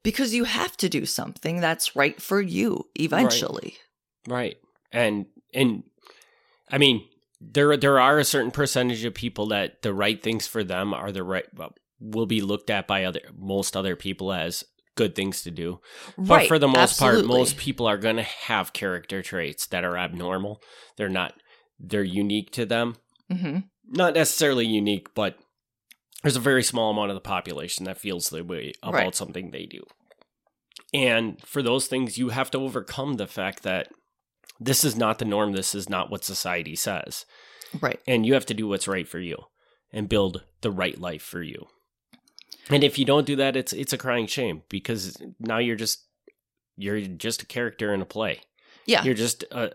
because 0.02 0.32
you 0.32 0.44
have 0.44 0.76
to 0.78 0.88
do 0.88 1.04
something 1.04 1.60
that's 1.60 1.96
right 1.96 2.22
for 2.22 2.40
you 2.40 2.88
eventually. 2.94 3.74
Right. 3.76 3.87
And 4.92 5.26
and 5.54 5.84
I 6.70 6.78
mean, 6.78 7.06
there 7.40 7.76
there 7.76 8.00
are 8.00 8.18
a 8.18 8.24
certain 8.24 8.50
percentage 8.50 9.04
of 9.04 9.14
people 9.14 9.48
that 9.48 9.82
the 9.82 9.94
right 9.94 10.22
things 10.22 10.46
for 10.46 10.64
them 10.64 10.92
are 10.94 11.12
the 11.12 11.22
right 11.22 11.44
well, 11.54 11.74
will 12.00 12.26
be 12.26 12.40
looked 12.40 12.70
at 12.70 12.86
by 12.86 13.04
other 13.04 13.20
most 13.36 13.76
other 13.76 13.96
people 13.96 14.32
as 14.32 14.64
good 14.96 15.14
things 15.14 15.42
to 15.42 15.50
do. 15.50 15.80
But 16.16 16.28
right. 16.34 16.48
for 16.48 16.58
the 16.58 16.68
most 16.68 16.98
part, 16.98 17.24
most 17.24 17.56
people 17.56 17.86
are 17.86 17.98
going 17.98 18.16
to 18.16 18.22
have 18.22 18.72
character 18.72 19.22
traits 19.22 19.66
that 19.68 19.84
are 19.84 19.96
abnormal. 19.96 20.60
They're 20.96 21.08
not 21.08 21.34
they're 21.78 22.02
unique 22.02 22.50
to 22.52 22.66
them. 22.66 22.96
Mhm. 23.30 23.64
Not 23.86 24.14
necessarily 24.14 24.66
unique, 24.66 25.14
but 25.14 25.38
there's 26.22 26.36
a 26.36 26.40
very 26.40 26.64
small 26.64 26.90
amount 26.90 27.10
of 27.10 27.14
the 27.14 27.20
population 27.20 27.84
that 27.84 27.98
feels 27.98 28.28
the 28.30 28.42
way 28.42 28.72
about 28.82 28.94
Right. 28.94 29.14
something 29.14 29.50
they 29.50 29.66
do. 29.66 29.84
And 30.92 31.40
for 31.46 31.62
those 31.62 31.86
things, 31.86 32.18
you 32.18 32.30
have 32.30 32.50
to 32.52 32.58
overcome 32.58 33.14
the 33.14 33.26
fact 33.26 33.62
that 33.62 33.88
this 34.60 34.84
is 34.84 34.96
not 34.96 35.18
the 35.18 35.24
norm. 35.24 35.52
This 35.52 35.74
is 35.74 35.88
not 35.88 36.10
what 36.10 36.24
society 36.24 36.76
says. 36.76 37.24
Right. 37.80 38.00
And 38.06 38.24
you 38.26 38.34
have 38.34 38.46
to 38.46 38.54
do 38.54 38.66
what's 38.68 38.88
right 38.88 39.06
for 39.06 39.18
you 39.18 39.36
and 39.92 40.08
build 40.08 40.42
the 40.62 40.70
right 40.70 40.98
life 41.00 41.22
for 41.22 41.42
you. 41.42 41.66
And 42.70 42.84
if 42.84 42.98
you 42.98 43.04
don't 43.04 43.26
do 43.26 43.36
that, 43.36 43.56
it's 43.56 43.72
it's 43.72 43.92
a 43.92 43.98
crying 43.98 44.26
shame 44.26 44.62
because 44.68 45.16
now 45.40 45.58
you're 45.58 45.76
just 45.76 46.04
you're 46.76 47.00
just 47.00 47.42
a 47.42 47.46
character 47.46 47.92
in 47.94 48.00
a 48.02 48.06
play. 48.06 48.40
Yeah. 48.86 49.02
You're 49.04 49.14
just 49.14 49.44
a 49.50 49.72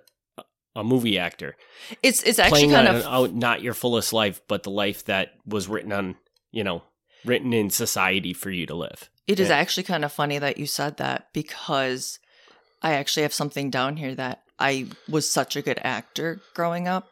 a 0.76 0.84
movie 0.84 1.19
actor 1.19 1.56
It's 2.02 2.24
it's 2.24 2.39
actually 2.39 2.69
kind 2.69 2.88
of 2.88 3.04
out 3.06 3.34
not 3.34 3.62
your 3.62 3.74
fullest 3.76 4.12
life, 4.12 4.41
but 4.48 4.63
the 4.63 4.72
life 4.72 5.06
that 5.06 5.34
was 5.46 5.67
written 5.67 5.91
on, 5.91 6.15
you 6.52 6.63
know, 6.63 6.84
written 7.26 7.54
in 7.54 7.69
society 7.69 8.34
for 8.34 8.50
you 8.50 8.65
to 8.65 8.76
live. 8.76 9.10
It 9.28 9.39
is 9.39 9.50
Yeah. 9.50 9.58
actually 9.58 9.84
kind 9.84 10.04
of 10.04 10.12
funny 10.12 10.39
that 10.39 10.58
you 10.58 10.65
said 10.65 10.98
that 10.98 11.30
because 11.34 12.19
I 12.82 12.93
actually 12.93 13.24
have 13.24 13.34
something 13.34 13.69
down 13.69 13.98
here 13.98 14.15
that 14.15 14.42
I 14.59 14.87
was 15.09 15.29
such 15.29 15.55
a 15.55 15.61
good 15.61 15.79
actor 15.83 16.41
growing 16.53 16.87
up. 16.87 17.09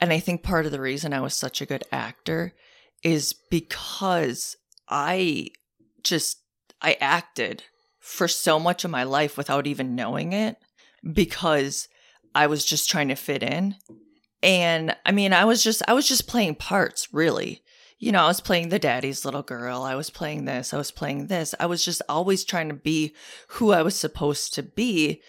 And 0.00 0.12
I 0.12 0.18
think 0.18 0.42
part 0.42 0.66
of 0.66 0.72
the 0.72 0.80
reason 0.80 1.12
I 1.12 1.20
was 1.20 1.34
such 1.34 1.60
a 1.60 1.66
good 1.66 1.84
actor 1.90 2.54
is 3.02 3.34
because 3.50 4.56
I 4.88 5.48
just 6.02 6.38
I 6.82 6.96
acted 7.00 7.64
for 7.98 8.28
so 8.28 8.58
much 8.60 8.84
of 8.84 8.90
my 8.90 9.04
life 9.04 9.36
without 9.36 9.66
even 9.66 9.94
knowing 9.94 10.32
it 10.32 10.56
because 11.12 11.88
I 12.34 12.46
was 12.46 12.64
just 12.64 12.90
trying 12.90 13.08
to 13.08 13.14
fit 13.14 13.42
in. 13.42 13.76
And 14.42 14.94
I 15.04 15.12
mean, 15.12 15.32
I 15.32 15.44
was 15.44 15.62
just 15.62 15.82
I 15.88 15.94
was 15.94 16.06
just 16.06 16.28
playing 16.28 16.56
parts, 16.56 17.08
really 17.12 17.62
you 17.98 18.12
know, 18.12 18.24
I 18.24 18.26
was 18.26 18.40
playing 18.40 18.68
the 18.68 18.78
daddy's 18.78 19.24
little 19.24 19.42
girl. 19.42 19.82
I 19.82 19.94
was 19.94 20.10
playing 20.10 20.44
this. 20.44 20.74
I 20.74 20.76
was 20.76 20.90
playing 20.90 21.28
this. 21.28 21.54
I 21.58 21.66
was 21.66 21.84
just 21.84 22.02
always 22.08 22.44
trying 22.44 22.68
to 22.68 22.74
be 22.74 23.14
who 23.48 23.72
I 23.72 23.82
was 23.82 23.96
supposed 23.96 24.54
to 24.54 24.62
be. 24.62 25.22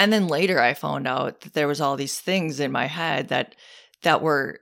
And 0.00 0.10
then 0.10 0.28
later 0.28 0.58
I 0.58 0.72
found 0.72 1.06
out 1.06 1.42
that 1.42 1.52
there 1.52 1.68
was 1.68 1.78
all 1.78 1.94
these 1.94 2.18
things 2.18 2.58
in 2.58 2.72
my 2.72 2.86
head 2.86 3.28
that 3.28 3.54
that 4.02 4.22
were 4.22 4.60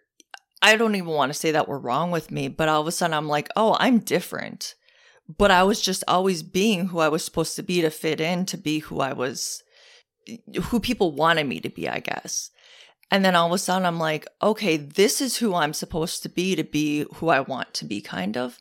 I 0.61 0.74
don't 0.74 0.96
even 0.96 1.11
want 1.11 1.31
to 1.31 1.38
say 1.38 1.53
that 1.53 1.68
were 1.68 1.79
wrong 1.79 2.11
with 2.11 2.33
me, 2.33 2.48
but 2.48 2.68
all 2.68 2.81
of 2.81 2.88
a 2.88 2.92
sudden 2.92 3.14
I'm 3.14 3.29
like, 3.29 3.48
"Oh, 3.55 3.77
I'm 3.79 4.01
different." 4.01 4.74
But 5.29 5.53
I 5.53 5.62
was 5.62 5.81
just 5.81 6.03
always 6.09 6.42
being 6.42 6.88
who 6.88 6.98
I 6.98 7.09
was 7.09 7.24
supposed 7.24 7.55
to 7.55 7.62
be 7.62 7.81
to 7.83 7.90
fit 7.90 8.20
in, 8.20 8.46
to 8.46 8.57
be 8.57 8.81
who 8.81 8.98
I 8.98 9.12
was 9.12 9.62
who 10.64 10.81
people 10.81 11.12
wanted 11.12 11.46
me 11.46 11.61
to 11.61 11.68
be, 11.68 11.88
I 11.88 12.01
guess. 12.01 12.51
And 13.09 13.24
then 13.24 13.37
all 13.37 13.46
of 13.46 13.53
a 13.53 13.59
sudden 13.59 13.87
I'm 13.87 14.01
like, 14.01 14.27
okay, 14.42 14.77
this 14.77 15.20
is 15.20 15.37
who 15.37 15.55
I'm 15.55 15.72
supposed 15.72 16.24
to 16.24 16.29
be 16.29 16.57
to 16.57 16.64
be 16.64 17.07
who 17.14 17.29
I 17.29 17.40
want 17.40 17.74
to 17.74 17.85
be 17.85 18.01
kind 18.01 18.37
of. 18.37 18.59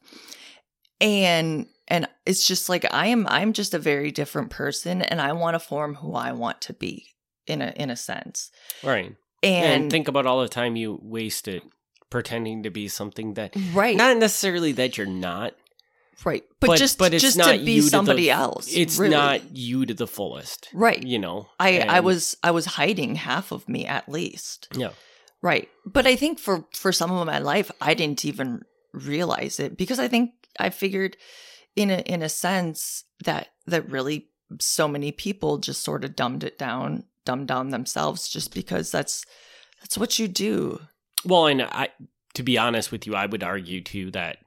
And 1.02 1.66
and 1.88 2.08
it's 2.26 2.46
just 2.46 2.70
like 2.70 2.86
I 2.92 3.08
am 3.08 3.26
I'm 3.30 3.54
just 3.54 3.74
a 3.74 3.80
very 3.80 4.12
different 4.12 4.50
person 4.50 5.02
and 5.02 5.22
I 5.22 5.34
want 5.34 5.56
to 5.56 5.60
form 5.60 5.96
who 5.96 6.14
I 6.14 6.32
want 6.32 6.62
to 6.62 6.74
be 6.74 7.08
in 7.46 7.62
a 7.62 7.74
in 7.76 7.90
a 7.90 7.96
sense. 7.96 8.52
Right. 8.84 9.16
And, 9.44 9.84
And, 9.84 9.92
think 9.92 10.08
about 10.08 10.26
all 10.26 10.42
the 10.42 10.48
time 10.50 10.76
you 10.76 11.00
wasted 11.02 11.62
pretending 12.10 12.64
to 12.64 12.70
be 12.70 12.88
something 12.88 13.36
that 13.36 13.56
right 13.74 13.96
not 13.96 14.18
necessarily 14.18 14.72
that 14.74 14.98
you're 14.98 15.06
not, 15.06 15.54
right 16.26 16.44
but, 16.60 16.78
just 16.78 16.98
but 16.98 17.14
it's 17.14 17.22
just 17.22 17.38
not 17.38 17.52
to 17.52 17.64
be 17.64 17.74
you 17.74 17.82
to 17.84 17.90
somebody 17.90 18.24
the, 18.24 18.32
else 18.32 18.74
It's 18.74 18.98
really. 18.98 19.14
not 19.14 19.56
you 19.56 19.86
to 19.86 19.94
the 19.94 20.08
fullest, 20.08 20.70
right 20.74 21.04
you 21.04 21.20
know. 21.20 21.50
i 21.60 21.80
i 21.80 22.00
was 22.00 22.38
i 22.44 22.50
was 22.50 22.66
hiding 22.66 23.16
half 23.16 23.52
of 23.52 23.68
me 23.70 23.86
at 23.86 24.10
least 24.10 24.70
yeah. 24.76 24.92
Right. 25.42 25.70
But 25.86 26.08
I 26.08 26.16
think 26.16 26.40
for 26.40 26.66
for 26.74 26.92
some 26.92 27.12
of 27.12 27.26
my 27.28 27.40
life 27.40 27.72
I 27.80 27.94
didn't 27.94 28.26
even 28.26 28.64
realize 28.92 29.60
it 29.60 29.78
because 29.78 30.00
I 30.00 30.08
think 30.08 30.32
I 30.60 30.70
figured 30.70 31.18
in 31.78 31.92
a 31.92 32.00
in 32.00 32.22
a 32.22 32.28
sense 32.28 33.06
that 33.24 33.50
that 33.68 33.90
really 33.90 34.28
so 34.60 34.88
many 34.88 35.12
people 35.12 35.60
just 35.60 35.84
sort 35.84 36.04
of 36.04 36.16
dumbed 36.16 36.44
it 36.44 36.58
down, 36.58 37.04
dumbed 37.24 37.48
down 37.48 37.70
themselves 37.70 38.28
just 38.28 38.54
because 38.54 38.92
that's 38.92 39.26
that's 39.82 39.98
what 39.98 40.20
you 40.20 40.28
do. 40.28 40.82
Well, 41.24 41.46
and 41.46 41.62
I, 41.62 41.90
to 42.34 42.44
be 42.44 42.58
honest 42.58 42.92
with 42.92 43.06
you, 43.06 43.16
I 43.16 43.28
would 43.28 43.44
argue 43.44 43.82
too 43.82 44.12
that 44.12 44.40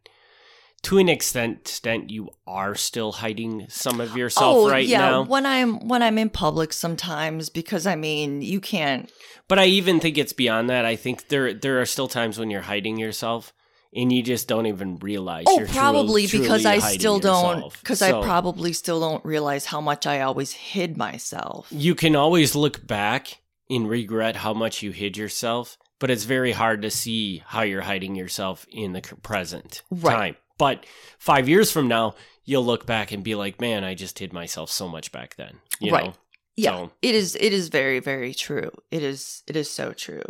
to 0.82 0.98
an 0.98 1.08
extent, 1.08 1.60
extent 1.60 2.10
you 2.10 2.30
are 2.46 2.74
still 2.74 3.12
hiding 3.12 3.66
some 3.68 4.00
of 4.00 4.16
yourself 4.16 4.56
oh, 4.56 4.70
right 4.70 4.86
yeah, 4.86 4.98
now. 4.98 5.22
when 5.22 5.46
I'm 5.46 5.86
when 5.86 6.02
I'm 6.02 6.18
in 6.18 6.30
public 6.30 6.72
sometimes 6.72 7.48
because 7.48 7.86
I 7.86 7.94
mean, 7.94 8.42
you 8.42 8.60
can't 8.60 9.10
But 9.46 9.60
I 9.60 9.66
even 9.66 10.00
think 10.00 10.18
it's 10.18 10.32
beyond 10.32 10.68
that. 10.70 10.84
I 10.84 10.96
think 10.96 11.28
there 11.28 11.54
there 11.54 11.80
are 11.80 11.86
still 11.86 12.08
times 12.08 12.38
when 12.38 12.50
you're 12.50 12.62
hiding 12.62 12.98
yourself 12.98 13.52
and 13.94 14.12
you 14.12 14.22
just 14.22 14.46
don't 14.48 14.66
even 14.66 14.98
realize. 14.98 15.44
Oh, 15.48 15.58
you're 15.58 15.66
truly- 15.66 15.78
probably 15.78 16.22
because 16.26 16.62
truly 16.62 16.66
I 16.66 16.78
still 16.78 17.18
don't 17.18 17.72
because 17.80 17.98
So 18.00 18.20
I 18.20 18.24
probably 18.24 18.72
still 18.72 19.00
don't 19.00 19.24
realize 19.24 19.66
how 19.66 19.80
much 19.80 20.06
I 20.06 20.20
always 20.20 20.52
hid 20.52 20.96
myself. 20.96 21.66
you 21.70 21.94
can 21.94 22.14
always 22.16 22.54
look 22.54 22.86
back 22.86 23.38
and 23.68 23.88
regret 23.88 24.36
how 24.36 24.52
much 24.54 24.82
you 24.82 24.90
hid 24.90 25.16
yourself, 25.16 25.76
but 25.98 26.10
it's 26.10 26.24
very 26.24 26.52
hard 26.52 26.82
to 26.82 26.90
see 26.90 27.42
how 27.46 27.62
you're 27.62 27.82
hiding 27.82 28.14
yourself 28.16 28.66
in 28.70 28.92
the 28.92 29.00
present 29.22 29.82
Right. 29.90 30.12
time. 30.14 30.36
But 30.58 30.84
five 31.18 31.48
years 31.48 31.70
from 31.72 31.88
now, 31.88 32.14
you'll 32.44 32.64
look 32.64 32.84
back 32.84 33.12
and 33.12 33.22
be 33.24 33.34
like, 33.34 33.60
"Man, 33.60 33.82
I 33.84 33.94
just 33.94 34.18
hid 34.18 34.32
myself 34.32 34.70
so 34.70 34.88
much 34.88 35.10
back 35.12 35.36
then." 35.36 35.60
You 35.80 35.92
Right. 35.92 36.06
know? 36.06 36.12
Yeah, 36.56 36.76
So- 36.76 36.90
it 37.00 37.14
is. 37.14 37.36
It 37.40 37.52
is 37.52 37.68
very, 37.68 38.00
very 38.00 38.34
true. 38.34 38.70
It 38.90 39.02
is. 39.02 39.42
It 39.46 39.56
is 39.56 39.70
so 39.70 39.92
true. 39.92 40.24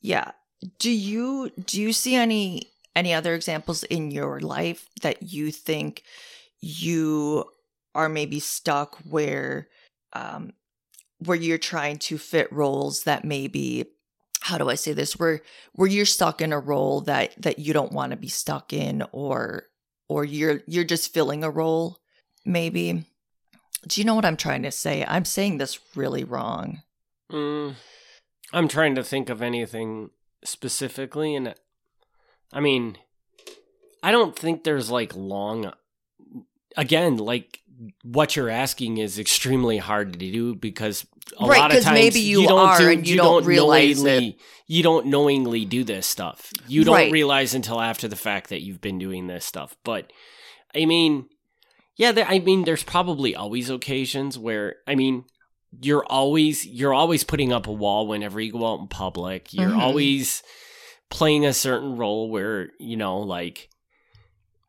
Yeah. 0.00 0.32
Do 0.78 0.90
you 0.90 1.50
do 1.64 1.80
you 1.80 1.92
see 1.92 2.14
any 2.16 2.72
any 2.96 3.14
other 3.14 3.34
examples 3.34 3.84
in 3.84 4.10
your 4.10 4.40
life 4.40 4.88
that 5.02 5.22
you 5.22 5.52
think 5.52 6.02
you 6.60 7.44
are 7.94 8.08
maybe 8.08 8.40
stuck 8.40 8.96
where 9.08 9.68
um 10.12 10.52
where 11.18 11.36
you're 11.36 11.58
trying 11.58 11.98
to 11.98 12.18
fit 12.18 12.52
roles 12.52 13.04
that 13.04 13.24
maybe 13.24 13.86
how 14.40 14.58
do 14.58 14.68
I 14.68 14.74
say 14.74 14.92
this 14.92 15.18
where 15.18 15.42
where 15.74 15.88
you're 15.88 16.04
stuck 16.06 16.40
in 16.40 16.52
a 16.52 16.58
role 16.58 17.02
that 17.02 17.40
that 17.40 17.60
you 17.60 17.72
don't 17.72 17.92
want 17.92 18.10
to 18.10 18.16
be 18.16 18.28
stuck 18.28 18.72
in 18.72 19.04
or 19.12 19.64
or 20.08 20.24
you're 20.24 20.62
you're 20.66 20.84
just 20.84 21.14
filling 21.14 21.44
a 21.44 21.50
role 21.50 21.98
maybe 22.44 23.04
do 23.86 24.00
you 24.00 24.04
know 24.04 24.14
what 24.14 24.24
I'm 24.24 24.36
trying 24.36 24.62
to 24.62 24.70
say? 24.70 25.04
I'm 25.06 25.24
saying 25.24 25.58
this 25.58 25.78
really 25.94 26.24
wrong. 26.24 26.82
Mm, 27.30 27.74
I'm 28.52 28.68
trying 28.68 28.94
to 28.94 29.04
think 29.04 29.28
of 29.28 29.42
anything 29.42 30.10
specifically, 30.44 31.34
and 31.34 31.54
I 32.52 32.60
mean, 32.60 32.96
I 34.02 34.12
don't 34.12 34.36
think 34.38 34.64
there's 34.64 34.90
like 34.90 35.14
long. 35.14 35.72
Again, 36.76 37.16
like 37.16 37.60
what 38.02 38.36
you're 38.36 38.50
asking 38.50 38.98
is 38.98 39.18
extremely 39.18 39.78
hard 39.78 40.12
to 40.14 40.18
do 40.18 40.54
because 40.54 41.06
a 41.38 41.46
Right, 41.46 41.58
lot 41.58 41.72
of 41.74 41.82
times 41.82 41.94
maybe 41.94 42.20
you 42.20 42.46
don't 42.46 42.58
are 42.58 42.78
do, 42.78 42.90
and 42.90 43.06
you 43.06 43.16
don't 43.16 43.44
realize 43.44 44.02
knowingly, 44.02 44.38
You 44.68 44.82
don't 44.82 45.06
knowingly 45.06 45.64
do 45.64 45.84
this 45.84 46.06
stuff. 46.06 46.52
You 46.68 46.84
don't 46.84 46.94
Right. 46.94 47.12
realize 47.12 47.54
until 47.54 47.80
after 47.80 48.08
the 48.08 48.16
fact 48.16 48.50
that 48.50 48.62
you've 48.62 48.80
been 48.80 48.98
doing 48.98 49.26
this 49.26 49.44
stuff. 49.44 49.76
But 49.84 50.12
I 50.74 50.84
mean, 50.86 51.28
yeah, 51.96 52.12
there, 52.12 52.26
I 52.26 52.38
mean, 52.40 52.64
there's 52.64 52.82
probably 52.84 53.34
always 53.34 53.70
occasions 53.70 54.38
where 54.38 54.76
I 54.86 54.94
mean, 54.94 55.24
you're 55.80 56.04
always 56.06 56.66
you're 56.66 56.94
always 56.94 57.24
putting 57.24 57.52
up 57.52 57.66
a 57.66 57.72
wall 57.72 58.06
whenever 58.06 58.40
you 58.40 58.52
go 58.52 58.66
out 58.66 58.80
in 58.80 58.88
public. 58.88 59.52
You're 59.52 59.72
Mhm. 59.72 59.78
always 59.80 60.42
playing 61.10 61.44
a 61.46 61.52
certain 61.52 61.96
role 61.96 62.30
where 62.30 62.70
you 62.78 62.96
know, 62.96 63.18
like 63.18 63.68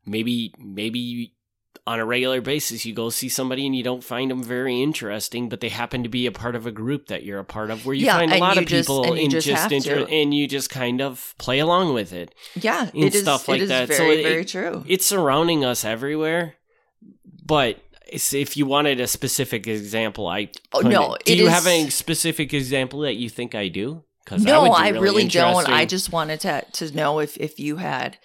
maybe 0.05 0.53
maybe 0.57 1.33
on 1.85 1.99
a 2.01 2.05
regular 2.05 2.41
basis 2.41 2.85
you 2.85 2.93
go 2.93 3.09
see 3.09 3.29
somebody 3.29 3.65
and 3.65 3.73
you 3.73 3.81
don't 3.83 4.03
find 4.03 4.29
them 4.29 4.43
very 4.43 4.81
interesting, 4.81 5.47
but 5.47 5.61
they 5.61 5.69
happen 5.69 6.03
to 6.03 6.09
be 6.09 6.25
a 6.25 6.31
part 6.33 6.53
of 6.53 6.65
a 6.65 6.71
group 6.71 7.07
that 7.07 7.23
you're 7.23 7.39
a 7.39 7.45
part 7.45 7.71
of 7.71 7.85
where 7.85 7.95
you 7.95 8.05
Yeah, 8.05 8.17
find 8.17 8.33
a 8.33 8.37
lot 8.39 8.57
of 8.57 8.65
just- 8.65 8.87
people 8.89 9.13
and 9.13 9.31
just 9.31 9.47
have 9.47 9.71
inter- 9.71 10.05
and 10.09 10.33
you 10.33 10.47
just 10.47 10.69
kind 10.69 11.01
of 11.01 11.33
play 11.37 11.59
along 11.59 11.93
with 11.93 12.11
it 12.11 12.35
Yeah, 12.59 12.89
And 12.93 13.03
it 13.05 13.15
is 13.15 13.21
stuff 13.21 13.47
like 13.47 13.61
it 13.61 13.63
is 13.63 13.69
that. 13.69 13.87
So 13.89 13.97
very 14.03 14.19
it- 14.19 14.23
very 14.23 14.43
true. 14.45 14.83
it's 14.87 15.05
surrounding 15.05 15.63
us 15.63 15.85
everywhere. 15.85 16.55
But 17.45 17.79
if 18.11 18.57
you 18.57 18.65
wanted 18.65 18.99
a 18.99 19.07
specific 19.07 19.65
example, 19.67 20.27
I 20.27 20.49
Oh, 20.73 20.81
no, 20.81 21.15
Do 21.23 21.31
it 21.31 21.37
you 21.37 21.47
is- 21.47 21.53
have 21.53 21.67
a 21.67 21.89
specific 21.89 22.53
example 22.53 22.99
that 23.01 23.15
you 23.15 23.29
think 23.29 23.55
I 23.55 23.69
do? 23.69 24.03
Because 24.27 24.43
no, 24.43 24.65
I 24.65 24.89
really 24.89 25.25
don't. 25.29 25.69
I 25.69 25.85
just 25.85 26.11
wanted 26.11 26.41
to 26.41 26.65
to 26.73 26.93
know 26.93 27.19
if 27.19 27.37
if 27.37 27.61
you 27.61 27.77
had 27.77 28.17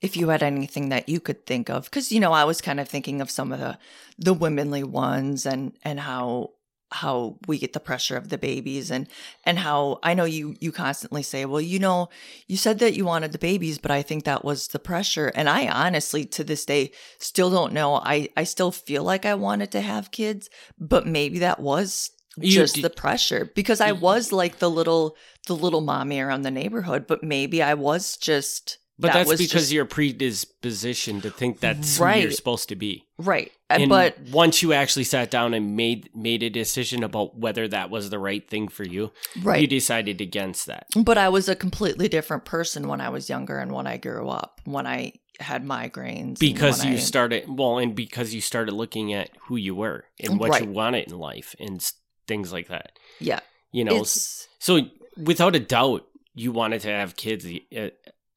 if 0.00 0.16
you 0.16 0.28
had 0.28 0.40
anything 0.40 0.90
that 0.90 1.08
you 1.08 1.18
could 1.18 1.46
think 1.46 1.68
of. 1.68 1.86
Because 1.86 2.12
you 2.12 2.20
know 2.20 2.32
I 2.32 2.44
was 2.44 2.60
kind 2.60 2.78
of 2.78 2.88
thinking 2.88 3.20
of 3.20 3.28
some 3.28 3.50
of 3.50 3.58
the 3.58 3.76
the 4.16 4.34
womanly 4.34 4.84
ones 4.84 5.44
and 5.46 5.72
and 5.82 5.98
how 5.98 6.50
how 6.92 7.38
we 7.48 7.58
get 7.58 7.72
the 7.72 7.80
pressure 7.80 8.16
of 8.16 8.28
the 8.28 8.38
babies 8.38 8.88
and 8.92 9.08
and 9.42 9.58
how 9.58 9.98
I 10.04 10.14
know 10.14 10.24
you 10.24 10.54
you 10.60 10.70
constantly 10.70 11.24
say 11.24 11.44
well 11.44 11.60
you 11.60 11.80
know 11.80 12.08
you 12.46 12.56
said 12.56 12.78
that 12.78 12.94
you 12.94 13.04
wanted 13.04 13.32
the 13.32 13.38
babies 13.38 13.78
but 13.78 13.90
I 13.90 14.02
think 14.02 14.22
that 14.24 14.44
was 14.44 14.68
the 14.68 14.78
pressure. 14.78 15.32
And 15.34 15.48
I 15.48 15.66
honestly 15.66 16.24
to 16.26 16.44
this 16.44 16.64
day 16.64 16.92
still 17.18 17.50
don't 17.50 17.72
know. 17.72 17.96
I 17.96 18.28
I 18.36 18.44
still 18.44 18.70
feel 18.70 19.02
like 19.02 19.26
I 19.26 19.34
wanted 19.34 19.72
to 19.72 19.80
have 19.80 20.12
kids 20.12 20.48
but 20.78 21.04
maybe 21.04 21.40
that 21.40 21.58
was 21.58 22.12
You 22.42 22.52
just 22.52 22.76
d- 22.76 22.82
the 22.82 22.90
pressure 22.90 23.50
because 23.54 23.80
I 23.80 23.92
was 23.92 24.32
like 24.32 24.58
the 24.58 24.70
little 24.70 25.16
the 25.46 25.56
little 25.56 25.80
mommy 25.80 26.20
around 26.20 26.42
the 26.42 26.50
neighborhood, 26.50 27.06
but 27.06 27.22
maybe 27.22 27.62
I 27.62 27.74
was 27.74 28.16
just 28.16 28.78
But 28.98 29.12
that 29.12 29.26
that's 29.26 29.38
because 29.40 29.62
just- 29.62 29.72
you're 29.72 29.84
predisposition 29.86 31.20
to 31.22 31.30
think 31.30 31.60
that's 31.60 31.98
who 31.98 32.04
Right. 32.04 32.22
you're 32.22 32.30
supposed 32.32 32.68
to 32.70 32.76
be. 32.76 33.04
right. 33.18 33.50
Uh, 33.70 33.74
and 33.80 33.88
but 33.90 34.18
once 34.30 34.62
you 34.62 34.72
actually 34.72 35.04
sat 35.04 35.30
down 35.30 35.52
and 35.54 35.76
made 35.76 36.08
made 36.14 36.42
a 36.42 36.50
decision 36.50 37.02
about 37.02 37.36
whether 37.38 37.68
that 37.68 37.90
was 37.90 38.10
the 38.10 38.18
right 38.18 38.48
thing 38.48 38.68
for 38.68 38.84
you, 38.84 39.12
right? 39.42 39.60
you 39.60 39.66
decided 39.66 40.20
against 40.20 40.66
that. 40.66 40.86
But 40.96 41.18
I 41.18 41.28
was 41.28 41.48
a 41.48 41.54
completely 41.56 42.08
different 42.08 42.44
person 42.44 42.88
when 42.88 43.00
I 43.00 43.08
was 43.10 43.28
younger 43.28 43.58
and 43.58 43.72
when 43.72 43.86
I 43.86 43.96
grew 43.98 44.28
up, 44.28 44.60
when 44.64 44.86
I 44.86 45.12
had 45.40 45.64
migraines. 45.64 46.38
Because 46.38 46.84
you 46.84 46.94
I- 46.94 46.96
started 46.96 47.44
well, 47.48 47.78
and 47.78 47.94
because 47.94 48.32
you 48.34 48.40
started 48.40 48.72
looking 48.72 49.12
at 49.12 49.30
who 49.46 49.56
you 49.56 49.74
were 49.74 50.04
and 50.18 50.40
what 50.40 50.50
Right. 50.50 50.62
you 50.64 50.70
wanted 50.70 51.08
in 51.12 51.18
life 51.18 51.54
and 51.60 51.80
things 52.28 52.52
like 52.52 52.68
that. 52.68 52.92
yeah, 53.18 53.40
You 53.72 53.84
know, 53.84 53.96
it's 53.96 54.46
So 54.60 54.80
without 55.16 55.56
a 55.56 55.60
doubt, 55.60 56.06
you 56.34 56.52
wanted 56.52 56.82
to 56.82 56.88
have 56.88 57.16
kids 57.16 57.44
uh, 57.76 57.88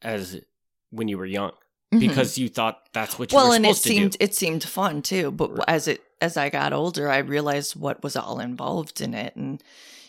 as 0.02 0.42
when 0.90 1.08
you 1.08 1.18
were 1.18 1.26
young 1.28 1.52
mhm. 1.94 2.00
because 2.00 2.38
you 2.40 2.50
thought 2.50 2.80
that's 2.94 3.20
what 3.20 3.32
you 3.32 3.36
well, 3.36 3.50
were 3.50 3.56
and 3.56 3.66
it 3.66 3.76
to 3.76 3.80
seemed 3.90 4.12
do. 4.14 4.18
it 4.20 4.34
seemed 4.36 4.64
fun 4.64 5.02
too. 5.04 5.30
But 5.32 5.52
Right. 5.58 5.66
as 5.68 5.88
it 5.88 6.02
as 6.20 6.38
I 6.38 6.50
got 6.50 6.74
older, 6.74 7.10
I 7.10 7.18
realized 7.20 7.76
what 7.76 8.02
was 8.04 8.16
all 8.16 8.40
involved 8.40 9.02
in 9.02 9.14
it, 9.14 9.36
and 9.36 9.62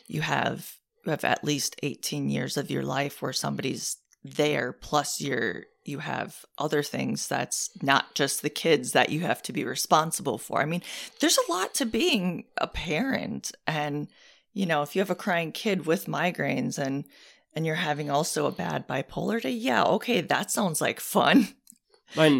you 0.06 0.20
have 0.22 0.76
you 1.04 1.10
have 1.10 1.24
at 1.24 1.44
least 1.44 1.76
eighteen 1.82 2.30
years 2.30 2.56
of 2.56 2.70
your 2.70 2.82
life 2.84 3.20
where 3.20 3.32
somebody's 3.34 3.96
there, 4.24 4.72
plus 4.72 5.20
you're 5.20 5.64
you 5.84 5.98
have 5.98 6.44
other 6.58 6.82
things 6.82 7.26
that's 7.26 7.70
not 7.82 8.14
just 8.14 8.42
the 8.42 8.50
kids 8.50 8.92
that 8.92 9.10
you 9.10 9.20
have 9.20 9.42
to 9.42 9.52
be 9.52 9.64
responsible 9.64 10.38
for. 10.38 10.60
I 10.60 10.64
mean, 10.64 10.82
there's 11.20 11.38
a 11.38 11.52
lot 11.52 11.74
to 11.74 11.86
being 11.86 12.44
a 12.56 12.68
parent, 12.68 13.52
and 13.66 14.08
you 14.52 14.66
know, 14.66 14.82
if 14.82 14.94
you 14.94 15.00
have 15.00 15.10
a 15.10 15.16
crying 15.16 15.52
kid 15.52 15.86
with 15.86 16.06
migraines 16.06 16.78
and 16.78 17.04
and 17.54 17.66
you're 17.66 17.74
having 17.74 18.10
also 18.10 18.46
a 18.46 18.52
bad 18.52 18.88
bipolar 18.88 19.40
day, 19.40 19.50
yeah, 19.50 19.82
okay, 19.82 20.20
that 20.20 20.50
sounds 20.50 20.80
like 20.80 21.00
fun. 21.00 21.48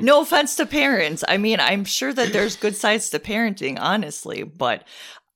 No 0.05 0.21
offense 0.21 0.57
to 0.57 0.66
parents. 0.66 1.25
I 1.27 1.38
mean, 1.38 1.59
I'm 1.59 1.87
sure 1.87 2.12
that 2.12 2.33
there's 2.35 2.57
good 2.57 2.77
sides 2.77 3.09
to 3.09 3.18
parenting, 3.18 3.79
honestly, 3.81 4.42
but 4.42 4.87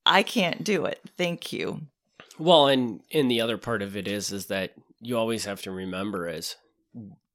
I 0.04 0.22
can't 0.22 0.62
do 0.62 0.84
it. 0.84 1.00
Thank 1.16 1.54
you. 1.54 1.80
well, 2.38 2.66
and 2.68 3.00
and 3.12 3.30
the 3.30 3.40
other 3.40 3.56
part 3.56 3.80
of 3.80 3.96
it 3.96 4.06
is 4.06 4.32
is 4.32 4.46
that 4.46 4.72
you 5.06 5.16
always 5.18 5.44
have 5.44 5.62
to 5.62 5.70
remember 5.70 6.28
is 6.28 6.56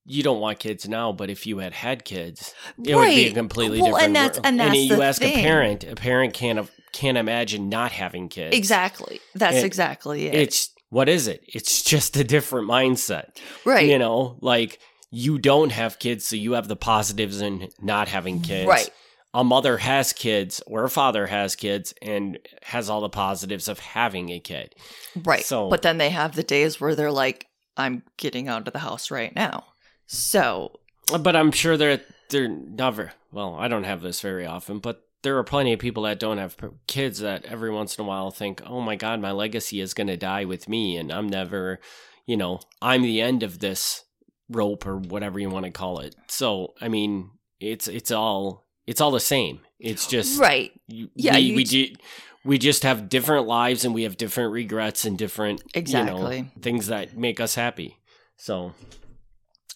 you 0.05 0.23
don't 0.23 0.39
want 0.41 0.59
kids 0.59 0.87
now, 0.87 1.11
but 1.11 1.29
if 1.29 1.45
you 1.45 1.59
had 1.59 1.73
had 1.73 2.03
kids, 2.03 2.53
it 2.83 2.95
would 2.95 3.07
be 3.07 3.27
a 3.27 3.33
completely 3.33 3.79
Well, 3.81 3.91
different. 3.91 4.05
and 4.07 4.15
that's- 4.15 4.35
world. 4.37 4.45
and 4.47 4.59
that's 4.59 4.75
you 4.75 4.95
the 4.95 5.03
ask 5.03 5.21
thing. 5.21 5.37
a 5.39 5.41
parent, 5.41 5.83
a 5.83 5.95
parent 5.95 6.33
can't 6.33 6.69
can't 6.91 7.17
imagine 7.17 7.69
not 7.69 7.91
having 7.93 8.27
kids. 8.27 8.55
Exactly. 8.57 9.19
That's 9.35 9.63
exactly 9.63 10.25
it. 10.27 10.35
It's 10.35 10.69
what 10.89 11.07
is 11.07 11.27
it? 11.27 11.41
It's 11.47 11.81
just 11.93 12.17
a 12.17 12.23
different 12.23 12.67
mindset. 12.69 13.37
right. 13.63 13.87
You 13.87 13.97
know, 13.99 14.37
like 14.41 14.79
you 15.11 15.37
don't 15.37 15.71
have 15.71 15.99
kids, 15.99 16.25
so 16.27 16.35
you 16.35 16.53
have 16.53 16.67
the 16.67 16.75
positives 16.75 17.39
in 17.41 17.69
not 17.81 18.07
having 18.07 18.41
kids. 18.41 18.67
Right. 18.67 18.89
A 19.33 19.43
mother 19.45 19.77
has 19.77 20.11
kids 20.11 20.61
or 20.67 20.83
a 20.83 20.89
father 20.89 21.27
has 21.27 21.55
kids 21.55 21.93
and 22.01 22.37
has 22.63 22.89
all 22.89 22.99
the 23.01 23.09
positives 23.09 23.69
of 23.69 23.79
having 23.79 24.29
a 24.31 24.39
kid. 24.41 24.75
Right. 25.23 25.45
So- 25.45 25.69
but 25.69 25.83
then 25.83 25.97
they 25.99 26.09
have 26.09 26.35
the 26.35 26.43
days 26.43 26.81
where 26.81 26.95
they're 26.95 27.11
like, 27.11 27.47
I'm 27.77 28.03
getting 28.17 28.47
out 28.47 28.67
of 28.67 28.73
the 28.73 28.79
house 28.79 29.11
right 29.11 29.35
now. 29.35 29.65
So, 30.05 30.79
But 31.19 31.35
I'm 31.35 31.51
sure 31.51 31.77
they're 31.77 32.01
they're 32.29 32.47
never. 32.47 33.13
Well, 33.31 33.55
I 33.55 33.67
don't 33.67 33.83
have 33.83 34.01
this 34.01 34.21
very 34.21 34.45
often, 34.45 34.79
but 34.79 35.05
there 35.23 35.37
are 35.37 35.43
plenty 35.43 35.73
of 35.73 35.79
people 35.79 36.03
that 36.03 36.19
don't 36.19 36.37
have 36.37 36.57
kids 36.87 37.19
that 37.19 37.45
every 37.45 37.69
once 37.69 37.97
in 37.97 38.03
a 38.03 38.07
while 38.07 38.31
think, 38.31 38.61
"Oh 38.65 38.81
my 38.81 38.95
God, 38.95 39.19
my 39.19 39.31
legacy 39.31 39.79
is 39.79 39.93
going 39.93 40.07
to 40.07 40.17
die 40.17 40.45
with 40.45 40.67
me, 40.67 40.97
and 40.97 41.11
I'm 41.11 41.27
never, 41.27 41.79
you 42.25 42.37
know, 42.37 42.59
I'm 42.81 43.03
the 43.03 43.21
end 43.21 43.43
of 43.43 43.59
this 43.59 44.03
rope 44.49 44.85
or 44.85 44.97
whatever 44.97 45.39
you 45.39 45.49
want 45.49 45.65
to 45.65 45.71
call 45.71 45.99
it." 45.99 46.15
So, 46.27 46.73
I 46.81 46.87
mean, 46.87 47.31
it's 47.59 47.87
it's 47.87 48.11
all 48.11 48.67
it's 48.87 48.99
all 48.99 49.11
the 49.11 49.19
same. 49.19 49.61
It's 49.81 50.07
just 50.07 50.39
right. 50.39 50.71
Yeah, 50.87 51.35
we 51.35 51.55
we, 51.55 51.63
ju- 51.63 51.95
we 52.45 52.57
just 52.57 52.83
have 52.83 53.09
different 53.09 53.47
lives 53.47 53.85
and 53.85 53.93
we 53.93 54.03
have 54.03 54.17
different 54.17 54.53
regrets 54.53 55.05
and 55.05 55.17
different 55.17 55.61
Exactly. 55.73 56.37
you 56.37 56.43
know, 56.43 56.49
things 56.61 56.87
that 56.87 57.17
make 57.17 57.39
us 57.39 57.55
happy. 57.55 57.97
So 58.37 58.73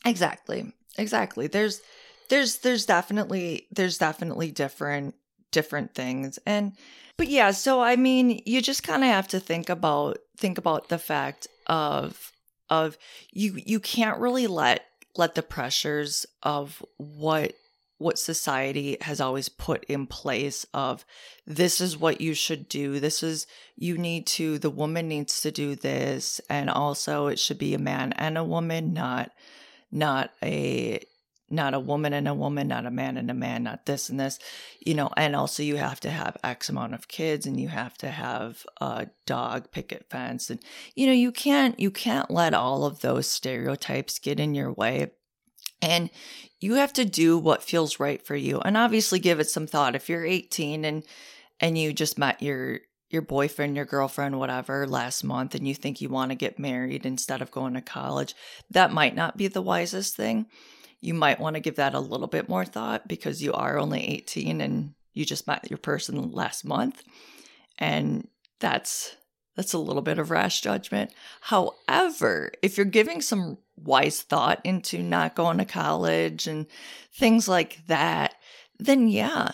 Exactly. 0.05 0.71
Exactly. 0.97 1.47
There's 1.47 1.81
there's 2.29 2.59
there's 2.59 2.85
definitely 2.85 3.67
there's 3.71 3.97
definitely 3.97 4.51
different 4.51 5.15
different 5.51 5.93
things. 5.93 6.39
And 6.45 6.73
but 7.17 7.27
yeah, 7.27 7.51
so 7.51 7.81
I 7.81 7.95
mean, 7.95 8.41
you 8.45 8.61
just 8.61 8.83
kind 8.83 9.03
of 9.03 9.09
have 9.09 9.27
to 9.29 9.39
think 9.39 9.69
about 9.69 10.17
think 10.37 10.57
about 10.57 10.89
the 10.89 10.97
fact 10.97 11.47
of 11.67 12.31
of 12.69 12.97
you 13.31 13.57
you 13.65 13.79
can't 13.79 14.19
really 14.19 14.47
let 14.47 14.85
let 15.17 15.35
the 15.35 15.43
pressures 15.43 16.25
of 16.43 16.83
what 16.97 17.53
what 18.05 18.19
society 18.19 18.97
has 19.01 19.19
always 19.19 19.49
put 19.49 19.83
in 19.85 20.05
place 20.05 20.63
of 20.75 21.03
this 21.47 21.81
is 21.81 21.97
what 21.97 22.21
you 22.21 22.35
should 22.35 22.69
do. 22.69 22.99
This 22.99 23.23
is 23.23 23.47
you 23.75 23.97
need 23.97 24.27
to 24.27 24.59
the 24.59 24.69
woman 24.69 25.07
needs 25.07 25.41
to 25.41 25.49
do 25.49 25.75
this 25.75 26.39
and 26.47 26.69
also 26.69 27.25
it 27.25 27.39
should 27.39 27.57
be 27.57 27.73
a 27.73 27.79
man 27.79 28.13
and 28.13 28.37
a 28.37 28.43
woman 28.43 28.93
not 28.93 29.31
not 29.91 30.29
a 30.43 31.03
not 31.49 31.73
a 31.73 31.79
woman 31.79 32.13
and 32.13 32.27
a 32.27 32.33
woman 32.35 32.67
not 32.67 32.85
a 32.85 32.91
man 32.91 33.17
and 33.17 33.31
a 33.31 33.33
man 33.33 33.63
not 33.63 33.87
this 33.87 34.07
and 34.07 34.19
this 34.19 34.37
you 34.85 34.93
know 34.93 35.09
and 35.17 35.35
also 35.35 35.63
you 35.63 35.77
have 35.77 35.99
to 35.99 36.11
have 36.11 36.37
x 36.43 36.69
amount 36.69 36.93
of 36.93 37.07
kids 37.07 37.47
and 37.47 37.59
you 37.59 37.69
have 37.69 37.97
to 37.97 38.09
have 38.09 38.67
a 38.81 39.07
dog 39.25 39.71
picket 39.71 40.05
fence 40.11 40.51
and 40.51 40.59
you 40.93 41.07
know 41.07 41.13
you 41.13 41.31
can't 41.31 41.79
you 41.79 41.89
can't 41.89 42.29
let 42.29 42.53
all 42.53 42.85
of 42.85 43.01
those 43.01 43.27
stereotypes 43.27 44.19
get 44.19 44.39
in 44.39 44.53
your 44.53 44.71
way 44.71 45.09
and 45.81 46.09
you 46.65 46.73
have 46.73 46.93
to 46.93 47.05
do 47.05 47.37
what 47.37 47.61
feels 47.61 47.99
right 47.99 48.25
for 48.25 48.35
you 48.35 48.59
and 48.59 48.75
obviously 48.75 49.19
give 49.19 49.39
it 49.39 49.47
some 49.47 49.67
thought. 49.67 49.93
If 49.93 50.09
you're 50.09 50.25
18 50.25 50.83
and 50.83 51.03
and 51.59 51.77
you 51.77 51.93
just 51.93 52.17
met 52.17 52.41
your 52.41 52.79
your 53.11 53.21
boyfriend 53.21 53.75
your 53.75 53.85
girlfriend 53.85 54.39
whatever 54.39 54.87
last 54.87 55.23
month 55.23 55.53
and 55.53 55.67
you 55.67 55.75
think 55.75 56.01
you 56.01 56.09
want 56.09 56.31
to 56.31 56.35
get 56.35 56.57
married 56.57 57.05
instead 57.05 57.39
of 57.39 57.51
going 57.51 57.75
to 57.75 57.81
college 57.81 58.33
that 58.71 58.91
might 58.91 59.15
not 59.15 59.37
be 59.37 59.47
the 59.47 59.61
wisest 59.61 60.15
thing. 60.15 60.47
You 61.01 61.13
might 61.13 61.39
want 61.39 61.55
to 61.55 61.59
give 61.59 61.75
that 61.75 61.93
a 61.93 61.99
little 61.99 62.25
bit 62.25 62.49
more 62.49 62.65
thought 62.65 63.07
because 63.07 63.43
you 63.43 63.53
are 63.53 63.77
only 63.77 64.03
18 64.03 64.59
and 64.59 64.95
you 65.13 65.23
just 65.23 65.45
met 65.45 65.69
your 65.69 65.77
person 65.77 66.31
last 66.31 66.65
month 66.65 67.03
and 67.77 68.27
that's 68.59 69.15
that's 69.55 69.73
a 69.73 69.77
little 69.77 70.01
bit 70.01 70.17
of 70.17 70.31
rash 70.31 70.61
judgment. 70.61 71.13
However 71.41 72.53
if 72.63 72.75
you're 72.75 72.87
giving 72.87 73.21
some 73.21 73.59
wise 73.77 74.21
thought 74.21 74.59
into 74.63 75.01
not 75.03 75.35
going 75.35 75.57
to 75.57 75.65
college 75.65 76.47
and 76.47 76.65
things 77.13 77.47
like 77.47 77.85
that 77.87 78.35
then 78.79 79.07
yeah 79.07 79.51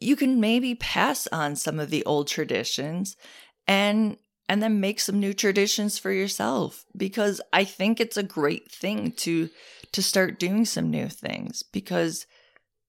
you 0.00 0.16
can 0.16 0.40
maybe 0.40 0.74
pass 0.74 1.26
on 1.28 1.56
some 1.56 1.78
of 1.80 1.90
the 1.90 2.04
old 2.04 2.28
traditions 2.28 3.16
and 3.66 4.16
and 4.48 4.62
then 4.62 4.80
make 4.80 5.00
some 5.00 5.18
new 5.18 5.32
traditions 5.32 5.98
for 5.98 6.10
yourself 6.12 6.84
because 6.96 7.40
i 7.52 7.64
think 7.64 7.98
it's 7.98 8.16
a 8.16 8.22
great 8.22 8.70
thing 8.70 9.10
to 9.12 9.48
to 9.92 10.02
start 10.02 10.38
doing 10.38 10.64
some 10.64 10.90
new 10.90 11.08
things 11.08 11.62
because 11.62 12.26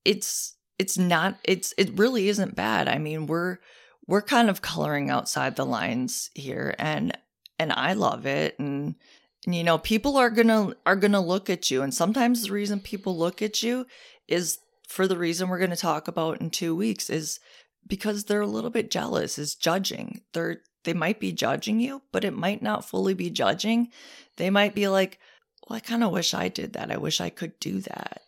it's 0.05 0.55
it's 0.79 0.97
not 0.97 1.37
it's 1.43 1.73
it 1.77 1.97
really 1.97 2.27
isn't 2.29 2.55
bad. 2.55 2.87
I 2.87 2.97
mean 2.97 3.27
we're 3.27 3.59
we're 4.07 4.21
kind 4.21 4.49
of 4.49 4.61
coloring 4.61 5.09
outside 5.09 5.55
the 5.55 5.65
lines 5.65 6.29
here 6.33 6.75
and 6.77 7.17
and 7.57 7.71
i 7.71 7.93
love 7.93 8.25
it 8.25 8.57
and, 8.59 8.95
you 9.45 9.63
know 9.63 9.77
people 9.77 10.17
are 10.17 10.29
gonna 10.29 10.75
are 10.85 10.95
gonna 10.95 11.21
look 11.21 11.49
at 11.49 11.69
you 11.69 11.81
and 11.81 11.93
sometimes 11.93 12.43
the 12.43 12.51
reason 12.51 12.79
people 12.79 13.17
look 13.17 13.41
at 13.41 13.61
you 13.61 13.85
is 14.27 14.59
for 14.87 15.07
the 15.07 15.17
reason 15.17 15.49
we're 15.49 15.65
to 15.67 15.75
talk 15.75 16.07
about 16.07 16.39
in 16.39 16.49
two 16.49 16.75
weeks 16.75 17.09
is 17.09 17.39
because 17.87 18.23
they're 18.25 18.41
a 18.41 18.47
little 18.47 18.69
bit 18.69 18.89
jealous 18.91 19.37
is 19.37 19.55
judging. 19.55 20.21
They're 20.33 20.61
they 20.83 20.93
might 20.93 21.19
be 21.19 21.31
judging 21.31 21.79
you 21.79 22.01
but 22.11 22.23
it 22.23 22.33
might 22.33 22.61
not 22.61 22.87
fully 22.87 23.13
be 23.13 23.29
judging. 23.29 23.89
They 24.37 24.49
might 24.49 24.75
be 24.75 24.87
like 24.87 25.19
well 25.67 25.77
i 25.77 25.79
kind 25.79 26.03
of 26.03 26.11
wish 26.11 26.33
i 26.33 26.47
did 26.47 26.73
that. 26.73 26.91
I 26.91 26.97
wish 26.97 27.19
i 27.19 27.29
could 27.29 27.59
do 27.59 27.81
that. 27.81 28.21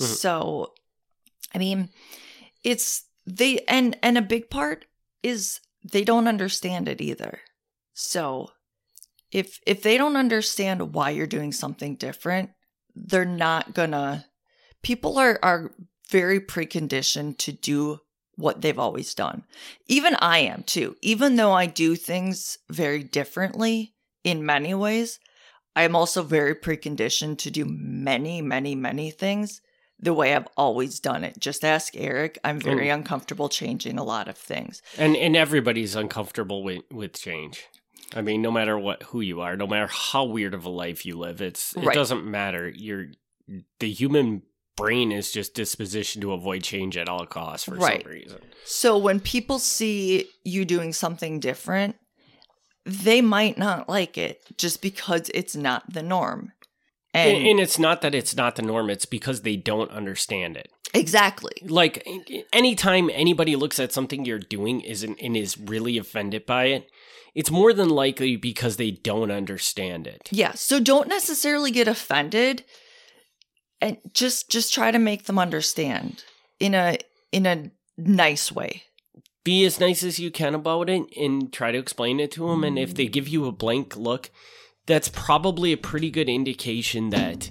Mhm. 0.00 0.06
so 0.06 0.72
i 1.54 1.58
mean 1.58 1.90
it's 2.62 3.04
they 3.26 3.60
and 3.68 3.98
and 4.02 4.16
a 4.18 4.22
big 4.22 4.50
part 4.50 4.86
is 5.22 5.60
they 5.82 6.04
don't 6.04 6.28
understand 6.28 6.88
it 6.88 7.00
either. 7.00 7.40
So 7.92 8.50
if 9.34 9.58
if 9.66 9.82
they 9.82 9.98
don't 9.98 10.16
understand 10.16 10.94
why 10.94 11.10
you're 11.10 11.26
doing 11.26 11.52
something 11.52 11.96
different 11.96 12.50
they're 12.94 13.24
not 13.24 13.74
gonna 13.74 14.24
people 14.82 15.18
are 15.18 15.38
are 15.42 15.72
very 16.10 16.40
preconditioned 16.40 17.36
to 17.38 17.52
do 17.52 17.98
what 18.36 18.60
they've 18.60 18.78
always 18.78 19.14
done. 19.14 19.44
Even 19.86 20.16
I 20.16 20.38
am 20.38 20.62
too. 20.64 20.96
Even 21.02 21.36
though 21.36 21.52
I 21.52 21.66
do 21.66 21.96
things 21.96 22.58
very 22.70 23.02
differently 23.02 23.94
in 24.22 24.44
many 24.44 24.74
ways, 24.74 25.18
I 25.76 25.82
am 25.82 25.96
also 25.96 26.22
very 26.22 26.54
preconditioned 26.54 27.38
to 27.38 27.50
do 27.50 27.64
many, 27.68 28.42
many, 28.42 28.74
many 28.74 29.10
things 29.10 29.60
the 29.98 30.14
way 30.14 30.34
I've 30.34 30.48
always 30.56 31.00
done 31.00 31.24
it. 31.24 31.38
Just 31.38 31.64
ask 31.64 31.94
Eric. 31.96 32.38
I'm 32.44 32.60
very 32.60 32.88
uncomfortable 32.88 33.48
changing 33.48 33.98
a 33.98 34.04
lot 34.04 34.28
of 34.28 34.36
things. 34.36 34.82
and 34.98 35.16
and 35.16 35.36
everybody's 35.36 35.94
uncomfortable 35.94 36.62
with 36.62 36.82
with 36.90 37.14
change. 37.14 37.64
I 38.14 38.20
mean, 38.20 38.42
no 38.42 38.50
matter 38.50 38.78
what 38.78 39.02
who 39.04 39.20
you 39.20 39.40
are, 39.40 39.56
no 39.56 39.66
matter 39.66 39.88
how 39.88 40.24
weird 40.24 40.54
of 40.54 40.64
a 40.64 40.70
life 40.70 41.06
you 41.06 41.18
live, 41.18 41.40
it's 41.40 41.74
it 41.76 41.84
Right. 41.84 41.94
doesn't 41.94 42.24
matter. 42.24 42.68
You're 42.68 43.06
the 43.78 43.90
human 43.90 44.42
brain 44.76 45.12
is 45.12 45.30
just 45.30 45.54
dispositioned 45.54 46.20
to 46.22 46.32
avoid 46.32 46.62
change 46.62 46.96
at 46.96 47.08
all 47.08 47.26
costs 47.26 47.64
for 47.64 47.76
Right. 47.76 48.02
some 48.02 48.10
reason. 48.12 48.40
So 48.64 48.98
when 48.98 49.20
people 49.20 49.58
see 49.58 50.28
you 50.44 50.64
doing 50.64 50.92
something 50.92 51.38
different, 51.40 51.96
they 52.84 53.20
might 53.20 53.56
not 53.56 53.88
like 53.88 54.18
it 54.18 54.42
just 54.58 54.82
because 54.82 55.30
it's 55.32 55.54
not 55.56 55.92
the 55.92 56.02
norm. 56.02 56.52
And, 57.12 57.38
And, 57.38 57.46
and 57.46 57.60
it's 57.60 57.78
not 57.78 58.02
that 58.02 58.14
it's 58.14 58.34
not 58.34 58.56
the 58.56 58.62
norm; 58.62 58.90
it's 58.90 59.06
because 59.06 59.42
they 59.42 59.56
don't 59.56 59.90
understand 59.92 60.56
it. 60.56 60.70
Exactly. 60.94 61.52
Like 61.62 62.06
anytime 62.52 63.10
anybody 63.12 63.56
looks 63.56 63.78
at 63.78 63.92
something 63.92 64.24
you're 64.24 64.38
doing 64.38 64.80
isn't 64.80 65.18
and 65.20 65.36
is 65.36 65.58
really 65.58 65.98
offended 65.98 66.46
by 66.46 66.66
it, 66.66 66.88
it's 67.34 67.50
more 67.50 67.72
than 67.72 67.88
likely 67.88 68.36
because 68.36 68.76
they 68.76 68.92
don't 68.92 69.30
understand 69.30 70.06
it. 70.06 70.28
Yeah, 70.30 70.52
so 70.52 70.80
don't 70.80 71.08
necessarily 71.08 71.70
get 71.70 71.88
offended 71.88 72.64
and 73.80 73.98
just 74.12 74.48
just 74.48 74.72
try 74.72 74.90
to 74.90 74.98
make 74.98 75.24
them 75.24 75.38
understand 75.38 76.24
in 76.60 76.74
a 76.74 76.98
in 77.32 77.44
a 77.46 77.70
nice 77.98 78.50
way. 78.52 78.84
be 79.44 79.64
as 79.64 79.78
nice 79.78 80.02
as 80.02 80.18
you 80.18 80.30
can 80.30 80.54
about 80.54 80.88
it 80.88 81.02
and 81.16 81.52
try 81.52 81.70
to 81.70 81.78
explain 81.78 82.18
it 82.18 82.30
to 82.32 82.48
them 82.48 82.64
and 82.64 82.78
if 82.78 82.94
they 82.94 83.06
give 83.06 83.28
you 83.28 83.46
a 83.46 83.52
blank 83.52 83.96
look 83.96 84.30
that's 84.86 85.08
probably 85.08 85.72
a 85.72 85.76
pretty 85.76 86.10
good 86.10 86.28
indication 86.28 87.10
that 87.10 87.50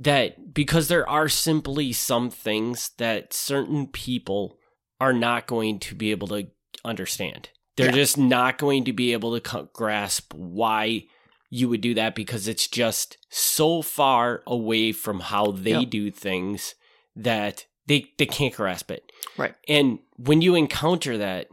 that 0.00 0.54
because 0.54 0.88
there 0.88 1.08
are 1.08 1.28
simply 1.28 1.92
some 1.92 2.30
things 2.30 2.90
that 2.98 3.32
certain 3.32 3.86
people 3.86 4.56
are 5.00 5.12
not 5.12 5.46
going 5.46 5.78
to 5.78 5.94
be 5.94 6.10
able 6.10 6.28
to 6.28 6.46
understand 6.84 7.50
they're 7.76 7.86
Yeah. 7.90 7.92
just 7.94 8.18
not 8.18 8.58
going 8.58 8.84
to 8.84 8.92
be 8.92 9.12
able 9.12 9.38
to 9.38 9.68
grasp 9.72 10.32
why 10.34 11.04
you 11.50 11.68
would 11.68 11.80
do 11.80 11.94
that 11.94 12.14
because 12.14 12.48
it's 12.48 12.66
just 12.68 13.16
so 13.28 13.80
far 13.82 14.42
away 14.46 14.92
from 14.92 15.20
how 15.20 15.50
they 15.52 15.72
Yep. 15.72 15.90
do 15.90 16.10
things 16.10 16.74
that 17.16 17.66
they 17.86 18.12
they 18.18 18.26
can't 18.26 18.54
grasp 18.54 18.90
it 18.90 19.10
Right. 19.36 19.54
and 19.68 19.98
when 20.16 20.42
you 20.42 20.54
encounter 20.54 21.16
that, 21.18 21.48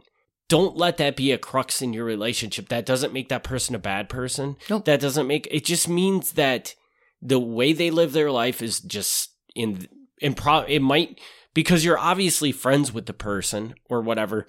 don't 0.48 0.76
let 0.76 0.96
that 0.98 1.16
be 1.16 1.30
a 1.32 1.38
crux 1.38 1.82
in 1.82 1.92
your 1.92 2.04
relationship. 2.04 2.68
That 2.68 2.86
doesn't 2.86 3.12
make 3.12 3.28
that 3.28 3.42
person 3.44 3.74
a 3.74 3.78
bad 3.78 4.08
person. 4.08 4.56
Nope. 4.70 4.84
That 4.86 5.00
doesn't 5.00 5.26
make 5.26 5.46
it 5.50 5.64
just 5.64 5.88
means 5.88 6.32
that 6.32 6.74
the 7.20 7.38
way 7.40 7.72
they 7.72 7.90
live 7.90 8.12
their 8.12 8.30
life 8.30 8.62
is 8.62 8.80
just 8.80 9.30
in 9.54 9.88
pro 10.36 10.60
it 10.60 10.80
might 10.80 11.20
because 11.54 11.84
you're 11.84 11.98
obviously 11.98 12.52
friends 12.52 12.92
with 12.92 13.06
the 13.06 13.12
person 13.12 13.74
or 13.90 14.00
whatever. 14.00 14.46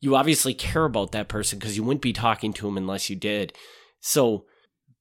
You 0.00 0.16
obviously 0.16 0.54
care 0.54 0.84
about 0.84 1.12
that 1.12 1.28
person 1.28 1.58
because 1.58 1.76
you 1.76 1.82
wouldn't 1.84 2.02
be 2.02 2.12
talking 2.12 2.52
to 2.54 2.66
them 2.66 2.76
unless 2.76 3.08
you 3.10 3.16
did. 3.16 3.52
So 4.00 4.46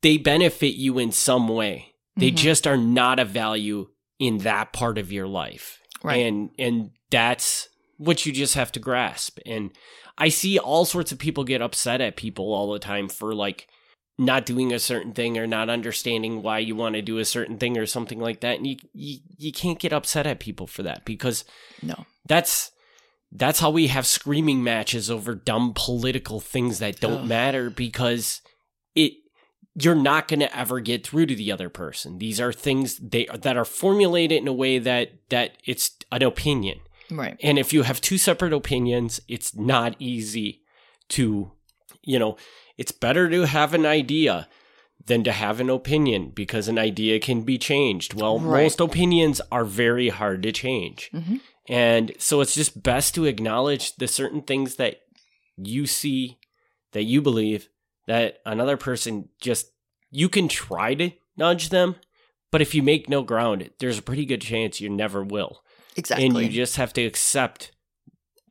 they 0.02 0.18
benefit 0.18 0.76
you 0.76 0.98
in 1.00 1.12
some 1.12 1.48
way. 1.48 1.94
They 2.16 2.32
Mhm. 2.32 2.36
just 2.36 2.68
are 2.68 2.78
not 2.78 3.20
a 3.20 3.26
value 3.26 3.90
in 4.20 4.40
that 4.40 4.74
part 4.74 4.98
of 5.00 5.12
your 5.12 5.28
life 5.28 5.80
Right. 6.04 6.26
and 6.26 6.52
and 6.60 6.92
that's 7.10 7.68
what 7.98 8.26
you 8.26 8.32
just 8.32 8.54
have 8.56 8.72
to 8.74 8.80
grasp 8.80 9.38
and 9.46 9.72
i 10.18 10.30
see 10.30 10.58
all 10.60 10.86
sorts 10.86 11.12
of 11.12 11.18
people 11.20 11.44
get 11.44 11.62
upset 11.62 12.02
at 12.02 12.16
people 12.16 12.54
all 12.54 12.72
the 12.72 12.80
time 12.80 13.08
for 13.10 13.34
like 13.34 13.68
not 14.22 14.46
doing 14.46 14.72
a 14.72 14.80
certain 14.80 15.14
thing 15.14 15.38
or 15.38 15.48
not 15.48 15.70
understanding 15.70 16.42
why 16.44 16.60
you 16.60 16.76
want 16.76 16.96
to 16.96 17.02
do 17.02 17.18
a 17.18 17.26
certain 17.26 17.58
thing 17.58 17.78
or 17.78 17.86
something 17.86 18.20
like 18.20 18.40
that 18.42 18.58
and 18.58 18.68
you 18.68 18.78
you, 18.94 19.18
you 19.38 19.52
can't 19.52 19.80
get 19.80 19.92
upset 19.94 20.28
at 20.28 20.40
people 20.40 20.68
for 20.68 20.84
that 20.84 21.04
because 21.06 21.44
No. 21.82 22.06
that's 22.28 22.72
that's 23.32 23.60
how 23.62 23.70
we 23.70 23.88
have 23.88 24.06
screaming 24.06 24.64
matches 24.64 25.10
over 25.10 25.34
dumb 25.36 25.74
political 25.76 26.40
things 26.40 26.80
that 26.80 27.00
don't 27.00 27.22
Ugh. 27.24 27.28
matter 27.28 27.70
because 27.70 28.42
it 28.96 29.14
you're 29.76 29.96
not 29.96 30.28
going 30.28 30.42
to 30.42 30.58
ever 30.58 30.82
get 30.82 31.08
through 31.08 31.26
to 31.28 31.36
the 31.36 31.50
other 31.50 31.70
person. 31.70 32.18
These 32.18 32.42
are 32.42 32.52
things 32.52 32.98
they 32.98 33.26
that 33.34 33.56
are 33.56 33.64
formulated 33.66 34.38
in 34.42 34.48
a 34.50 34.54
way 34.54 34.80
that 34.80 35.14
that 35.30 35.58
it's 35.66 35.96
an 36.12 36.24
opinion. 36.24 36.80
Right. 37.10 37.38
And 37.42 37.58
if 37.58 37.72
you 37.74 37.84
have 37.84 38.02
two 38.02 38.18
separate 38.18 38.54
opinions, 38.54 39.20
it's 39.30 39.56
not 39.56 39.96
easy 40.00 40.62
to, 41.10 41.52
you 42.04 42.20
know, 42.20 42.36
it's 42.78 42.92
better 42.92 43.30
to 43.30 43.44
have 43.44 43.74
an 43.74 43.86
idea 43.86 44.48
than 45.06 45.24
to 45.24 45.32
have 45.32 45.60
an 45.60 45.70
opinion 45.70 46.32
because 46.34 46.68
an 46.68 46.78
idea 46.78 47.20
can 47.20 47.42
be 47.42 47.58
changed. 47.58 48.14
Well, 48.14 48.40
Right. 48.40 48.64
most 48.64 48.80
opinions 48.80 49.42
are 49.52 49.66
very 49.66 50.10
hard 50.10 50.44
to 50.44 50.52
change. 50.52 51.10
hmm 51.12 51.38
And 51.68 52.12
so 52.18 52.42
it's 52.42 52.56
just 52.56 52.82
best 52.84 53.16
to 53.16 53.26
acknowledge 53.26 53.96
the 53.96 54.08
certain 54.08 54.42
things 54.42 54.76
that 54.76 55.02
you 55.58 55.86
see, 55.86 56.40
that 56.92 57.04
you 57.04 57.22
believe, 57.22 57.70
that 58.08 58.40
another 58.46 58.78
person 58.78 59.30
just, 59.40 59.72
you 60.10 60.28
can 60.28 60.48
try 60.48 60.96
to 60.96 61.12
nudge 61.38 61.70
them, 61.70 61.96
but 62.52 62.62
if 62.62 62.76
you 62.76 62.84
make 62.84 63.08
no 63.08 63.22
ground, 63.24 63.70
there's 63.80 64.00
a 64.00 64.04
pretty 64.04 64.26
good 64.26 64.42
chance 64.42 64.82
you 64.82 64.90
never 64.90 65.24
will. 65.24 65.64
Exactly. 65.96 66.26
And 66.26 66.38
you 66.38 66.50
just 66.50 66.76
have 66.78 66.94
to 66.94 67.04
accept 67.06 67.72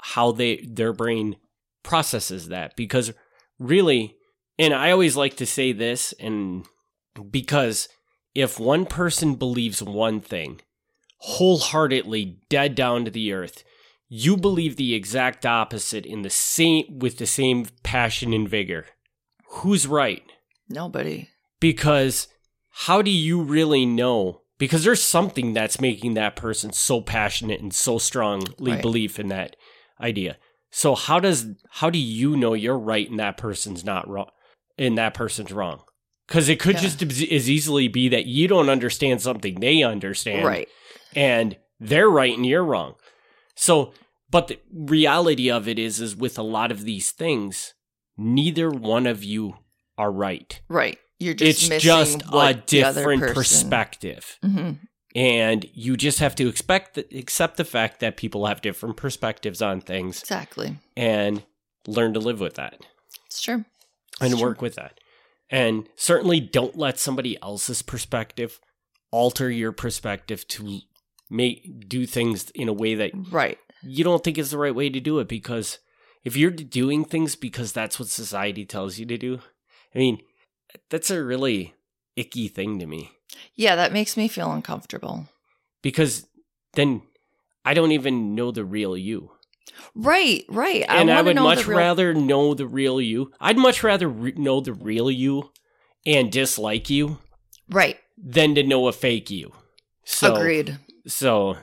how 0.02 0.32
they 0.32 0.56
their 0.66 0.92
brain 0.92 1.36
processes 1.82 2.48
that 2.48 2.76
because 2.76 3.12
really 3.60 4.16
and 4.58 4.74
I 4.74 4.90
always 4.90 5.16
like 5.16 5.36
to 5.36 5.46
say 5.46 5.70
this 5.72 6.12
and 6.18 6.66
because 7.30 7.88
if 8.34 8.58
one 8.58 8.86
person 8.86 9.36
believes 9.36 9.82
one 9.82 10.20
thing 10.20 10.60
wholeheartedly 11.18 12.38
dead 12.48 12.74
down 12.74 13.04
to 13.04 13.10
the 13.10 13.32
earth 13.32 13.62
you 14.08 14.36
believe 14.36 14.74
the 14.76 14.94
exact 14.94 15.46
opposite 15.46 16.04
in 16.04 16.22
the 16.22 16.30
same 16.30 16.98
with 16.98 17.18
the 17.18 17.26
same 17.26 17.66
passion 17.82 18.32
and 18.32 18.48
vigor 18.48 18.86
who's 19.50 19.86
right 19.86 20.22
Nobody. 20.68 21.28
because 21.60 22.28
how 22.70 23.02
do 23.02 23.10
you 23.10 23.42
really 23.42 23.86
know 23.86 24.42
because 24.58 24.84
there's 24.84 25.02
something 25.02 25.52
that's 25.54 25.80
making 25.80 26.14
that 26.14 26.36
person 26.36 26.72
so 26.72 27.00
passionate 27.00 27.60
and 27.60 27.72
so 27.74 27.98
strongly 27.98 28.72
Right. 28.72 28.82
belief 28.82 29.18
in 29.18 29.28
that 29.28 29.56
idea 30.00 30.36
so 30.70 30.94
how 30.94 31.18
does 31.20 31.46
how 31.70 31.90
do 31.90 31.98
you 31.98 32.36
know 32.36 32.54
you're 32.54 32.78
right 32.78 33.08
and 33.10 33.18
that 33.18 33.36
person's 33.36 33.84
not 33.84 34.08
wrong 34.08 34.30
and 34.78 34.96
that 34.98 35.14
person's 35.14 35.52
wrong 35.52 35.82
because 36.28 36.48
it 36.48 36.60
could 36.60 36.76
Yeah. 36.76 36.82
just 36.82 37.02
as 37.02 37.22
as 37.30 37.50
easily 37.50 37.88
be 37.88 38.08
that 38.08 38.26
you 38.26 38.46
don't 38.48 38.68
understand 38.70 39.20
something 39.20 39.60
they 39.60 39.82
understand 39.82 40.44
Right. 40.46 40.68
and 41.14 41.56
they're 41.80 42.08
right 42.10 42.36
and 42.36 42.44
you're 42.46 42.64
wrong. 42.64 42.94
So, 43.56 43.92
but 44.30 44.48
the 44.48 44.58
reality 44.72 45.50
of 45.50 45.66
it 45.66 45.78
is, 45.78 46.00
is 46.00 46.14
with 46.14 46.38
a 46.38 46.42
lot 46.42 46.70
of 46.70 46.84
these 46.84 47.10
things, 47.10 47.74
neither 48.16 48.70
one 48.70 49.06
of 49.06 49.24
you 49.24 49.54
are 49.98 50.12
right. 50.12 50.60
Right. 50.68 50.98
You're 51.18 51.34
just 51.34 51.62
it's 51.62 51.68
missing 51.68 51.80
just 51.80 52.22
a 52.32 52.54
different 52.66 53.34
perspective, 53.34 54.38
Mhm. 54.44 54.78
And 55.14 55.66
you 55.74 55.96
just 55.96 56.18
have 56.20 56.34
to 56.36 56.48
expect 56.48 56.94
that, 56.94 57.12
accept 57.12 57.56
the 57.56 57.64
fact 57.64 58.00
that 58.00 58.16
people 58.16 58.46
have 58.46 58.60
different 58.62 58.96
perspectives 58.96 59.60
on 59.60 59.80
things, 59.80 60.20
Exactly. 60.22 60.76
and 60.96 61.42
learn 61.86 62.14
to 62.14 62.20
live 62.20 62.40
with 62.40 62.54
that 62.54 62.84
It's 63.26 63.40
true. 63.42 63.64
and 64.20 64.32
true. 64.32 64.40
work 64.42 64.62
with 64.62 64.74
that. 64.76 64.98
And 65.50 65.88
certainly 65.96 66.38
don't 66.40 66.76
let 66.78 66.98
somebody 66.98 67.36
else's 67.42 67.82
perspective 67.82 68.60
alter 69.10 69.50
your 69.50 69.72
perspective 69.72 70.46
to 70.48 70.80
make 71.28 71.88
do 71.88 72.06
things 72.06 72.50
in 72.50 72.68
a 72.68 72.72
way 72.72 72.94
that 72.94 73.10
Right. 73.30 73.58
you 73.82 74.04
don't 74.04 74.22
think 74.22 74.38
is 74.38 74.50
the 74.52 74.58
right 74.58 74.74
way 74.74 74.90
to 74.90 75.00
do 75.00 75.18
it 75.18 75.26
because 75.28 75.78
if 76.22 76.36
you're 76.36 76.50
doing 76.50 77.04
things 77.04 77.34
because 77.34 77.72
that's 77.72 77.98
what 77.98 78.08
society 78.08 78.64
tells 78.64 78.98
you 78.98 79.06
to 79.06 79.16
do, 79.18 79.40
I 79.94 79.98
mean, 79.98 80.20
that's 80.88 81.10
a 81.10 81.24
really 81.24 81.74
icky 82.14 82.46
thing 82.46 82.78
to 82.78 82.86
me 82.86 83.10
Yeah, 83.54 83.76
that 83.76 83.92
makes 83.92 84.16
me 84.16 84.28
feel 84.28 84.50
uncomfortable. 84.52 85.28
because 85.82 86.26
then 86.74 87.02
I 87.64 87.74
don't 87.74 87.92
even 87.92 88.34
know 88.34 88.50
the 88.52 88.64
real 88.64 88.96
you. 88.96 89.30
Right, 89.94 90.44
right. 90.48 90.84
and 90.88 91.10
I, 91.10 91.22
would 91.22 91.36
much 91.36 91.66
real- 91.66 91.78
rather 91.78 92.14
know 92.14 92.54
the 92.54 92.66
real 92.66 93.00
you. 93.00 93.32
I'd 93.40 93.56
much 93.58 93.82
rather 93.82 94.08
re- 94.08 94.32
know 94.36 94.60
the 94.60 94.72
real 94.72 95.10
you 95.10 95.50
and 96.06 96.30
dislike 96.32 96.90
you 96.90 97.18
Right. 97.68 97.98
than 98.16 98.54
to 98.56 98.62
know 98.62 98.88
a 98.88 98.92
fake 98.92 99.30
you. 99.30 99.52
So, 100.04 100.34
Agreed. 100.34 100.78
So, 101.06 101.56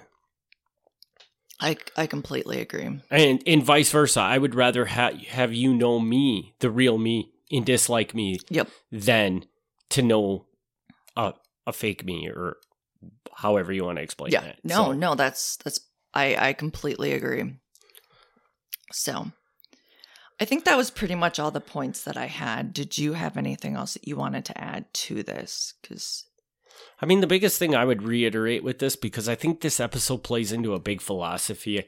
I 1.59 1.77
I 1.95 2.05
completely 2.07 2.59
agree. 2.61 2.99
and 3.09 3.43
and 3.45 3.63
vice 3.63 3.91
versa. 3.91 4.21
I 4.21 4.37
would 4.37 4.53
rather 4.55 4.85
ha- 4.85 5.11
have 5.29 5.53
you 5.53 5.73
know 5.73 5.99
me, 5.99 6.53
the 6.59 6.69
real 6.69 6.97
me, 6.97 7.31
and 7.51 7.65
dislike 7.65 8.13
me 8.13 8.39
Yep. 8.49 8.69
than 8.91 9.45
to 9.89 10.01
know 10.01 10.45
a 11.15 11.33
a 11.67 11.73
fake 11.73 12.03
me 12.03 12.29
or 12.29 12.57
however 13.35 13.71
you 13.71 13.83
want 13.83 13.97
to 13.97 14.03
explain 14.03 14.31
yeah. 14.31 14.41
that. 14.41 14.59
No, 14.63 14.85
So, 14.85 14.93
no, 14.93 15.13
that's 15.13 15.57
that's 15.57 15.79
I 16.13 16.49
I 16.49 16.53
completely 16.53 17.13
agree. 17.13 17.59
So, 18.91 19.31
I 20.39 20.45
think 20.45 20.63
that 20.63 20.77
was 20.77 20.89
pretty 20.89 21.13
much 21.13 21.37
all 21.37 21.51
the 21.51 21.61
points 21.61 22.03
that 22.05 22.17
I 22.17 22.27
had. 22.27 22.73
Did 22.73 22.97
you 22.97 23.13
have 23.13 23.37
anything 23.37 23.75
else 23.75 23.93
that 23.93 24.07
you 24.07 24.15
wanted 24.15 24.45
to 24.45 24.57
add 24.57 24.91
to 24.93 25.21
this? 25.21 25.73
Cuz 25.83 26.25
I 27.01 27.05
mean, 27.05 27.21
the 27.21 27.27
biggest 27.27 27.59
thing 27.59 27.75
I 27.75 27.85
would 27.85 28.03
reiterate 28.03 28.63
with 28.63 28.79
this, 28.79 28.95
because 28.95 29.27
I 29.27 29.35
think 29.35 29.61
this 29.61 29.79
episode 29.79 30.23
plays 30.23 30.51
into 30.51 30.73
a 30.73 30.79
big 30.79 31.01
philosophy 31.01 31.85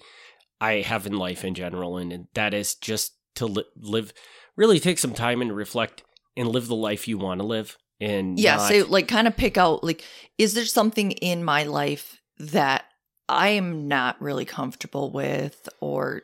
I 0.61 0.81
have 0.81 1.05
in 1.05 1.17
life 1.17 1.45
in 1.45 1.55
general, 1.55 1.97
and 1.97 2.27
that 2.33 2.53
is 2.53 2.75
just 2.75 3.13
to 3.35 3.45
li- 3.45 3.65
live, 3.77 4.13
really 4.55 4.79
take 4.79 4.99
some 4.99 5.13
time 5.13 5.41
and 5.41 5.55
reflect 5.55 6.03
and 6.35 6.47
live 6.49 6.67
the 6.67 6.75
life 6.75 7.07
you 7.07 7.17
want 7.17 7.39
to 7.39 7.47
live. 7.47 7.77
And 8.01 8.39
yeah, 8.39 8.57
not- 8.57 8.71
so 8.71 8.85
like 8.87 9.07
kind 9.07 9.27
of 9.27 9.35
pick 9.35 9.57
out 9.57 9.83
like 9.83 10.03
is 10.37 10.53
there 10.53 10.65
something 10.65 11.11
in 11.11 11.43
my 11.43 11.63
life 11.63 12.21
that 12.37 12.85
I 13.27 13.49
am 13.49 13.87
not 13.87 14.21
really 14.21 14.45
comfortable 14.45 15.11
with 15.11 15.67
or 15.79 16.23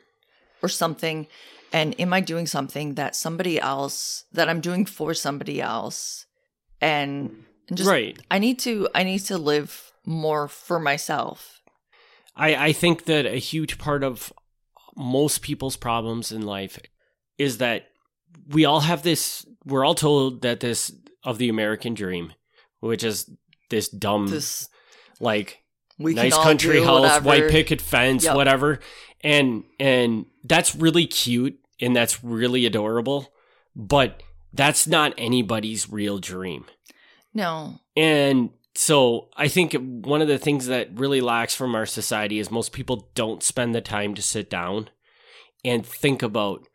or 0.62 0.70
something 0.70 1.28
and 1.74 2.00
am 2.00 2.14
I 2.14 2.22
doing 2.22 2.48
something 2.48 2.96
that 2.96 3.16
somebody 3.16 3.60
else 3.60 4.24
that 4.32 4.50
I'm 4.50 4.62
doing 4.62 4.86
for 4.86 5.14
somebody 5.14 5.62
else 5.62 6.26
and, 6.82 7.44
and 7.68 7.78
just 7.78 7.90
right. 7.90 8.18
I 8.32 8.40
need 8.40 8.60
to 8.60 8.88
I 8.96 9.04
need 9.04 9.20
to 9.26 9.38
live 9.38 9.92
more 10.06 10.48
for 10.48 10.80
myself. 10.80 11.62
I, 12.36 12.68
I 12.68 12.72
think 12.74 13.06
that 13.06 13.26
a 13.26 13.38
huge 13.38 13.78
part 13.78 14.04
of 14.04 14.32
most 14.96 15.42
people's 15.42 15.78
problems 15.78 16.32
in 16.32 16.42
life 16.42 16.80
is 17.38 17.58
that 17.60 17.88
we 18.50 18.66
all 18.66 18.82
have 18.82 19.04
this, 19.04 19.46
we're 19.66 19.86
all 19.86 19.96
told 19.96 20.42
that 20.42 20.60
this 20.60 20.92
of 21.26 21.38
the 21.38 21.50
American 21.50 21.94
dream, 21.94 22.32
which 22.80 23.04
is 23.04 23.30
this 23.70 23.90
dumb, 23.90 24.28
This 24.28 24.70
like, 25.20 25.64
we 26.00 26.14
nice 26.14 26.34
country 26.36 26.82
house, 26.84 27.02
whatever. 27.02 27.26
white 27.28 27.50
picket 27.50 27.82
fence, 27.82 28.24
Yep. 28.26 28.36
whatever. 28.36 28.80
And 29.22 29.64
and 29.80 30.26
that's 30.44 30.76
really 30.76 31.08
cute 31.08 31.58
and 31.82 31.96
that's 31.96 32.24
really 32.24 32.66
adorable, 32.66 33.34
but 33.76 34.22
that's 34.54 34.88
not 34.88 35.14
anybody's 35.18 35.90
real 35.90 36.20
dream. 36.20 36.66
No. 37.34 37.80
And 37.98 38.52
so 38.76 39.30
I 39.36 39.48
think 39.48 39.74
one 39.74 40.22
of 40.22 40.28
the 40.28 40.38
things 40.38 40.68
that 40.68 40.90
really 41.00 41.22
lacks 41.22 41.56
from 41.56 41.76
our 41.76 41.86
society 41.86 42.40
is 42.40 42.52
most 42.52 42.72
people 42.72 43.10
don't 43.16 43.42
spend 43.42 43.74
the 43.74 43.82
time 43.82 44.14
to 44.16 44.22
sit 44.22 44.50
down 44.50 44.90
and 45.64 45.86
think 45.86 46.22
about 46.22 46.68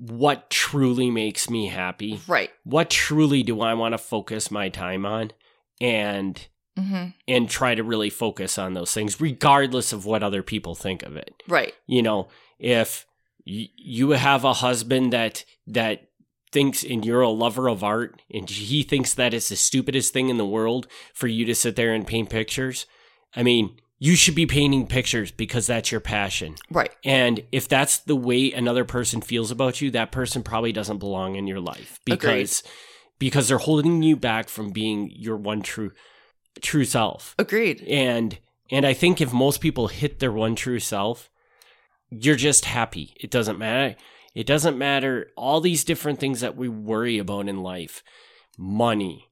what 0.00 0.48
truly 0.50 1.10
makes 1.10 1.50
me 1.50 1.66
happy. 1.68 2.20
Right. 2.26 2.50
What 2.64 2.88
truly 2.90 3.42
do 3.42 3.60
I 3.60 3.74
want 3.74 3.92
to 3.92 3.98
focus 3.98 4.50
my 4.50 4.68
time 4.70 5.04
on? 5.04 5.32
And 5.80 6.46
Mhm. 6.78 7.14
and 7.28 7.50
try 7.50 7.74
to 7.74 7.82
really 7.82 8.08
focus 8.10 8.56
on 8.56 8.72
those 8.74 8.92
things 8.94 9.20
regardless 9.20 9.92
of 9.92 10.06
what 10.06 10.22
other 10.22 10.42
people 10.42 10.74
think 10.76 11.02
of 11.02 11.16
it 11.16 11.34
Right. 11.48 11.74
you 11.86 12.00
know 12.00 12.28
if 12.60 13.06
y- 13.44 13.68
you 13.76 14.10
have 14.10 14.44
a 14.44 14.54
husband 14.54 15.12
that 15.12 15.44
that 15.66 16.08
thinks 16.52 16.84
and 16.84 17.04
you're 17.04 17.22
a 17.22 17.28
lover 17.28 17.68
of 17.68 17.82
art 17.82 18.22
and 18.32 18.48
he 18.48 18.82
thinks 18.84 19.12
that 19.14 19.34
it's 19.34 19.48
the 19.48 19.56
stupidest 19.56 20.12
thing 20.12 20.28
in 20.28 20.36
the 20.38 20.46
world 20.46 20.86
for 21.12 21.26
you 21.26 21.44
to 21.46 21.54
sit 21.56 21.74
there 21.76 21.92
and 21.92 22.06
paint 22.06 22.30
pictures 22.30 22.86
i 23.34 23.42
mean 23.42 23.76
you 24.02 24.16
should 24.16 24.34
be 24.34 24.46
painting 24.46 24.86
pictures 24.88 25.30
because 25.30 25.66
that's 25.68 25.92
your 25.92 26.00
passion. 26.00 26.56
Right. 26.70 26.90
and 27.04 27.44
if 27.52 27.68
that's 27.68 27.98
the 27.98 28.16
way 28.16 28.50
another 28.50 28.84
person 28.84 29.20
feels 29.20 29.50
about 29.52 29.80
you 29.80 29.90
that 29.92 30.10
person 30.10 30.42
probably 30.42 30.72
doesn't 30.72 30.98
belong 30.98 31.36
in 31.36 31.46
your 31.46 31.60
life 31.60 32.00
because 32.04 32.64
because 33.18 33.46
they're 33.48 33.58
holding 33.58 34.02
you 34.02 34.16
back 34.16 34.48
from 34.48 34.70
being 34.70 35.10
your 35.14 35.36
one 35.36 35.62
true 35.62 35.92
true 36.60 36.84
self. 36.84 37.34
Agreed. 37.38 37.82
and 37.82 38.38
and 38.70 38.84
i 38.84 38.92
think 38.92 39.20
if 39.20 39.32
most 39.32 39.60
people 39.60 39.86
hit 39.88 40.18
their 40.18 40.32
one 40.32 40.56
true 40.56 40.80
self 40.80 41.30
you're 42.10 42.34
just 42.34 42.64
happy. 42.64 43.14
It 43.20 43.30
doesn't 43.30 43.58
matter 43.58 43.96
it 44.34 44.46
doesn't 44.46 44.78
matter 44.78 45.30
all 45.36 45.60
these 45.60 45.84
different 45.84 46.20
things 46.20 46.40
that 46.40 46.56
we 46.56 46.68
worry 46.68 47.18
about 47.18 47.48
in 47.48 47.62
life. 47.62 48.02
Money, 48.56 49.29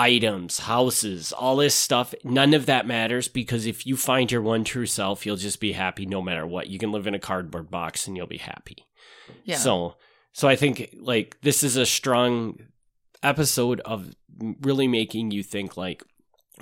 items, 0.00 0.60
houses, 0.60 1.30
all 1.30 1.56
this 1.56 1.74
stuff, 1.74 2.14
none 2.24 2.54
of 2.54 2.64
that 2.64 2.86
matters 2.86 3.28
because 3.28 3.66
if 3.66 3.86
you 3.86 3.98
find 3.98 4.32
your 4.32 4.40
one 4.40 4.64
true 4.64 4.86
self, 4.86 5.26
you'll 5.26 5.36
just 5.36 5.60
be 5.60 5.72
happy 5.72 6.06
no 6.06 6.22
matter 6.22 6.46
what. 6.46 6.68
You 6.68 6.78
can 6.78 6.90
live 6.90 7.06
in 7.06 7.14
a 7.14 7.18
cardboard 7.18 7.70
box 7.70 8.06
and 8.06 8.16
you'll 8.16 8.26
be 8.26 8.38
happy. 8.38 8.86
Yeah. 9.44 9.58
So, 9.58 9.96
so 10.32 10.48
I 10.48 10.56
think 10.56 10.96
like 10.98 11.36
this 11.42 11.62
is 11.62 11.76
a 11.76 11.84
strong 11.84 12.60
episode 13.22 13.80
of 13.80 14.14
really 14.62 14.88
making 14.88 15.32
you 15.32 15.42
think 15.42 15.76
like, 15.76 16.02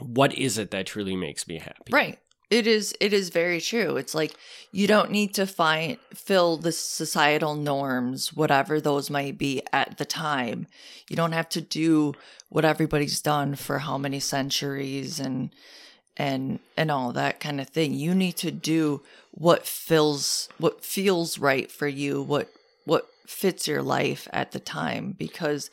what 0.01 0.35
is 0.35 0.59
it 0.59 0.73
that 0.73 0.87
truly 0.87 1.15
makes 1.15 1.47
me 1.47 1.61
happy? 1.61 1.93
Right. 1.93 2.19
It 2.51 2.67
is 2.67 2.95
it 2.99 3.13
is 3.13 3.29
very 3.29 3.61
true. 3.61 3.97
It's 3.97 4.15
like 4.15 4.35
you 4.73 4.87
don't 4.87 5.11
need 5.11 5.35
to 5.35 5.47
find 5.47 5.99
fill 6.15 6.57
the 6.57 6.73
societal 6.73 7.55
norms, 7.55 8.33
whatever 8.33 8.81
those 8.81 9.11
might 9.11 9.37
be 9.37 9.63
at 9.73 9.99
the 9.99 10.07
time. 10.07 10.67
You 11.11 11.17
don't 11.17 11.33
have 11.33 11.49
to 11.51 11.61
do 11.61 12.15
what 12.49 12.65
everybody's 12.65 13.21
done 13.21 13.55
for 13.55 13.81
how 13.81 13.99
many 13.99 14.21
centuries 14.21 15.21
and 15.21 15.51
and 16.17 16.61
and 16.77 16.91
all 16.91 17.13
that 17.13 17.39
kind 17.39 17.61
of 17.61 17.69
thing. 17.69 17.93
You 17.93 18.15
need 18.15 18.37
to 18.39 18.51
do 18.51 19.03
what 19.33 19.67
fills 19.67 20.49
what 20.57 20.83
feels 20.83 21.39
right 21.39 21.71
for 21.71 21.87
you, 21.87 22.23
what 22.23 22.49
what 22.87 23.09
fits 23.27 23.69
your 23.69 23.83
life 23.83 24.27
at 24.33 24.53
the 24.53 24.61
time 24.61 25.15
because 25.19 25.71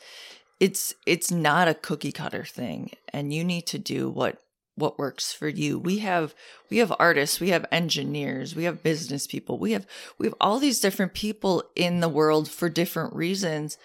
it's 0.60 0.94
it's 1.06 1.30
not 1.30 1.68
a 1.68 1.74
cookie 1.74 2.12
cutter 2.12 2.44
thing 2.44 2.90
and 3.14 3.32
you 3.32 3.42
need 3.42 3.66
to 3.66 3.78
do 3.78 4.10
what 4.10 4.42
what 4.76 4.98
works 4.98 5.32
for 5.32 5.48
you. 5.48 5.78
We 5.78 5.98
have 5.98 6.34
we 6.70 6.78
have 6.78 6.92
artists, 6.98 7.40
we 7.40 7.48
have 7.50 7.66
engineers, 7.72 8.54
we 8.54 8.64
have 8.64 8.82
business 8.82 9.26
people. 9.26 9.58
We 9.58 9.72
have 9.72 9.86
we 10.18 10.26
have 10.26 10.34
all 10.40 10.58
these 10.58 10.80
different 10.80 11.14
people 11.14 11.64
in 11.74 12.00
the 12.00 12.08
world 12.08 12.48
for 12.48 12.68
different 12.68 13.14
reasons. 13.14 13.76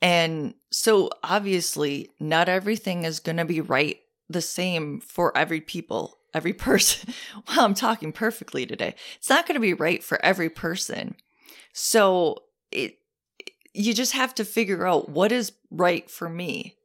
And 0.00 0.54
so 0.70 1.10
obviously 1.24 2.10
not 2.20 2.48
everything 2.48 3.04
is 3.04 3.20
going 3.20 3.36
to 3.38 3.44
be 3.44 3.60
right 3.60 3.98
the 4.28 4.40
same 4.42 5.00
for 5.00 5.36
every 5.36 5.60
people, 5.60 6.18
every 6.32 6.52
person. 6.68 7.12
well, 7.48 7.64
I'm 7.64 7.74
talking 7.74 8.12
perfectly 8.12 8.64
today. 8.64 8.94
It's 9.16 9.28
not 9.28 9.46
going 9.46 9.54
to 9.56 9.60
be 9.60 9.74
right 9.74 10.02
for 10.04 10.24
every 10.24 10.48
person. 10.50 11.16
So 11.72 12.44
it 12.70 12.98
you 13.74 13.92
just 13.94 14.12
have 14.12 14.34
to 14.36 14.44
figure 14.44 14.86
out 14.86 15.08
what 15.08 15.30
is 15.32 15.52
right 15.70 16.08
for 16.10 16.28
me 16.28 16.76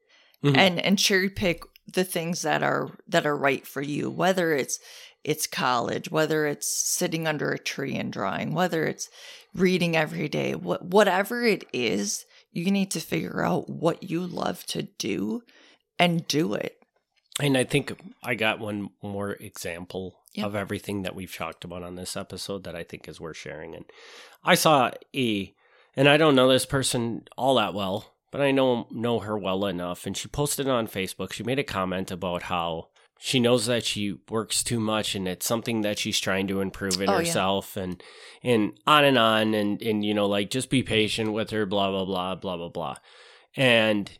Mhm. 0.43 0.57
and 0.57 0.79
and 0.79 0.99
cherry 0.99 1.29
pick 1.29 1.63
the 1.91 2.03
things 2.03 2.41
that 2.43 2.63
are 2.63 2.89
that 3.07 3.25
are 3.25 3.35
right 3.37 3.65
for 3.67 3.81
you 3.81 4.09
whether 4.09 4.53
it's 4.53 4.79
it's 5.23 5.47
college 5.47 6.09
whether 6.11 6.45
it's 6.45 6.67
sitting 6.67 7.27
under 7.27 7.51
a 7.51 7.59
tree 7.59 7.95
and 7.95 8.11
drawing 8.13 8.53
whether 8.53 8.85
it's 8.85 9.09
reading 9.53 9.95
every 9.95 10.27
day 10.29 10.55
what 10.55 10.85
whatever 10.85 11.43
it 11.43 11.65
is 11.73 12.25
you 12.51 12.69
need 12.71 12.91
to 12.91 12.99
figure 12.99 13.43
out 13.43 13.69
what 13.69 14.03
you 14.09 14.25
love 14.25 14.65
to 14.65 14.83
do 14.83 15.41
and 15.99 16.27
do 16.27 16.53
it 16.53 16.77
And 17.39 17.57
I 17.57 17.63
think 17.63 17.93
I 18.23 18.35
got 18.35 18.59
one 18.59 18.89
more 19.01 19.31
example 19.33 20.19
Yep. 20.35 20.47
of 20.47 20.55
everything 20.55 21.03
that 21.03 21.13
we've 21.13 21.35
talked 21.35 21.63
about 21.63 21.83
on 21.83 21.93
this 21.95 22.17
episode 22.17 22.63
that 22.63 22.75
I 22.75 22.81
think 22.83 23.07
is 23.07 23.21
worth 23.21 23.37
sharing. 23.37 23.75
And 23.75 23.85
I 24.43 24.55
saw 24.55 24.89
a, 25.15 25.53
and 25.95 26.09
I 26.09 26.17
don't 26.17 26.33
know 26.33 26.47
this 26.49 26.65
person 26.65 27.27
all 27.37 27.53
that 27.55 27.75
well, 27.75 28.12
but 28.33 28.41
I 28.41 28.51
know 28.51 28.87
know 28.91 29.19
her 29.19 29.37
well 29.37 29.65
enough. 29.67 30.05
And 30.05 30.17
she 30.17 30.27
posted 30.27 30.67
on 30.67 30.87
Facebook. 30.87 31.31
She 31.31 31.43
made 31.43 31.59
a 31.59 31.63
comment 31.63 32.11
about 32.11 32.43
how 32.43 32.89
she 33.19 33.39
knows 33.39 33.67
that 33.67 33.85
she 33.85 34.17
works 34.29 34.63
too 34.63 34.79
much, 34.81 35.15
and 35.15 35.27
it's 35.27 35.45
something 35.45 35.81
that 35.81 35.97
she's 35.99 36.19
trying 36.19 36.47
to 36.47 36.59
improve 36.59 36.99
in 36.99 37.09
Oh, 37.09 37.13
yeah. 37.13 37.19
herself, 37.19 37.77
and 37.77 38.03
and 38.43 38.73
on 38.85 39.05
and 39.05 39.17
on, 39.17 39.53
and 39.53 39.81
and 39.81 40.03
you 40.03 40.13
know 40.13 40.25
like 40.27 40.49
just 40.49 40.69
be 40.69 40.83
patient 40.83 41.31
with 41.31 41.51
her, 41.51 41.65
blah 41.65 41.89
blah 41.91 42.05
blah 42.05 42.35
blah 42.35 42.57
blah 42.57 42.69
blah, 42.69 42.95
and 43.55 44.11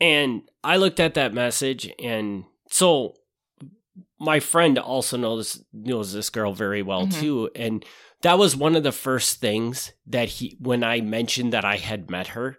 and 0.00 0.42
I 0.64 0.76
looked 0.76 0.98
at 0.98 1.14
that 1.14 1.34
message, 1.34 1.92
and 2.02 2.44
so 2.70 3.14
my 4.18 4.40
friend 4.40 4.78
also 4.78 5.16
knows 5.16 5.62
knows 5.72 6.12
this 6.12 6.30
girl 6.30 6.52
very 6.52 6.82
well 6.82 7.06
Mhm. 7.06 7.20
too 7.20 7.50
and 7.54 7.84
that 8.22 8.36
was 8.38 8.56
one 8.56 8.74
of 8.74 8.82
the 8.82 8.90
first 8.90 9.40
things 9.40 9.92
that 10.06 10.28
he 10.28 10.56
when 10.58 10.82
I 10.82 11.00
mentioned 11.00 11.52
that 11.52 11.64
I 11.64 11.76
had 11.76 12.10
met 12.10 12.28
her 12.28 12.58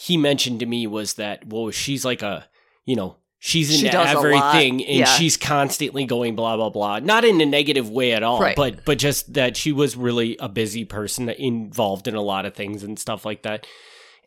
he 0.00 0.16
mentioned 0.16 0.60
to 0.60 0.66
me 0.66 0.86
was 0.86 1.14
that 1.14 1.44
well 1.48 1.70
she's 1.72 2.04
like 2.04 2.22
a 2.22 2.46
you 2.84 2.94
know 2.94 3.16
she's 3.40 3.68
She 3.76 3.86
into 3.86 3.98
lot, 3.98 4.06
everything 4.06 4.84
and 4.84 4.96
yeah. 5.00 5.04
she's 5.06 5.36
constantly 5.36 6.04
going 6.04 6.36
blah 6.36 6.56
blah 6.56 6.70
blah 6.70 7.00
not 7.00 7.24
in 7.24 7.40
a 7.40 7.46
negative 7.46 7.90
way 7.90 8.12
at 8.12 8.22
all 8.22 8.40
Right. 8.40 8.54
but 8.54 8.84
but 8.84 8.98
just 8.98 9.34
that 9.34 9.56
she 9.56 9.72
was 9.72 9.96
really 9.96 10.36
a 10.38 10.48
busy 10.48 10.84
person 10.84 11.28
involved 11.28 12.06
in 12.06 12.14
a 12.14 12.22
lot 12.22 12.46
of 12.46 12.54
things 12.54 12.82
and 12.84 12.98
stuff 12.98 13.24
like 13.24 13.42
that 13.42 13.66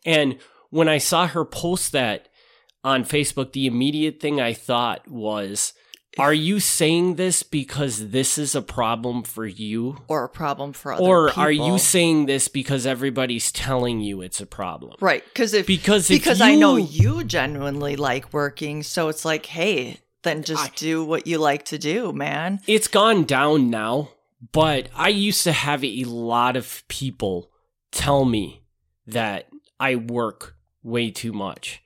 and 0.04 0.38
when 0.70 0.88
I 0.88 0.98
saw 0.98 1.26
her 1.26 1.44
post 1.44 1.92
that 1.92 2.28
on 2.82 3.04
Facebook, 3.04 3.52
the 3.52 3.66
immediate 3.66 4.18
thing 4.20 4.40
I 4.40 4.54
thought 4.54 5.06
was, 5.06 5.74
are 6.18 6.34
you 6.34 6.60
saying 6.60 7.14
this 7.16 7.42
because 7.42 8.10
this 8.10 8.36
is 8.36 8.54
a 8.54 8.60
problem 8.62 9.22
for 9.22 9.46
you? 9.46 9.98
or 10.08 10.24
a 10.24 10.28
problem 10.28 10.72
for 10.72 10.92
other 10.92 11.02
Or 11.02 11.30
are 11.38 11.50
you 11.52 11.78
saying 11.78 12.26
this 12.26 12.48
because 12.48 12.86
everybody's 12.86 13.50
telling 13.50 14.00
you 14.00 14.20
it's 14.20 14.40
a 14.40 14.46
problem? 14.46 14.94
right 15.00 15.24
because 15.24 15.54
if 15.54 15.66
Because 15.66 16.10
if 16.10 16.20
because 16.20 16.40
I 16.40 16.54
know 16.54 16.76
you- 16.76 17.16
you 17.18 17.24
genuinely 17.24 17.96
like 17.96 18.32
working 18.32 18.82
so 18.82 19.08
it's 19.08 19.24
like 19.24 19.46
hey 19.46 20.00
then 20.22 20.42
just 20.42 20.64
I- 20.64 20.72
do 20.76 21.04
what 21.04 21.26
you 21.26 21.38
like 21.38 21.64
to 21.66 21.78
do 21.78 22.12
man 22.12 22.60
It's 22.66 22.88
gone 22.88 23.24
down 23.24 23.70
now, 23.70 24.10
but 24.52 24.88
I 24.94 25.08
used 25.08 25.44
to 25.44 25.52
have 25.52 25.82
a 25.84 26.04
lot 26.04 26.56
of 26.56 26.82
people 26.88 27.50
tell 27.90 28.24
me 28.24 28.62
that 29.06 29.48
I 29.80 29.96
work 29.96 30.56
way 30.82 31.10
too 31.10 31.32
much. 31.32 31.82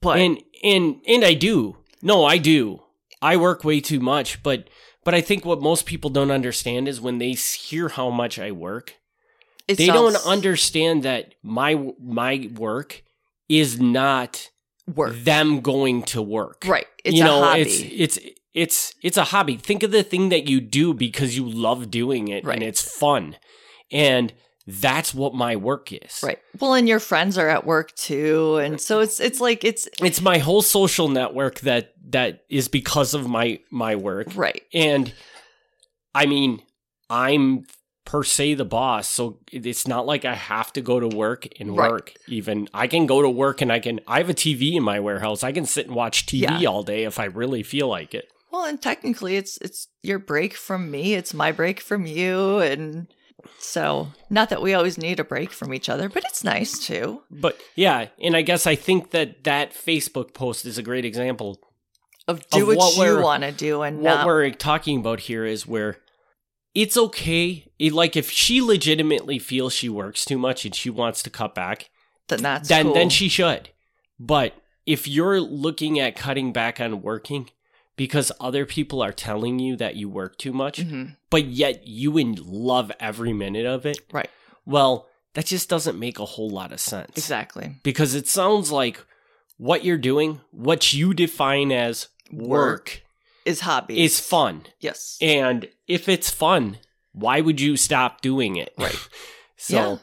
but 0.00 0.18
and 0.18 0.42
and 0.64 0.96
and 1.06 1.24
I 1.24 1.34
do. 1.34 1.76
No, 2.02 2.24
I 2.24 2.38
do. 2.38 2.82
I 3.22 3.36
work 3.36 3.64
way 3.64 3.80
too 3.80 4.00
much, 4.00 4.42
but 4.42 4.68
but 5.04 5.14
I 5.14 5.20
think 5.20 5.44
what 5.44 5.62
most 5.62 5.86
people 5.86 6.10
don't 6.10 6.30
understand 6.30 6.88
is 6.88 7.00
when 7.00 7.18
they 7.18 7.32
hear 7.32 7.88
how 7.88 8.10
much 8.10 8.38
I 8.38 8.50
work, 8.50 8.94
it 9.68 9.78
they 9.78 9.86
sounds 9.86 10.14
don't 10.14 10.26
understand 10.26 11.02
that 11.04 11.34
my 11.42 11.92
my 12.02 12.50
work 12.56 13.02
is 13.48 13.80
not 13.80 14.50
work 14.94 15.14
them 15.16 15.60
going 15.60 16.02
to 16.02 16.20
work. 16.22 16.64
right 16.66 16.86
it's 17.04 17.16
you 17.16 17.22
a 17.22 17.26
know, 17.26 17.42
hobby 17.42 17.60
it's 17.62 18.16
it's 18.18 18.18
it's 18.54 18.94
it's 19.02 19.16
a 19.16 19.24
hobby. 19.24 19.56
Think 19.56 19.82
of 19.82 19.90
the 19.92 20.02
thing 20.02 20.28
that 20.30 20.48
you 20.48 20.60
do 20.60 20.94
because 20.94 21.36
you 21.36 21.48
love 21.48 21.90
doing 21.90 22.28
it 22.28 22.44
Right. 22.44 22.54
and 22.54 22.62
it's 22.62 22.80
fun. 22.82 23.36
And 23.92 24.32
that's 24.66 25.14
what 25.14 25.34
my 25.34 25.56
work 25.56 25.92
is. 25.92 26.20
Right. 26.22 26.38
Well, 26.58 26.74
and 26.74 26.88
your 26.88 26.98
friends 27.00 27.38
are 27.38 27.48
at 27.48 27.64
work 27.66 27.94
too, 27.94 28.56
and 28.56 28.80
so 28.80 29.00
it's 29.00 29.20
it's 29.20 29.40
like 29.40 29.64
it's 29.64 29.88
It's 30.02 30.20
my 30.20 30.38
whole 30.38 30.62
social 30.62 31.08
network 31.08 31.60
that 31.60 31.92
that 32.10 32.44
is 32.48 32.68
because 32.68 33.14
of 33.14 33.28
my 33.28 33.60
my 33.70 33.94
work. 33.96 34.28
right. 34.34 34.62
And 34.74 35.12
I 36.14 36.26
mean, 36.26 36.62
I'm 37.10 37.66
per 38.04 38.22
se 38.22 38.54
the 38.54 38.64
boss, 38.64 39.08
so 39.08 39.38
it's 39.52 39.86
not 39.86 40.06
like 40.06 40.24
I 40.24 40.34
have 40.34 40.72
to 40.74 40.80
go 40.80 41.00
to 41.00 41.08
work 41.08 41.46
and 41.60 41.76
Right. 41.76 41.90
work. 41.90 42.14
Even 42.28 42.68
I 42.72 42.86
can 42.86 43.06
go 43.06 43.20
to 43.22 43.28
work 43.28 43.60
and 43.60 43.72
I 43.72 43.80
can 43.80 44.00
I 44.06 44.18
have 44.18 44.30
a 44.30 44.34
TV 44.34 44.74
in 44.76 44.82
my 44.82 45.00
warehouse. 45.00 45.42
I 45.42 45.52
can 45.52 45.66
sit 45.66 45.86
and 45.86 45.94
watch 45.94 46.26
TV 46.26 46.60
Yeah. 46.62 46.68
all 46.68 46.82
day 46.82 47.04
if 47.04 47.18
I 47.18 47.24
really 47.26 47.62
feel 47.62 47.88
like 47.88 48.14
it. 48.14 48.28
Well, 48.50 48.64
and 48.64 48.80
technically, 48.80 49.36
it's 49.36 49.58
it's 49.58 49.88
your 50.02 50.18
break 50.18 50.54
from 50.54 50.90
me. 50.90 51.14
It's 51.14 51.34
my 51.34 51.52
break 51.52 51.80
from 51.80 52.06
you, 52.06 52.58
and 52.58 53.08
so 53.58 54.08
not 54.30 54.50
that 54.50 54.62
we 54.62 54.74
always 54.74 54.98
need 54.98 55.20
a 55.20 55.24
break 55.24 55.52
from 55.52 55.72
each 55.74 55.88
other, 55.88 56.08
but 56.08 56.24
it's 56.24 56.44
nice 56.44 56.78
too. 56.78 57.22
But 57.30 57.60
yeah, 57.74 58.08
and 58.20 58.36
I 58.36 58.42
guess 58.42 58.66
I 58.66 58.74
think 58.74 59.10
that 59.10 59.44
that 59.44 59.72
Facebook 59.72 60.34
post 60.34 60.64
is 60.64 60.78
a 60.78 60.82
great 60.82 61.04
example. 61.04 61.60
Of 62.28 62.48
do 62.50 62.70
Of 62.70 62.76
what, 62.76 62.96
what 62.96 63.06
you 63.06 63.20
want 63.20 63.42
to 63.44 63.52
do, 63.52 63.82
and 63.82 63.98
What 63.98 64.04
not 64.04 64.26
we're 64.26 64.50
talking 64.50 64.98
about 64.98 65.20
here 65.20 65.44
is 65.44 65.66
where 65.66 65.98
it's 66.74 66.96
okay. 66.96 67.70
It, 67.78 67.92
like 67.92 68.16
if 68.16 68.30
she 68.30 68.60
legitimately 68.60 69.38
feels 69.38 69.72
she 69.72 69.88
works 69.88 70.24
too 70.24 70.38
much 70.38 70.64
and 70.64 70.74
she 70.74 70.90
wants 70.90 71.22
to 71.22 71.30
cut 71.30 71.54
back, 71.54 71.88
then 72.28 72.42
that's 72.42 72.68
then 72.68 72.86
cool. 72.86 72.94
then 72.94 73.10
she 73.10 73.28
should. 73.28 73.70
But 74.18 74.54
if 74.86 75.06
you're 75.06 75.40
looking 75.40 76.00
at 76.00 76.16
cutting 76.16 76.52
back 76.52 76.80
on 76.80 77.02
working 77.02 77.50
because 77.96 78.30
other 78.40 78.66
people 78.66 79.00
are 79.02 79.12
telling 79.12 79.58
you 79.58 79.76
that 79.76 79.96
you 79.96 80.08
work 80.08 80.36
too 80.38 80.52
much, 80.52 80.80
Mhm. 80.80 81.16
but 81.30 81.46
yet 81.46 81.86
you 81.86 82.18
in 82.18 82.34
love 82.44 82.92
every 83.00 83.32
minute 83.32 83.66
of 83.66 83.86
it, 83.86 83.98
right 84.12 84.30
well, 84.64 85.08
that 85.34 85.46
just 85.46 85.68
doesn't 85.68 85.98
make 85.98 86.18
a 86.18 86.24
whole 86.24 86.50
lot 86.50 86.72
of 86.72 86.80
sense. 86.80 87.16
exactly 87.16 87.76
Because 87.82 88.14
it 88.14 88.26
sounds 88.28 88.70
like 88.72 89.04
what 89.58 89.84
you're 89.84 89.96
doing, 89.98 90.40
what 90.50 90.92
you 90.92 91.14
define 91.14 91.70
as 91.72 92.08
work, 92.32 93.02
is 93.44 93.60
hobby 93.60 94.02
is 94.02 94.18
fun. 94.20 94.66
yes 94.80 95.16
And 95.20 95.68
if 95.86 96.08
it's 96.08 96.30
fun, 96.30 96.78
why 97.12 97.40
would 97.40 97.60
you 97.60 97.76
stop 97.76 98.20
doing 98.20 98.56
it? 98.56 98.74
Right. 98.76 98.98
so 99.56 99.74
Yeah. 99.76 99.96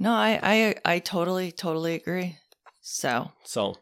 no, 0.00 0.12
I 0.12 0.40
I 0.42 0.74
I 0.94 0.98
totally 0.98 1.52
totally 1.52 1.94
agree. 1.94 2.36
So 2.82 3.32
so 3.44 3.76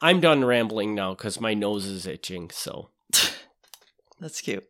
I'm 0.00 0.20
done 0.20 0.44
rambling 0.44 0.94
now 0.94 1.14
because 1.14 1.40
my 1.40 1.54
nose 1.54 1.86
is 1.86 2.06
itching. 2.06 2.50
So 2.50 2.90
That's 4.20 4.40
cute. 4.40 4.64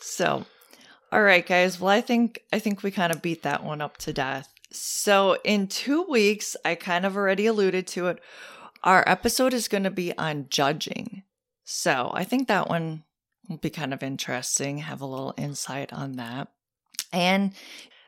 So, 0.00 0.46
all 1.12 1.22
right, 1.22 1.46
guys. 1.46 1.80
Well, 1.80 1.90
I 1.90 2.00
think 2.00 2.42
I 2.52 2.58
think 2.58 2.82
we 2.82 2.90
kind 2.90 3.12
of 3.12 3.22
beat 3.22 3.42
that 3.42 3.64
one 3.64 3.80
up 3.80 3.96
to 3.98 4.12
death. 4.12 4.52
So, 4.70 5.36
in 5.44 5.68
two 5.68 6.02
weeks, 6.02 6.56
I 6.64 6.74
kind 6.74 7.06
of 7.06 7.16
already 7.16 7.46
alluded 7.46 7.86
to 7.88 8.08
it. 8.08 8.20
Our 8.82 9.02
episode 9.06 9.52
is 9.52 9.68
going 9.68 9.84
to 9.84 9.90
be 9.90 10.16
on 10.16 10.46
judging. 10.48 11.24
So 11.68 12.12
I 12.14 12.22
think 12.22 12.46
that 12.46 12.68
one 12.68 13.02
will 13.48 13.56
be 13.56 13.70
kind 13.70 13.92
of 13.92 14.02
interesting. 14.02 14.78
Have 14.78 15.00
a 15.00 15.06
little 15.06 15.34
insight 15.36 15.92
on 15.92 16.12
that. 16.12 16.48
And 17.12 17.52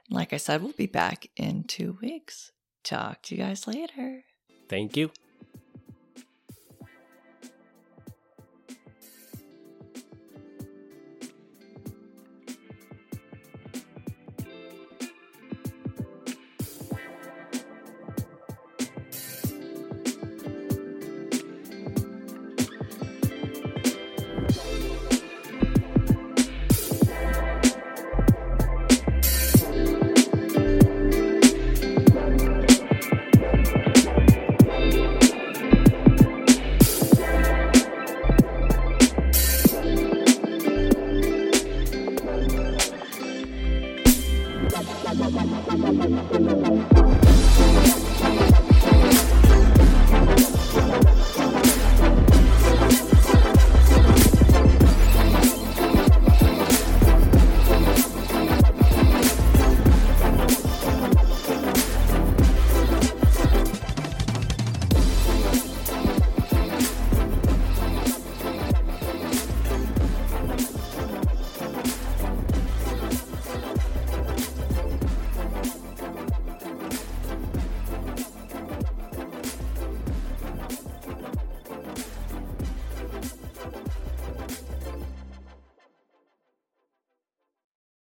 like 0.08 0.32
I 0.32 0.36
said, 0.36 0.62
we'll 0.62 0.72
be 0.72 0.86
back 0.86 1.28
in 1.36 1.64
two 1.64 1.98
weeks. 2.00 2.52
Talk 2.84 3.22
to 3.22 3.34
you 3.34 3.42
guys 3.42 3.66
later. 3.66 4.22
Thank 4.68 4.96
you. 4.96 5.10